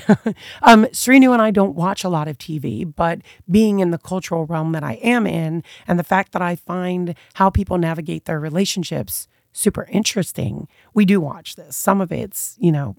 um, 0.62 0.86
Srinu 0.88 1.34
and 1.34 1.42
I 1.42 1.52
don't 1.52 1.76
watch 1.76 2.04
a 2.04 2.10
lot 2.10 2.28
of 2.28 2.38
TV, 2.38 2.92
but 2.96 3.20
being 3.50 3.80
in 3.80 3.92
the 3.92 3.98
cultural 3.98 4.46
realm 4.46 4.72
that 4.72 4.84
I 4.84 4.94
am 4.94 5.28
in, 5.28 5.64
and 5.88 6.00
the 6.00 6.04
fact 6.04 6.32
that 6.32 6.42
I 6.42 6.56
find 6.56 7.16
how 7.36 7.50
people 7.50 7.78
navigate 7.78 8.26
their 8.26 8.40
relationships 8.40 9.28
super 9.52 9.88
interesting, 9.90 10.68
we 10.94 11.06
do 11.06 11.22
watch 11.22 11.56
this. 11.56 11.78
Some 11.78 12.02
of 12.02 12.12
it's, 12.12 12.56
you 12.60 12.72
know, 12.72 12.96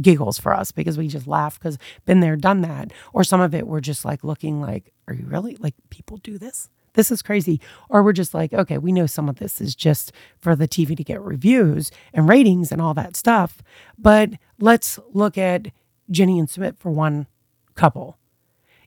giggles 0.00 0.38
for 0.38 0.52
us 0.54 0.72
because 0.72 0.98
we 0.98 1.08
just 1.08 1.26
laugh 1.26 1.58
because 1.58 1.78
been 2.04 2.20
there, 2.20 2.36
done 2.36 2.60
that. 2.62 2.92
Or 3.12 3.24
some 3.24 3.40
of 3.40 3.54
it 3.54 3.66
we're 3.66 3.80
just 3.80 4.04
like 4.04 4.22
looking 4.24 4.60
like, 4.60 4.92
are 5.08 5.14
you 5.14 5.26
really 5.26 5.56
like 5.56 5.74
people 5.90 6.18
do 6.18 6.38
this? 6.38 6.68
This 6.96 7.12
is 7.12 7.22
crazy. 7.22 7.60
Or 7.88 8.02
we're 8.02 8.12
just 8.12 8.34
like, 8.34 8.52
okay, 8.52 8.78
we 8.78 8.90
know 8.90 9.06
some 9.06 9.28
of 9.28 9.36
this 9.36 9.60
is 9.60 9.76
just 9.76 10.10
for 10.38 10.56
the 10.56 10.66
TV 10.66 10.96
to 10.96 11.04
get 11.04 11.20
reviews 11.20 11.92
and 12.12 12.28
ratings 12.28 12.72
and 12.72 12.82
all 12.82 12.94
that 12.94 13.14
stuff. 13.14 13.62
But 13.96 14.30
let's 14.58 14.98
look 15.12 15.38
at 15.38 15.68
Jenny 16.10 16.38
and 16.38 16.48
Sumit 16.48 16.76
for 16.76 16.90
one 16.90 17.26
couple. 17.74 18.18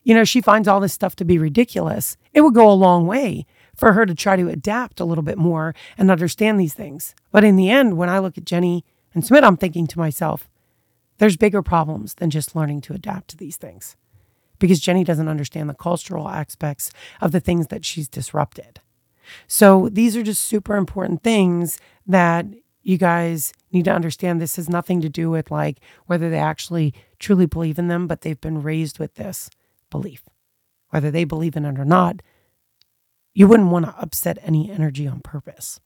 You 0.02 0.14
know, 0.14 0.24
she 0.24 0.40
finds 0.40 0.66
all 0.68 0.80
this 0.80 0.92
stuff 0.92 1.16
to 1.16 1.24
be 1.24 1.38
ridiculous. 1.38 2.16
It 2.34 2.40
would 2.42 2.54
go 2.54 2.70
a 2.70 2.72
long 2.72 3.06
way 3.06 3.46
for 3.74 3.92
her 3.92 4.04
to 4.04 4.14
try 4.14 4.36
to 4.36 4.48
adapt 4.48 5.00
a 5.00 5.04
little 5.04 5.24
bit 5.24 5.38
more 5.38 5.74
and 5.96 6.10
understand 6.10 6.58
these 6.58 6.74
things. 6.74 7.14
But 7.30 7.44
in 7.44 7.56
the 7.56 7.70
end, 7.70 7.96
when 7.96 8.08
I 8.08 8.18
look 8.18 8.36
at 8.36 8.44
Jenny 8.44 8.84
and 9.14 9.22
Sumit, 9.22 9.44
I'm 9.44 9.56
thinking 9.56 9.86
to 9.86 9.98
myself, 9.98 10.48
there's 11.18 11.36
bigger 11.36 11.62
problems 11.62 12.14
than 12.14 12.30
just 12.30 12.56
learning 12.56 12.80
to 12.82 12.94
adapt 12.94 13.28
to 13.28 13.36
these 13.36 13.56
things 13.56 13.96
because 14.60 14.78
Jenny 14.78 15.02
doesn't 15.02 15.28
understand 15.28 15.68
the 15.68 15.74
cultural 15.74 16.28
aspects 16.28 16.92
of 17.20 17.32
the 17.32 17.40
things 17.40 17.66
that 17.68 17.84
she's 17.84 18.08
disrupted. 18.08 18.80
So 19.46 19.88
these 19.90 20.16
are 20.16 20.22
just 20.22 20.44
super 20.44 20.76
important 20.76 21.22
things 21.22 21.78
that 22.06 22.46
you 22.82 22.96
guys 22.96 23.52
need 23.72 23.84
to 23.84 23.92
understand. 23.92 24.40
This 24.40 24.56
has 24.56 24.68
nothing 24.68 25.00
to 25.00 25.08
do 25.08 25.30
with 25.30 25.50
like 25.50 25.78
whether 26.06 26.30
they 26.30 26.38
actually 26.38 26.94
truly 27.18 27.46
believe 27.46 27.78
in 27.78 27.88
them, 27.88 28.06
but 28.06 28.22
they've 28.22 28.40
been 28.40 28.62
raised 28.62 28.98
with 28.98 29.16
this 29.16 29.50
belief. 29.90 30.22
Whether 30.90 31.10
they 31.10 31.24
believe 31.24 31.56
in 31.56 31.64
it 31.64 31.78
or 31.78 31.84
not, 31.84 32.20
you 33.34 33.46
wouldn't 33.46 33.70
want 33.70 33.86
to 33.86 33.94
upset 34.00 34.38
any 34.42 34.70
energy 34.70 35.06
on 35.06 35.20
purpose. 35.20 35.80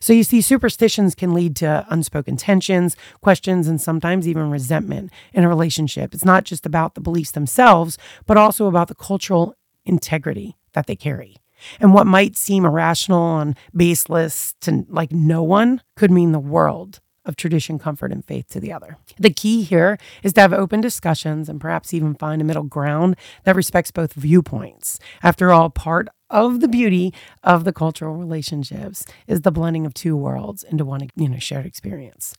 So 0.00 0.12
you 0.12 0.22
see, 0.22 0.40
superstitions 0.40 1.14
can 1.14 1.34
lead 1.34 1.56
to 1.56 1.86
unspoken 1.90 2.36
tensions, 2.36 2.96
questions, 3.20 3.68
and 3.68 3.80
sometimes 3.80 4.28
even 4.28 4.50
resentment 4.50 5.10
in 5.32 5.44
a 5.44 5.48
relationship. 5.48 6.14
It's 6.14 6.24
not 6.24 6.44
just 6.44 6.66
about 6.66 6.94
the 6.94 7.00
beliefs 7.00 7.32
themselves, 7.32 7.98
but 8.26 8.36
also 8.36 8.66
about 8.66 8.88
the 8.88 8.94
cultural 8.94 9.54
integrity 9.84 10.56
that 10.72 10.86
they 10.86 10.96
carry. 10.96 11.36
And 11.80 11.92
what 11.92 12.06
might 12.06 12.36
seem 12.36 12.64
irrational 12.64 13.38
and 13.38 13.56
baseless 13.74 14.54
to 14.60 14.86
like 14.88 15.12
no 15.12 15.42
one 15.42 15.82
could 15.96 16.10
mean 16.10 16.32
the 16.32 16.38
world 16.38 17.00
of 17.28 17.36
tradition, 17.36 17.78
comfort, 17.78 18.10
and 18.10 18.24
faith 18.24 18.48
to 18.48 18.60
the 18.60 18.72
other. 18.72 18.96
The 19.18 19.30
key 19.30 19.62
here 19.62 19.98
is 20.22 20.32
to 20.32 20.40
have 20.40 20.52
open 20.52 20.80
discussions 20.80 21.48
and 21.48 21.60
perhaps 21.60 21.94
even 21.94 22.14
find 22.14 22.40
a 22.40 22.44
middle 22.44 22.64
ground 22.64 23.16
that 23.44 23.54
respects 23.54 23.90
both 23.90 24.14
viewpoints. 24.14 24.98
After 25.22 25.52
all, 25.52 25.70
part 25.70 26.08
of 26.30 26.60
the 26.60 26.68
beauty 26.68 27.12
of 27.42 27.64
the 27.64 27.72
cultural 27.72 28.16
relationships 28.16 29.04
is 29.26 29.42
the 29.42 29.52
blending 29.52 29.86
of 29.86 29.94
two 29.94 30.16
worlds 30.16 30.62
into 30.62 30.84
one 30.84 31.08
you 31.16 31.28
know 31.28 31.38
shared 31.38 31.64
experience 31.64 32.34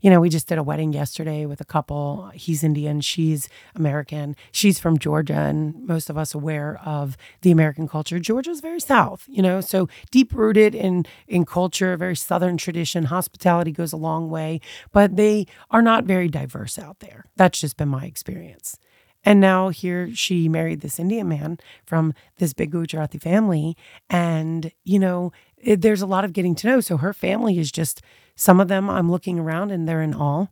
you 0.00 0.10
know 0.10 0.20
we 0.20 0.28
just 0.28 0.48
did 0.48 0.58
a 0.58 0.62
wedding 0.62 0.92
yesterday 0.92 1.46
with 1.46 1.60
a 1.60 1.64
couple. 1.64 2.30
He's 2.34 2.62
indian 2.62 3.00
she's 3.00 3.48
american. 3.74 4.36
She's 4.52 4.78
from 4.78 4.98
georgia 4.98 5.34
and 5.34 5.86
most 5.86 6.10
of 6.10 6.18
us 6.18 6.34
aware 6.34 6.80
of 6.84 7.16
the 7.42 7.50
american 7.50 7.88
culture. 7.88 8.18
Georgia's 8.18 8.60
very 8.60 8.80
south 8.80 9.24
you 9.28 9.42
know 9.42 9.60
so 9.60 9.88
deep 10.10 10.32
rooted 10.34 10.74
in 10.74 11.06
in 11.26 11.44
culture 11.44 11.96
very 11.96 12.16
southern 12.16 12.56
tradition. 12.56 13.04
Hospitality 13.04 13.72
goes 13.72 13.92
a 13.92 13.96
long 13.96 14.30
way 14.30 14.60
but 14.92 15.16
they 15.16 15.46
are 15.70 15.82
not 15.82 16.04
very 16.04 16.28
diverse 16.28 16.78
out 16.78 17.00
there. 17.00 17.24
That's 17.36 17.60
just 17.60 17.76
been 17.76 17.88
my 17.88 18.04
experience. 18.04 18.78
And 19.26 19.40
now 19.40 19.70
here 19.70 20.14
she 20.14 20.48
married 20.48 20.80
this 20.80 21.00
Indian 21.00 21.28
man 21.28 21.58
from 21.84 22.14
this 22.38 22.52
big 22.52 22.70
Gujarati 22.70 23.18
family. 23.18 23.76
And, 24.08 24.70
you 24.84 25.00
know, 25.00 25.32
it, 25.56 25.82
there's 25.82 26.00
a 26.00 26.06
lot 26.06 26.24
of 26.24 26.32
getting 26.32 26.54
to 26.54 26.68
know. 26.68 26.80
So 26.80 26.96
her 26.98 27.12
family 27.12 27.58
is 27.58 27.72
just, 27.72 28.02
some 28.36 28.60
of 28.60 28.68
them 28.68 28.88
I'm 28.90 29.10
looking 29.10 29.38
around 29.38 29.70
and 29.72 29.88
they're 29.88 30.02
in 30.02 30.14
awe, 30.14 30.46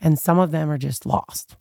and 0.00 0.18
some 0.18 0.38
of 0.38 0.50
them 0.52 0.70
are 0.70 0.78
just 0.78 1.04
lost 1.06 1.56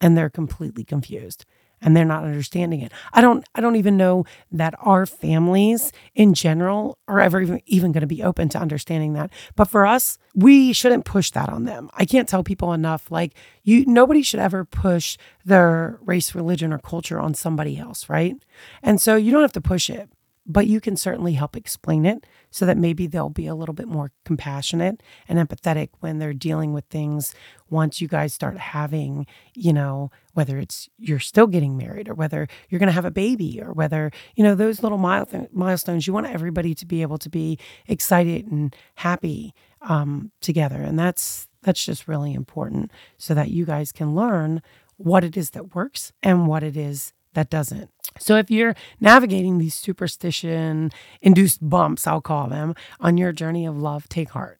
and 0.00 0.16
they're 0.16 0.30
completely 0.30 0.84
confused. 0.84 1.44
and 1.80 1.96
they're 1.96 2.04
not 2.04 2.24
understanding 2.24 2.80
it. 2.80 2.92
I 3.12 3.20
don't 3.20 3.44
I 3.54 3.60
don't 3.60 3.76
even 3.76 3.96
know 3.96 4.24
that 4.50 4.74
our 4.80 5.06
families 5.06 5.92
in 6.14 6.34
general 6.34 6.98
are 7.06 7.20
ever 7.20 7.40
even, 7.40 7.60
even 7.66 7.92
going 7.92 8.00
to 8.02 8.06
be 8.06 8.22
open 8.22 8.48
to 8.50 8.58
understanding 8.58 9.12
that. 9.14 9.30
But 9.54 9.66
for 9.70 9.86
us, 9.86 10.18
we 10.34 10.72
shouldn't 10.72 11.04
push 11.04 11.30
that 11.32 11.48
on 11.48 11.64
them. 11.64 11.88
I 11.94 12.04
can't 12.04 12.28
tell 12.28 12.42
people 12.42 12.72
enough 12.72 13.10
like 13.10 13.34
you 13.62 13.84
nobody 13.86 14.22
should 14.22 14.40
ever 14.40 14.64
push 14.64 15.16
their 15.44 15.98
race, 16.02 16.34
religion 16.34 16.72
or 16.72 16.78
culture 16.78 17.20
on 17.20 17.34
somebody 17.34 17.78
else, 17.78 18.08
right? 18.08 18.36
And 18.82 19.00
so 19.00 19.14
you 19.16 19.30
don't 19.30 19.42
have 19.42 19.52
to 19.52 19.60
push 19.60 19.88
it 19.90 20.08
but 20.48 20.66
you 20.66 20.80
can 20.80 20.96
certainly 20.96 21.34
help 21.34 21.54
explain 21.54 22.06
it 22.06 22.26
so 22.50 22.64
that 22.64 22.78
maybe 22.78 23.06
they'll 23.06 23.28
be 23.28 23.46
a 23.46 23.54
little 23.54 23.74
bit 23.74 23.86
more 23.86 24.10
compassionate 24.24 25.02
and 25.28 25.38
empathetic 25.38 25.90
when 26.00 26.18
they're 26.18 26.32
dealing 26.32 26.72
with 26.72 26.86
things 26.86 27.34
once 27.68 28.00
you 28.00 28.08
guys 28.08 28.32
start 28.32 28.56
having, 28.56 29.26
you 29.54 29.74
know, 29.74 30.10
whether 30.32 30.56
it's 30.56 30.88
you're 30.96 31.18
still 31.18 31.46
getting 31.46 31.76
married 31.76 32.08
or 32.08 32.14
whether 32.14 32.48
you're 32.70 32.78
going 32.78 32.88
to 32.88 32.92
have 32.94 33.04
a 33.04 33.10
baby 33.10 33.60
or 33.60 33.72
whether, 33.74 34.10
you 34.36 34.42
know, 34.42 34.54
those 34.54 34.82
little 34.82 34.96
milestones, 34.98 36.06
you 36.06 36.14
want 36.14 36.26
everybody 36.26 36.74
to 36.74 36.86
be 36.86 37.02
able 37.02 37.18
to 37.18 37.28
be 37.28 37.58
excited 37.86 38.46
and 38.46 38.74
happy 38.94 39.54
um, 39.82 40.32
together. 40.40 40.80
And 40.80 40.98
that's, 40.98 41.46
that's 41.62 41.84
just 41.84 42.08
really 42.08 42.32
important 42.32 42.90
so 43.18 43.34
that 43.34 43.50
you 43.50 43.66
guys 43.66 43.92
can 43.92 44.14
learn 44.14 44.62
what 44.96 45.24
it 45.24 45.36
is 45.36 45.50
that 45.50 45.74
works 45.74 46.12
and 46.22 46.48
what 46.48 46.62
it 46.62 46.76
is 46.76 47.12
that 47.38 47.50
doesn't. 47.50 47.88
So 48.18 48.36
if 48.36 48.50
you're 48.50 48.74
navigating 48.98 49.58
these 49.58 49.74
superstition 49.74 50.90
induced 51.22 51.60
bumps, 51.62 52.04
I'll 52.04 52.20
call 52.20 52.48
them, 52.48 52.74
on 52.98 53.16
your 53.16 53.30
journey 53.30 53.64
of 53.64 53.78
love, 53.78 54.08
take 54.08 54.30
heart. 54.30 54.58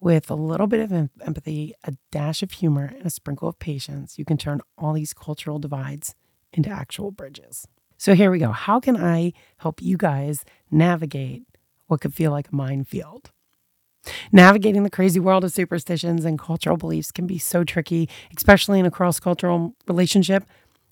With 0.00 0.28
a 0.28 0.34
little 0.34 0.66
bit 0.66 0.80
of 0.80 0.92
empathy, 1.24 1.74
a 1.84 1.94
dash 2.10 2.42
of 2.42 2.50
humor, 2.50 2.92
and 2.96 3.06
a 3.06 3.10
sprinkle 3.10 3.48
of 3.48 3.60
patience, 3.60 4.18
you 4.18 4.24
can 4.24 4.36
turn 4.36 4.60
all 4.76 4.94
these 4.94 5.14
cultural 5.14 5.60
divides 5.60 6.16
into 6.52 6.70
actual 6.70 7.12
bridges. 7.12 7.68
So 7.98 8.14
here 8.14 8.32
we 8.32 8.40
go. 8.40 8.50
How 8.50 8.80
can 8.80 8.96
I 8.96 9.32
help 9.58 9.80
you 9.80 9.96
guys 9.96 10.44
navigate 10.68 11.44
what 11.86 12.00
could 12.00 12.14
feel 12.14 12.32
like 12.32 12.48
a 12.50 12.56
minefield? 12.56 13.30
Navigating 14.32 14.82
the 14.82 14.90
crazy 14.90 15.20
world 15.20 15.44
of 15.44 15.52
superstitions 15.52 16.24
and 16.24 16.36
cultural 16.36 16.76
beliefs 16.76 17.12
can 17.12 17.28
be 17.28 17.38
so 17.38 17.62
tricky, 17.62 18.08
especially 18.36 18.80
in 18.80 18.86
a 18.86 18.90
cross 18.90 19.20
cultural 19.20 19.76
relationship. 19.86 20.44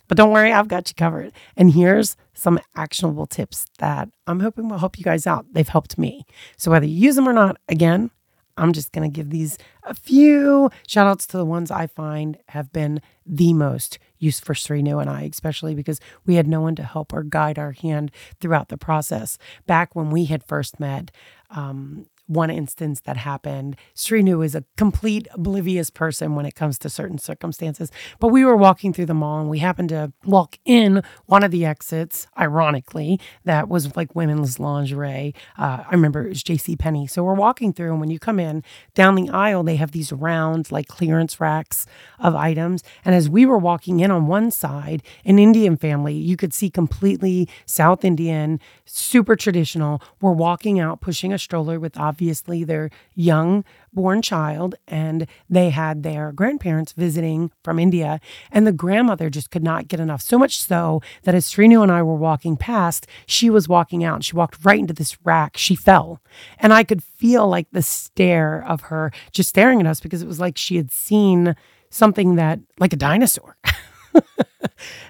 But 0.08 0.16
don't 0.16 0.32
worry, 0.32 0.52
I've 0.52 0.68
got 0.68 0.88
you 0.88 0.94
covered. 0.94 1.32
And 1.56 1.72
here's 1.72 2.16
some 2.34 2.58
actionable 2.74 3.26
tips 3.26 3.66
that 3.78 4.08
I'm 4.26 4.40
hoping 4.40 4.68
will 4.68 4.78
help 4.78 4.98
you 4.98 5.04
guys 5.04 5.26
out. 5.26 5.46
They've 5.52 5.68
helped 5.68 5.98
me. 5.98 6.24
So 6.56 6.70
whether 6.70 6.86
you 6.86 6.94
use 6.94 7.16
them 7.16 7.28
or 7.28 7.32
not, 7.32 7.56
again, 7.68 8.10
I'm 8.58 8.72
just 8.72 8.92
going 8.92 9.10
to 9.10 9.14
give 9.14 9.30
these 9.30 9.58
a 9.82 9.94
few 9.94 10.70
shout 10.86 11.06
outs 11.06 11.26
to 11.28 11.36
the 11.36 11.44
ones 11.44 11.70
I 11.70 11.86
find 11.86 12.38
have 12.48 12.72
been 12.72 13.00
the 13.26 13.52
most 13.52 13.98
used 14.18 14.44
for 14.44 14.54
Srinu 14.54 15.00
and 15.00 15.10
I, 15.10 15.22
especially 15.22 15.74
because 15.74 16.00
we 16.24 16.36
had 16.36 16.48
no 16.48 16.62
one 16.62 16.74
to 16.76 16.82
help 16.82 17.12
or 17.12 17.22
guide 17.22 17.58
our 17.58 17.72
hand 17.72 18.10
throughout 18.40 18.68
the 18.68 18.78
process. 18.78 19.36
Back 19.66 19.94
when 19.94 20.10
we 20.10 20.24
had 20.24 20.42
first 20.42 20.80
met, 20.80 21.10
um, 21.50 22.06
one 22.26 22.50
instance 22.50 23.00
that 23.02 23.16
happened. 23.16 23.76
Srinu 23.94 24.44
is 24.44 24.54
a 24.54 24.64
complete 24.76 25.28
oblivious 25.32 25.90
person 25.90 26.34
when 26.34 26.46
it 26.46 26.54
comes 26.54 26.78
to 26.78 26.90
certain 26.90 27.18
circumstances. 27.18 27.90
But 28.18 28.28
we 28.28 28.44
were 28.44 28.56
walking 28.56 28.92
through 28.92 29.06
the 29.06 29.14
mall 29.14 29.40
and 29.40 29.50
we 29.50 29.58
happened 29.58 29.90
to 29.90 30.12
walk 30.24 30.58
in 30.64 31.02
one 31.26 31.42
of 31.42 31.50
the 31.50 31.64
exits, 31.64 32.26
ironically, 32.38 33.20
that 33.44 33.68
was 33.68 33.96
like 33.96 34.14
women's 34.14 34.58
lingerie. 34.58 35.34
Uh, 35.58 35.84
I 35.86 35.90
remember 35.92 36.24
it 36.24 36.30
was 36.30 36.42
J.C. 36.42 36.76
Penney. 36.76 37.06
So 37.06 37.22
we're 37.22 37.34
walking 37.34 37.72
through, 37.72 37.90
and 37.90 38.00
when 38.00 38.10
you 38.10 38.18
come 38.18 38.40
in 38.40 38.62
down 38.94 39.14
the 39.14 39.30
aisle, 39.30 39.62
they 39.62 39.76
have 39.76 39.92
these 39.92 40.12
round, 40.12 40.72
like 40.72 40.88
clearance 40.88 41.40
racks 41.40 41.86
of 42.18 42.34
items. 42.34 42.82
And 43.04 43.14
as 43.14 43.28
we 43.28 43.46
were 43.46 43.58
walking 43.58 44.00
in 44.00 44.10
on 44.10 44.26
one 44.26 44.50
side, 44.50 45.02
an 45.24 45.38
Indian 45.38 45.76
family, 45.76 46.14
you 46.14 46.36
could 46.36 46.52
see 46.52 46.70
completely 46.70 47.48
South 47.66 48.04
Indian, 48.04 48.60
super 48.84 49.36
traditional, 49.36 50.02
were 50.20 50.32
walking 50.32 50.80
out 50.80 51.00
pushing 51.00 51.32
a 51.32 51.38
stroller 51.38 51.78
with 51.78 51.96
obviously 52.16 52.64
their 52.64 52.88
young 53.14 53.62
born 53.92 54.22
child 54.22 54.74
and 54.88 55.26
they 55.50 55.68
had 55.68 56.02
their 56.02 56.32
grandparents 56.32 56.92
visiting 56.92 57.50
from 57.62 57.78
India 57.78 58.18
and 58.50 58.66
the 58.66 58.72
grandmother 58.72 59.28
just 59.28 59.50
could 59.50 59.62
not 59.62 59.86
get 59.86 60.00
enough. 60.00 60.22
So 60.22 60.38
much 60.38 60.62
so 60.62 61.02
that 61.24 61.34
as 61.34 61.44
Srinu 61.44 61.82
and 61.82 61.92
I 61.92 62.02
were 62.02 62.14
walking 62.14 62.56
past 62.56 63.06
she 63.26 63.50
was 63.50 63.68
walking 63.68 64.02
out. 64.02 64.24
She 64.24 64.34
walked 64.34 64.64
right 64.64 64.78
into 64.78 64.94
this 64.94 65.18
rack. 65.24 65.58
She 65.58 65.74
fell. 65.74 66.22
And 66.58 66.72
I 66.72 66.84
could 66.84 67.02
feel 67.02 67.46
like 67.46 67.66
the 67.72 67.82
stare 67.82 68.64
of 68.66 68.82
her 68.82 69.12
just 69.30 69.50
staring 69.50 69.80
at 69.80 69.86
us 69.86 70.00
because 70.00 70.22
it 70.22 70.28
was 70.28 70.40
like 70.40 70.56
she 70.56 70.76
had 70.76 70.90
seen 70.90 71.54
something 71.90 72.36
that 72.36 72.60
like 72.78 72.94
a 72.94 72.96
dinosaur 72.96 73.58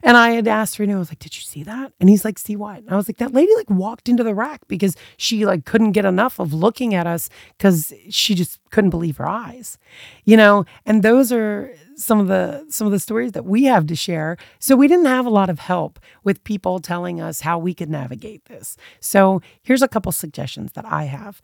and 0.02 0.16
I 0.16 0.30
had 0.30 0.48
asked 0.48 0.78
Srinu, 0.78 0.94
I 0.94 0.98
was 0.98 1.10
like, 1.10 1.18
did 1.18 1.36
you 1.36 1.42
see 1.42 1.62
that? 1.64 1.92
And 2.00 2.08
he's 2.08 2.24
like, 2.24 2.38
see 2.38 2.56
what? 2.56 2.78
And 2.78 2.90
I 2.90 2.96
was 2.96 3.08
like, 3.08 3.18
that 3.18 3.32
lady 3.32 3.54
like 3.56 3.70
walked 3.70 4.08
into 4.08 4.22
the 4.22 4.34
rack 4.34 4.66
because 4.68 4.96
she 5.16 5.46
like 5.46 5.64
couldn't 5.64 5.92
get 5.92 6.04
enough 6.04 6.38
of 6.38 6.52
looking 6.52 6.94
at 6.94 7.06
us 7.06 7.28
because 7.56 7.92
she 8.10 8.34
just 8.34 8.60
couldn't 8.70 8.90
believe 8.90 9.16
her 9.16 9.28
eyes. 9.28 9.78
You 10.24 10.36
know, 10.36 10.64
and 10.84 11.02
those 11.02 11.32
are 11.32 11.74
some 11.96 12.20
of 12.20 12.26
the 12.28 12.66
some 12.68 12.86
of 12.86 12.92
the 12.92 13.00
stories 13.00 13.32
that 13.32 13.46
we 13.46 13.64
have 13.64 13.86
to 13.86 13.96
share. 13.96 14.36
So 14.58 14.76
we 14.76 14.88
didn't 14.88 15.06
have 15.06 15.26
a 15.26 15.30
lot 15.30 15.50
of 15.50 15.58
help 15.58 15.98
with 16.22 16.44
people 16.44 16.78
telling 16.78 17.20
us 17.20 17.40
how 17.40 17.58
we 17.58 17.74
could 17.74 17.90
navigate 17.90 18.44
this. 18.46 18.76
So 19.00 19.40
here's 19.62 19.82
a 19.82 19.88
couple 19.88 20.12
suggestions 20.12 20.72
that 20.72 20.84
I 20.84 21.04
have. 21.04 21.40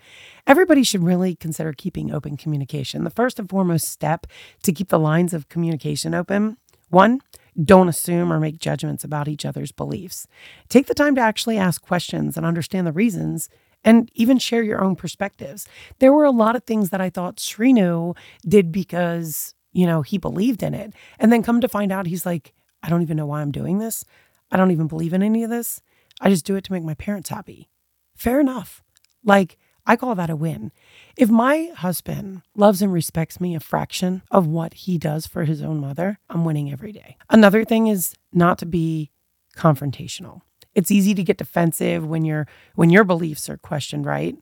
Everybody 0.47 0.83
should 0.83 1.03
really 1.03 1.35
consider 1.35 1.73
keeping 1.73 2.13
open 2.13 2.37
communication. 2.37 3.05
The 3.05 3.11
first 3.11 3.39
and 3.39 3.49
foremost 3.49 3.89
step 3.89 4.27
to 4.63 4.73
keep 4.73 4.89
the 4.89 4.99
lines 4.99 5.33
of 5.33 5.49
communication 5.49 6.15
open 6.15 6.59
one, 6.91 7.21
don't 7.63 7.89
assume 7.89 8.33
or 8.33 8.41
make 8.41 8.59
judgments 8.59 9.05
about 9.05 9.29
each 9.29 9.45
other's 9.45 9.73
beliefs. 9.73 10.27
Take 10.69 10.87
the 10.87 10.95
time 10.95 11.15
to 11.17 11.21
actually 11.21 11.59
ask 11.59 11.83
questions 11.83 12.37
and 12.37 12.47
understand 12.47 12.87
the 12.87 12.93
reasons 12.93 13.49
and 13.85 14.11
even 14.15 14.39
share 14.39 14.63
your 14.63 14.83
own 14.83 14.97
perspectives. 14.97 15.67
There 15.99 16.13
were 16.13 16.25
a 16.25 16.31
lot 16.31 16.57
of 16.57 16.65
things 16.65 16.91
that 16.91 17.01
I 17.01 17.11
thought 17.11 17.37
Srinu 17.37 18.17
did 18.47 18.73
because, 18.73 19.55
you 19.73 19.87
know, 19.87 20.03
he 20.03 20.19
believed 20.19 20.63
in 20.63 20.75
it. 20.75 20.95
And 21.19 21.33
then 21.33 21.43
come 21.43 21.61
to 21.61 21.69
find 21.69 21.93
out, 21.93 22.07
he's 22.07 22.25
like, 22.25 22.53
I 22.83 22.89
don't 22.89 23.03
even 23.03 23.17
know 23.17 23.27
why 23.27 23.41
I'm 23.41 23.53
doing 23.53 23.79
this. 23.79 24.05
I 24.51 24.57
don't 24.57 24.71
even 24.71 24.87
believe 24.87 25.13
in 25.13 25.23
any 25.23 25.45
of 25.45 25.51
this. 25.51 25.81
I 26.21 26.31
just 26.31 26.45
do 26.45 26.57
it 26.57 26.65
to 26.65 26.73
make 26.73 26.85
my 26.85 26.95
parents 26.95 27.29
happy. 27.31 27.69
Fair 28.15 28.41
enough. 28.41 28.83
Like, 29.25 29.59
I 29.85 29.97
call 29.97 30.14
that 30.14 30.30
a 30.30 30.37
win. 30.37 30.70
If 31.16 31.28
my 31.28 31.70
husband 31.76 32.43
loves 32.55 32.83
and 32.83 32.93
respects 32.93 33.41
me 33.41 33.55
a 33.55 33.61
fraction 33.61 34.22
of 34.30 34.47
what 34.47 34.74
he 34.74 34.97
does 34.97 35.26
for 35.26 35.45
his 35.45 35.61
own 35.61 35.80
mother, 35.80 36.18
I'm 36.30 36.45
winning 36.45 36.70
every 36.70 36.93
day. 36.93 37.16
Another 37.30 37.64
thing 37.64 37.89
is 37.89 38.14
not 38.33 38.59
to 38.59 38.66
be 38.66 39.11
confrontational. 39.57 40.43
It's 40.74 40.91
easy 40.91 41.14
to 41.14 41.24
get 41.24 41.37
defensive 41.37 42.07
when 42.07 42.24
your 42.24 42.47
when 42.74 42.91
your 42.91 43.05
beliefs 43.05 43.49
are 43.51 43.59
questioned, 43.59 44.07
right? 44.07 44.37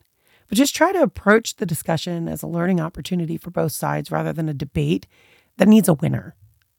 But 0.47 0.57
just 0.57 0.75
try 0.75 0.91
to 0.91 1.01
approach 1.01 1.55
the 1.55 1.65
discussion 1.65 2.27
as 2.27 2.43
a 2.43 2.47
learning 2.47 2.79
opportunity 2.79 3.37
for 3.37 3.51
both 3.51 3.71
sides 3.71 4.11
rather 4.11 4.31
than 4.31 4.49
a 4.49 4.53
debate 4.53 5.07
that 5.57 5.67
needs 5.67 5.89
a 5.89 5.93
winner. 5.93 6.35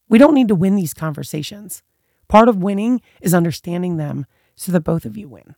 We 0.08 0.18
don't 0.18 0.34
need 0.34 0.48
to 0.48 0.54
win 0.54 0.76
these 0.76 0.94
conversations. 0.94 1.82
Part 2.28 2.48
of 2.48 2.62
winning 2.62 3.00
is 3.20 3.34
understanding 3.34 3.96
them 3.96 4.26
so 4.54 4.72
that 4.72 4.80
both 4.80 5.04
of 5.04 5.16
you 5.16 5.28
win. 5.28 5.54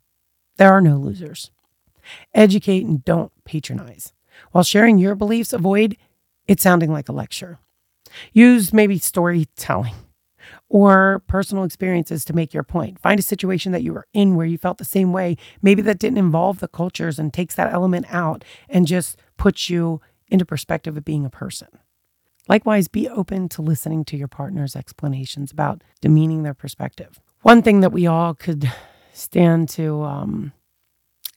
There 0.56 0.72
are 0.72 0.80
no 0.80 0.96
losers. 0.96 1.50
Educate 2.34 2.84
and 2.84 3.04
don't 3.04 3.32
patronize. 3.44 4.12
While 4.52 4.64
sharing 4.64 4.98
your 4.98 5.14
beliefs, 5.14 5.52
avoid 5.52 5.96
it 6.46 6.60
sounding 6.60 6.92
like 6.92 7.08
a 7.08 7.12
lecture. 7.12 7.58
Use 8.32 8.72
maybe 8.72 8.98
storytelling 8.98 9.94
or 10.68 11.22
personal 11.26 11.64
experiences 11.64 12.24
to 12.24 12.32
make 12.32 12.52
your 12.52 12.62
point. 12.62 13.00
Find 13.00 13.18
a 13.18 13.22
situation 13.22 13.72
that 13.72 13.82
you 13.82 13.92
were 13.92 14.06
in 14.12 14.34
where 14.34 14.46
you 14.46 14.58
felt 14.58 14.78
the 14.78 14.84
same 14.84 15.12
way, 15.12 15.36
maybe 15.62 15.82
that 15.82 15.98
didn't 15.98 16.18
involve 16.18 16.60
the 16.60 16.68
cultures 16.68 17.18
and 17.18 17.32
takes 17.32 17.54
that 17.54 17.72
element 17.72 18.06
out 18.10 18.44
and 18.68 18.86
just 18.86 19.18
puts 19.36 19.70
you 19.70 20.00
into 20.28 20.44
perspective 20.44 20.96
of 20.96 21.04
being 21.04 21.24
a 21.24 21.30
person. 21.30 21.68
Likewise, 22.48 22.88
be 22.88 23.08
open 23.08 23.48
to 23.50 23.62
listening 23.62 24.04
to 24.04 24.16
your 24.16 24.28
partner's 24.28 24.76
explanations 24.76 25.50
about 25.50 25.82
demeaning 26.00 26.42
their 26.42 26.54
perspective. 26.54 27.18
One 27.40 27.62
thing 27.62 27.80
that 27.80 27.92
we 27.92 28.06
all 28.06 28.34
could 28.34 28.70
stand 29.14 29.68
to 29.70 30.02
um, 30.02 30.52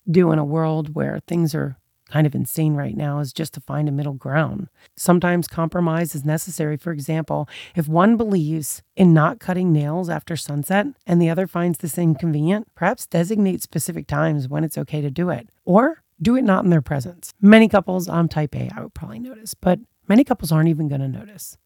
do 0.10 0.32
in 0.32 0.40
a 0.40 0.46
world 0.46 0.96
where 0.96 1.20
things 1.28 1.54
are 1.54 1.78
kind 2.10 2.26
of 2.26 2.34
insane 2.34 2.74
right 2.76 2.96
now 2.96 3.20
is 3.20 3.34
just 3.34 3.54
to 3.54 3.62
find 3.62 3.90
a 3.90 3.92
middle 3.92 4.14
ground. 4.14 4.70
Sometimes 4.96 5.48
compromise 5.48 6.16
is 6.16 6.26
necessary. 6.26 6.78
For 6.78 6.92
example, 6.92 7.50
if 7.76 7.88
one 7.88 8.18
believes 8.18 8.82
in 8.96 9.14
not 9.14 9.40
cutting 9.40 9.74
nails 9.74 10.10
after 10.10 10.36
sunset 10.36 10.88
and 11.06 11.22
the 11.22 11.30
other 11.30 11.48
finds 11.48 11.80
this 11.80 11.98
inconvenient, 11.98 12.74
perhaps 12.76 13.06
designate 13.08 13.62
specific 13.62 14.08
times 14.08 14.48
when 14.48 14.64
it's 14.64 14.78
okay 14.78 15.02
to 15.02 15.12
do 15.12 15.30
it 15.30 15.50
or 15.66 16.02
do 16.22 16.36
it 16.36 16.44
not 16.44 16.64
in 16.64 16.70
their 16.70 16.82
presence. 16.82 17.34
Many 17.42 17.68
couples, 17.68 18.08
I'm 18.10 18.28
type 18.28 18.56
A, 18.56 18.70
I 18.76 18.82
would 18.82 18.94
probably 18.94 19.20
notice, 19.20 19.54
but 19.54 19.80
many 20.08 20.24
couples 20.24 20.52
aren't 20.52 20.70
even 20.70 20.88
going 20.88 21.02
to 21.02 21.08
notice. 21.08 21.58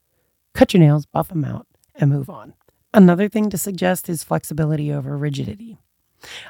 Cut 0.54 0.74
your 0.74 0.82
nails, 0.82 1.06
buff 1.06 1.30
them 1.30 1.46
out, 1.46 1.68
and 1.96 2.12
move 2.12 2.30
on. 2.30 2.54
Another 2.94 3.30
thing 3.30 3.50
to 3.50 3.58
suggest 3.58 4.10
is 4.10 4.24
flexibility 4.24 4.92
over 4.92 5.16
rigidity. 5.16 5.78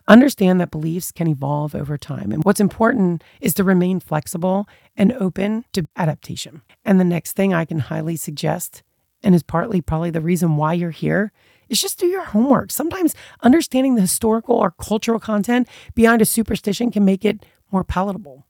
Understand 0.08 0.60
that 0.60 0.72
beliefs 0.72 1.12
can 1.12 1.28
evolve 1.28 1.76
over 1.76 1.98
time. 1.98 2.32
And 2.32 2.44
what's 2.44 2.60
important 2.60 3.24
is 3.40 3.54
to 3.56 3.64
remain 3.64 4.00
flexible 4.00 4.68
and 4.96 5.14
open 5.14 5.66
to 5.74 5.86
adaptation. 5.96 6.62
And 6.86 7.00
the 7.00 7.06
next 7.06 7.34
thing 7.34 7.54
I 7.54 7.66
can 7.66 7.80
highly 7.80 8.16
suggest, 8.16 8.84
and 9.24 9.36
is 9.36 9.44
partly 9.44 9.82
probably 9.82 10.10
the 10.10 10.22
reason 10.22 10.58
why 10.58 10.74
you're 10.74 10.92
here, 10.92 11.32
is 11.70 11.82
just 11.82 12.00
do 12.00 12.08
your 12.08 12.26
homework. 12.26 12.72
Sometimes 12.72 13.16
understanding 13.42 13.96
the 13.96 14.02
historical 14.02 14.56
or 14.56 14.72
cultural 14.72 15.20
content 15.20 15.68
behind 15.96 16.22
a 16.22 16.26
superstition 16.26 16.92
can 16.92 17.06
make 17.06 17.24
it 17.24 17.46
more 17.72 17.84
palatable. 17.84 18.46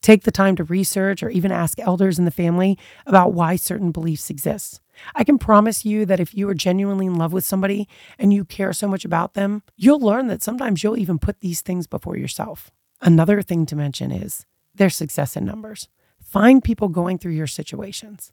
Take 0.00 0.22
the 0.22 0.30
time 0.30 0.56
to 0.56 0.64
research 0.64 1.22
or 1.22 1.30
even 1.30 1.52
ask 1.52 1.78
elders 1.78 2.18
in 2.18 2.24
the 2.24 2.30
family 2.30 2.78
about 3.06 3.32
why 3.32 3.56
certain 3.56 3.92
beliefs 3.92 4.30
exist. 4.30 4.80
I 5.14 5.24
can 5.24 5.38
promise 5.38 5.84
you 5.84 6.06
that 6.06 6.20
if 6.20 6.34
you 6.34 6.48
are 6.48 6.54
genuinely 6.54 7.06
in 7.06 7.16
love 7.16 7.32
with 7.32 7.44
somebody 7.44 7.88
and 8.18 8.32
you 8.32 8.44
care 8.44 8.72
so 8.72 8.88
much 8.88 9.04
about 9.04 9.34
them, 9.34 9.62
you'll 9.76 10.00
learn 10.00 10.28
that 10.28 10.42
sometimes 10.42 10.82
you'll 10.82 10.98
even 10.98 11.18
put 11.18 11.40
these 11.40 11.60
things 11.60 11.86
before 11.86 12.16
yourself. 12.16 12.70
Another 13.00 13.42
thing 13.42 13.66
to 13.66 13.76
mention 13.76 14.12
is 14.12 14.46
their 14.74 14.90
success 14.90 15.36
in 15.36 15.44
numbers. 15.44 15.88
Find 16.22 16.62
people 16.62 16.88
going 16.88 17.18
through 17.18 17.32
your 17.32 17.46
situations 17.46 18.32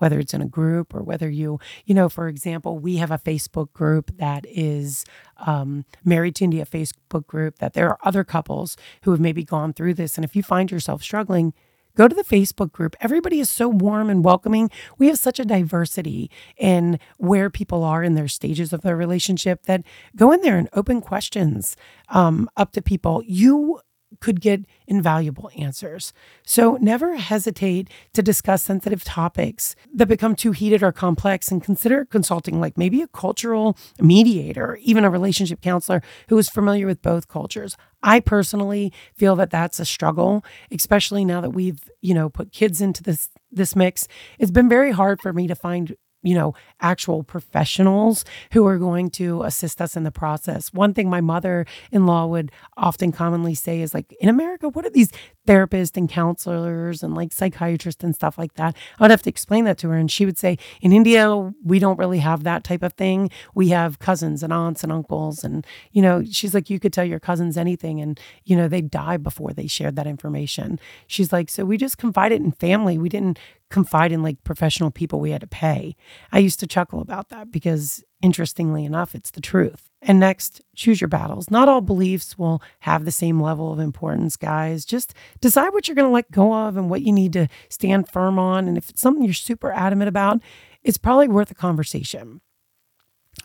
whether 0.00 0.18
it's 0.18 0.34
in 0.34 0.42
a 0.42 0.48
group 0.48 0.94
or 0.94 1.02
whether 1.02 1.28
you, 1.28 1.60
you 1.84 1.94
know, 1.94 2.08
for 2.08 2.26
example, 2.26 2.78
we 2.78 2.96
have 2.96 3.10
a 3.10 3.18
Facebook 3.18 3.72
group 3.72 4.10
that 4.16 4.44
is 4.48 5.04
um, 5.46 5.84
Married 6.04 6.34
to 6.36 6.44
India 6.44 6.64
Facebook 6.64 7.26
group, 7.26 7.58
that 7.58 7.74
there 7.74 7.88
are 7.88 7.98
other 8.02 8.24
couples 8.24 8.76
who 9.02 9.10
have 9.10 9.20
maybe 9.20 9.44
gone 9.44 9.72
through 9.72 9.94
this. 9.94 10.16
And 10.16 10.24
if 10.24 10.34
you 10.34 10.42
find 10.42 10.70
yourself 10.70 11.02
struggling, 11.02 11.52
go 11.96 12.08
to 12.08 12.14
the 12.14 12.24
Facebook 12.24 12.72
group. 12.72 12.96
Everybody 13.00 13.40
is 13.40 13.50
so 13.50 13.68
warm 13.68 14.08
and 14.08 14.24
welcoming. 14.24 14.70
We 14.96 15.08
have 15.08 15.18
such 15.18 15.38
a 15.38 15.44
diversity 15.44 16.30
in 16.56 16.98
where 17.18 17.50
people 17.50 17.84
are 17.84 18.02
in 18.02 18.14
their 18.14 18.28
stages 18.28 18.72
of 18.72 18.80
their 18.80 18.96
relationship 18.96 19.64
that 19.64 19.82
go 20.16 20.32
in 20.32 20.40
there 20.40 20.56
and 20.56 20.68
open 20.72 21.02
questions 21.02 21.76
um, 22.08 22.48
up 22.56 22.72
to 22.72 22.82
people. 22.82 23.22
You 23.26 23.80
could 24.20 24.40
get 24.40 24.64
invaluable 24.86 25.50
answers. 25.56 26.12
So 26.44 26.76
never 26.80 27.16
hesitate 27.16 27.88
to 28.12 28.22
discuss 28.22 28.62
sensitive 28.62 29.04
topics 29.04 29.74
that 29.94 30.06
become 30.06 30.36
too 30.36 30.52
heated 30.52 30.82
or 30.82 30.92
complex 30.92 31.50
and 31.50 31.62
consider 31.62 32.04
consulting 32.04 32.60
like 32.60 32.76
maybe 32.76 33.02
a 33.02 33.08
cultural 33.08 33.76
mediator, 33.98 34.78
even 34.82 35.04
a 35.04 35.10
relationship 35.10 35.60
counselor 35.60 36.02
who 36.28 36.38
is 36.38 36.48
familiar 36.48 36.86
with 36.86 37.02
both 37.02 37.28
cultures. 37.28 37.76
I 38.02 38.20
personally 38.20 38.92
feel 39.14 39.36
that 39.36 39.50
that's 39.50 39.80
a 39.80 39.84
struggle, 39.84 40.44
especially 40.70 41.24
now 41.24 41.40
that 41.40 41.50
we've, 41.50 41.80
you 42.00 42.14
know, 42.14 42.28
put 42.28 42.52
kids 42.52 42.80
into 42.80 43.02
this 43.02 43.28
this 43.52 43.74
mix. 43.74 44.06
It's 44.38 44.50
been 44.50 44.68
very 44.68 44.92
hard 44.92 45.20
for 45.20 45.32
me 45.32 45.48
to 45.48 45.54
find 45.54 45.96
you 46.22 46.34
know, 46.34 46.54
actual 46.80 47.22
professionals 47.22 48.24
who 48.52 48.66
are 48.66 48.78
going 48.78 49.10
to 49.10 49.42
assist 49.42 49.80
us 49.80 49.96
in 49.96 50.04
the 50.04 50.10
process. 50.10 50.72
One 50.72 50.92
thing 50.92 51.08
my 51.08 51.20
mother 51.20 51.66
in 51.90 52.06
law 52.06 52.26
would 52.26 52.52
often 52.76 53.12
commonly 53.12 53.54
say 53.54 53.80
is 53.80 53.94
like, 53.94 54.12
in 54.20 54.28
America, 54.28 54.68
what 54.68 54.84
are 54.84 54.90
these 54.90 55.10
therapists 55.46 55.96
and 55.96 56.08
counselors 56.08 57.02
and 57.02 57.14
like 57.14 57.32
psychiatrists 57.32 58.04
and 58.04 58.14
stuff 58.14 58.36
like 58.36 58.54
that? 58.54 58.76
I 58.98 59.04
would 59.04 59.10
have 59.10 59.22
to 59.22 59.30
explain 59.30 59.64
that 59.64 59.78
to 59.78 59.88
her. 59.88 59.96
And 59.96 60.10
she 60.10 60.26
would 60.26 60.38
say, 60.38 60.58
in 60.80 60.92
India, 60.92 61.52
we 61.64 61.78
don't 61.78 61.98
really 61.98 62.18
have 62.18 62.44
that 62.44 62.64
type 62.64 62.82
of 62.82 62.92
thing. 62.92 63.30
We 63.54 63.68
have 63.68 63.98
cousins 63.98 64.42
and 64.42 64.52
aunts 64.52 64.82
and 64.82 64.92
uncles. 64.92 65.42
And, 65.42 65.66
you 65.92 66.02
know, 66.02 66.22
she's 66.30 66.54
like, 66.54 66.68
you 66.68 66.78
could 66.78 66.92
tell 66.92 67.04
your 67.04 67.20
cousins 67.20 67.56
anything 67.56 68.00
and, 68.00 68.20
you 68.44 68.56
know, 68.56 68.68
they 68.68 68.82
die 68.82 69.16
before 69.16 69.52
they 69.52 69.66
shared 69.66 69.96
that 69.96 70.06
information. 70.06 70.78
She's 71.06 71.32
like, 71.32 71.48
so 71.48 71.64
we 71.64 71.76
just 71.76 71.98
confided 71.98 72.42
in 72.42 72.52
family. 72.52 72.98
We 72.98 73.08
didn't 73.08 73.38
confide 73.70 74.12
in 74.12 74.22
like 74.22 74.42
professional 74.44 74.90
people 74.90 75.20
we 75.20 75.30
had 75.30 75.40
to 75.40 75.46
pay. 75.46 75.96
I 76.32 76.40
used 76.40 76.60
to 76.60 76.66
chuckle 76.66 77.00
about 77.00 77.28
that 77.28 77.50
because 77.50 78.04
interestingly 78.20 78.84
enough, 78.84 79.14
it's 79.14 79.30
the 79.30 79.40
truth. 79.40 79.88
And 80.02 80.18
next, 80.18 80.60
choose 80.74 81.00
your 81.00 81.08
battles. 81.08 81.50
Not 81.50 81.68
all 81.68 81.80
beliefs 81.80 82.38
will 82.38 82.62
have 82.80 83.04
the 83.04 83.12
same 83.12 83.40
level 83.40 83.72
of 83.72 83.78
importance, 83.78 84.36
guys. 84.36 84.84
Just 84.84 85.14
decide 85.40 85.70
what 85.70 85.86
you're 85.86 85.94
going 85.94 86.08
to 86.08 86.12
let 86.12 86.30
go 86.30 86.52
of 86.52 86.76
and 86.76 86.90
what 86.90 87.02
you 87.02 87.12
need 87.12 87.32
to 87.34 87.48
stand 87.68 88.08
firm 88.08 88.38
on. 88.38 88.66
And 88.66 88.76
if 88.76 88.90
it's 88.90 89.00
something 89.00 89.24
you're 89.24 89.34
super 89.34 89.72
adamant 89.72 90.08
about, 90.08 90.40
it's 90.82 90.98
probably 90.98 91.28
worth 91.28 91.50
a 91.50 91.54
conversation. 91.54 92.40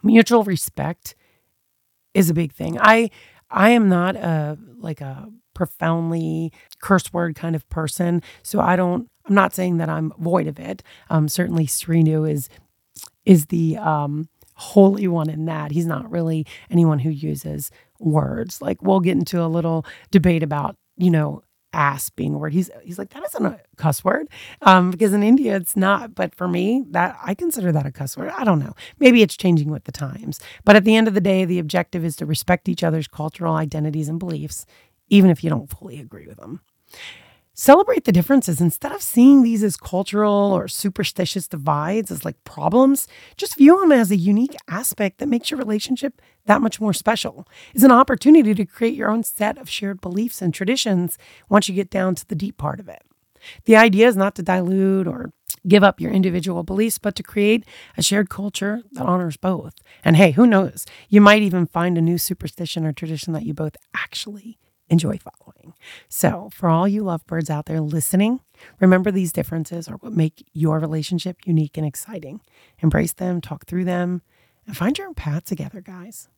Mutual 0.02 0.44
respect 0.44 1.16
is 2.14 2.30
a 2.30 2.34
big 2.34 2.52
thing. 2.54 2.78
I 2.80 3.12
I 3.50 3.70
am 3.72 3.90
not 3.90 4.16
a 4.16 4.58
like 4.78 5.02
a 5.02 5.30
profoundly 5.54 6.52
curse 6.80 7.14
word 7.14 7.36
kind 7.36 7.56
of 7.56 7.68
person, 7.70 8.22
so 8.44 8.60
I 8.60 8.76
don't 8.76 9.10
I'm 9.28 9.36
not 9.36 9.54
saying 9.54 9.78
that 9.78 9.90
I'm 9.90 10.14
void 10.20 10.48
of 10.48 10.60
it. 10.60 10.84
Um, 11.10 11.28
certainly, 11.28 11.66
Srinu 11.66 12.30
is 12.30 12.50
is 13.26 13.48
the 13.48 13.78
um, 13.78 14.30
holy 14.56 15.08
one 15.08 15.30
in 15.30 15.46
that. 15.46 15.72
He's 15.72 15.86
not 15.86 16.10
really 16.10 16.46
anyone 16.70 17.00
who 17.00 17.10
uses 17.10 17.72
words. 18.00 18.62
Like 18.62 18.82
we'll 18.82 19.00
get 19.00 19.18
into 19.18 19.42
a 19.42 19.48
little 19.48 19.86
debate 20.12 20.44
about 20.44 20.76
you 20.98 21.12
know 21.12 21.44
ass 21.74 22.10
being 22.10 22.34
a 22.34 22.38
word. 22.38 22.54
He's 22.54 22.70
he's 22.84 22.98
like 22.98 23.10
that 23.10 23.24
isn't 23.26 23.46
a 23.46 23.60
cuss 23.78 24.04
word 24.04 24.28
um, 24.62 24.92
because 24.92 25.14
in 25.14 25.24
India 25.24 25.56
it's 25.56 25.76
not. 25.76 26.16
But 26.16 26.34
for 26.34 26.48
me, 26.48 26.86
that 26.92 27.18
I 27.24 27.34
consider 27.36 27.72
that 27.72 27.86
a 27.86 27.92
cuss 27.92 28.18
word. 28.18 28.32
I 28.36 28.44
don't 28.44 28.60
know. 28.60 28.74
Maybe 29.00 29.22
it's 29.22 29.38
changing 29.38 29.70
with 29.70 29.84
the 29.84 29.92
times. 29.92 30.40
But 30.64 30.76
at 30.76 30.86
the 30.86 30.96
end 30.96 31.08
of 31.08 31.14
the 31.14 31.22
day, 31.22 31.46
the 31.46 31.60
objective 31.60 32.06
is 32.06 32.16
to 32.18 32.26
respect 32.26 32.70
each 32.70 32.84
other's 32.84 33.08
cultural 33.08 33.56
identities 33.56 34.08
and 34.08 34.20
beliefs, 34.20 34.66
even 35.10 35.30
if 35.30 35.44
you 35.44 35.50
don't 35.50 35.70
fully 35.70 36.00
agree 36.00 36.28
with 36.28 36.38
them. 36.38 36.62
Celebrate 37.58 38.04
the 38.04 38.12
differences 38.12 38.60
instead 38.60 38.92
of 38.92 39.02
seeing 39.02 39.42
these 39.42 39.64
as 39.64 39.78
cultural 39.78 40.52
or 40.52 40.68
superstitious 40.68 41.48
divides 41.48 42.12
as 42.12 42.26
like 42.26 42.44
problems. 42.44 43.08
Just 43.38 43.56
view 43.56 43.80
them 43.80 43.94
as 43.94 44.12
a 44.12 44.18
unique 44.18 44.58
aspect 44.68 45.20
that 45.20 45.30
makes 45.30 45.50
your 45.50 45.58
relationship 45.58 46.22
that 46.48 46.62
much 46.62 46.82
more 46.82 46.92
special. 46.92 47.48
It's 47.74 47.86
an 47.86 47.94
opportunity 47.94 48.54
to 48.54 48.66
create 48.66 48.94
your 48.94 49.10
own 49.10 49.24
set 49.24 49.58
of 49.58 49.70
shared 49.70 50.02
beliefs 50.02 50.42
and 50.42 50.54
traditions 50.54 51.18
once 51.48 51.70
you 51.70 51.76
get 51.76 51.90
down 51.90 52.16
to 52.16 52.28
the 52.28 52.36
deep 52.36 52.58
part 52.58 52.82
of 52.82 52.90
it. 52.90 53.04
The 53.64 53.78
idea 53.78 54.10
is 54.10 54.18
not 54.18 54.36
to 54.36 54.44
dilute 54.44 55.08
or 55.08 55.32
give 55.66 55.82
up 55.82 56.02
your 56.02 56.12
individual 56.12 56.64
beliefs, 56.64 56.98
but 56.98 57.16
to 57.16 57.24
create 57.24 57.64
a 57.96 58.02
shared 58.02 58.30
culture 58.30 58.82
that 58.92 59.06
honors 59.06 59.38
both. 59.38 59.76
And 60.04 60.18
hey, 60.18 60.32
who 60.32 60.46
knows? 60.46 60.86
You 61.08 61.22
might 61.22 61.42
even 61.42 61.68
find 61.68 61.98
a 61.98 62.02
new 62.02 62.18
superstition 62.18 62.86
or 62.86 62.92
tradition 62.92 63.32
that 63.32 63.46
you 63.46 63.54
both 63.54 63.78
actually 63.96 64.58
enjoy 64.90 65.18
following. 65.18 65.74
So, 66.10 66.50
for 66.54 66.70
all 66.70 66.88
you 66.88 67.04
lovebirds 67.04 67.50
out 67.50 67.66
there 67.66 67.82
listening, 67.82 68.42
remember 68.80 69.12
these 69.12 69.32
differences 69.32 69.88
are 69.88 69.98
what 69.98 70.14
make 70.14 70.46
your 70.54 70.80
relationship 70.80 71.38
unique 71.46 71.78
and 71.78 71.86
exciting. 71.86 72.42
Embrace 72.80 73.14
them, 73.14 73.42
talk 73.42 73.66
through 73.66 73.86
them, 73.86 74.22
and 74.68 74.78
find 74.78 74.98
your 74.98 75.08
own 75.08 75.14
path 75.14 75.46
together, 75.46 75.82
guys. 75.82 76.30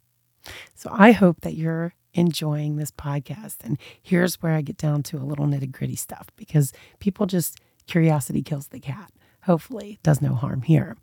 So, 0.76 0.90
I 0.92 1.12
hope 1.12 1.42
that 1.42 1.56
you're 1.56 1.94
enjoying 2.14 2.78
this 2.78 2.92
podcast. 2.92 3.58
And 3.64 3.78
here's 4.02 4.42
where 4.42 4.54
I 4.54 4.62
get 4.62 4.78
down 4.78 5.04
to 5.04 5.18
a 5.18 5.20
little 5.20 5.46
nitty 5.46 5.72
gritty 5.72 5.96
stuff 5.96 6.28
because 6.36 6.74
people 7.00 7.26
just 7.26 7.60
curiosity 7.86 8.42
kills 8.42 8.68
the 8.68 8.80
cat. 8.80 9.12
Hopefully, 9.44 9.94
it 9.94 10.04
does 10.04 10.22
no 10.22 10.34
harm 10.34 10.64
here. 10.64 10.98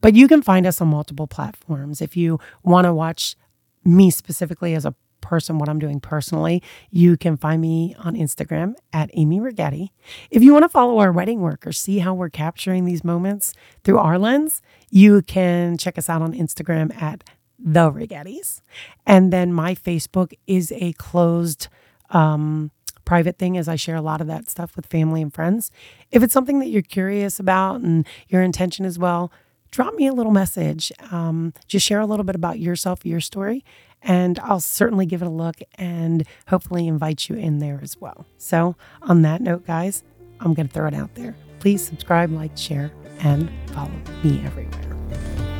But 0.00 0.14
you 0.14 0.28
can 0.28 0.42
find 0.42 0.66
us 0.66 0.80
on 0.80 0.88
multiple 0.88 1.26
platforms. 1.26 2.00
If 2.00 2.16
you 2.16 2.38
want 2.62 2.84
to 2.86 2.94
watch 2.94 3.36
me 3.84 4.10
specifically 4.10 4.74
as 4.74 4.84
a 4.84 4.94
person, 5.26 5.58
what 5.58 5.68
I'm 5.68 5.78
doing 5.78 6.00
personally, 6.00 6.62
you 6.90 7.16
can 7.16 7.36
find 7.36 7.60
me 7.60 7.94
on 7.98 8.14
Instagram 8.14 8.74
at 8.92 9.10
Amy 9.14 9.40
Regeti. 9.40 9.90
If 10.30 10.42
you 10.42 10.52
want 10.52 10.62
to 10.62 10.68
follow 10.68 10.98
our 10.98 11.12
wedding 11.12 11.40
work 11.40 11.66
or 11.66 11.72
see 11.72 11.98
how 11.98 12.14
we're 12.14 12.30
capturing 12.30 12.84
these 12.84 13.02
moments 13.04 13.52
through 13.84 13.98
our 13.98 14.18
lens, 14.18 14.62
you 14.90 15.22
can 15.22 15.76
check 15.76 15.98
us 15.98 16.08
out 16.08 16.22
on 16.22 16.32
Instagram 16.32 16.94
at 17.02 17.24
the 17.58 17.90
Regetis. 17.90 18.60
And 19.04 19.32
then 19.32 19.52
my 19.52 19.74
Facebook 19.74 20.32
is 20.46 20.72
a 20.76 20.92
closed 20.94 21.68
um, 22.10 22.70
private 23.04 23.38
thing 23.38 23.56
as 23.56 23.68
I 23.68 23.76
share 23.76 23.96
a 23.96 24.02
lot 24.02 24.20
of 24.20 24.26
that 24.26 24.48
stuff 24.48 24.76
with 24.76 24.86
family 24.86 25.22
and 25.22 25.32
friends. 25.32 25.70
If 26.10 26.22
it's 26.22 26.34
something 26.34 26.58
that 26.60 26.68
you're 26.68 26.82
curious 26.82 27.40
about 27.40 27.80
and 27.80 28.06
your 28.28 28.42
intention 28.42 28.84
as 28.84 28.98
well, 28.98 29.32
drop 29.70 29.94
me 29.94 30.06
a 30.06 30.12
little 30.12 30.32
message. 30.32 30.92
Um, 31.10 31.52
just 31.66 31.86
share 31.86 32.00
a 32.00 32.06
little 32.06 32.24
bit 32.24 32.34
about 32.36 32.58
yourself, 32.58 33.04
your 33.04 33.20
story, 33.20 33.64
and 34.06 34.38
I'll 34.38 34.60
certainly 34.60 35.04
give 35.04 35.20
it 35.20 35.26
a 35.26 35.30
look 35.30 35.56
and 35.74 36.24
hopefully 36.48 36.86
invite 36.86 37.28
you 37.28 37.36
in 37.36 37.58
there 37.58 37.80
as 37.82 38.00
well. 38.00 38.24
So, 38.38 38.76
on 39.02 39.22
that 39.22 39.42
note, 39.42 39.66
guys, 39.66 40.04
I'm 40.40 40.54
going 40.54 40.68
to 40.68 40.72
throw 40.72 40.86
it 40.86 40.94
out 40.94 41.14
there. 41.14 41.36
Please 41.58 41.84
subscribe, 41.84 42.30
like, 42.30 42.56
share, 42.56 42.92
and 43.20 43.50
follow 43.72 43.90
me 44.22 44.42
everywhere. 44.44 45.55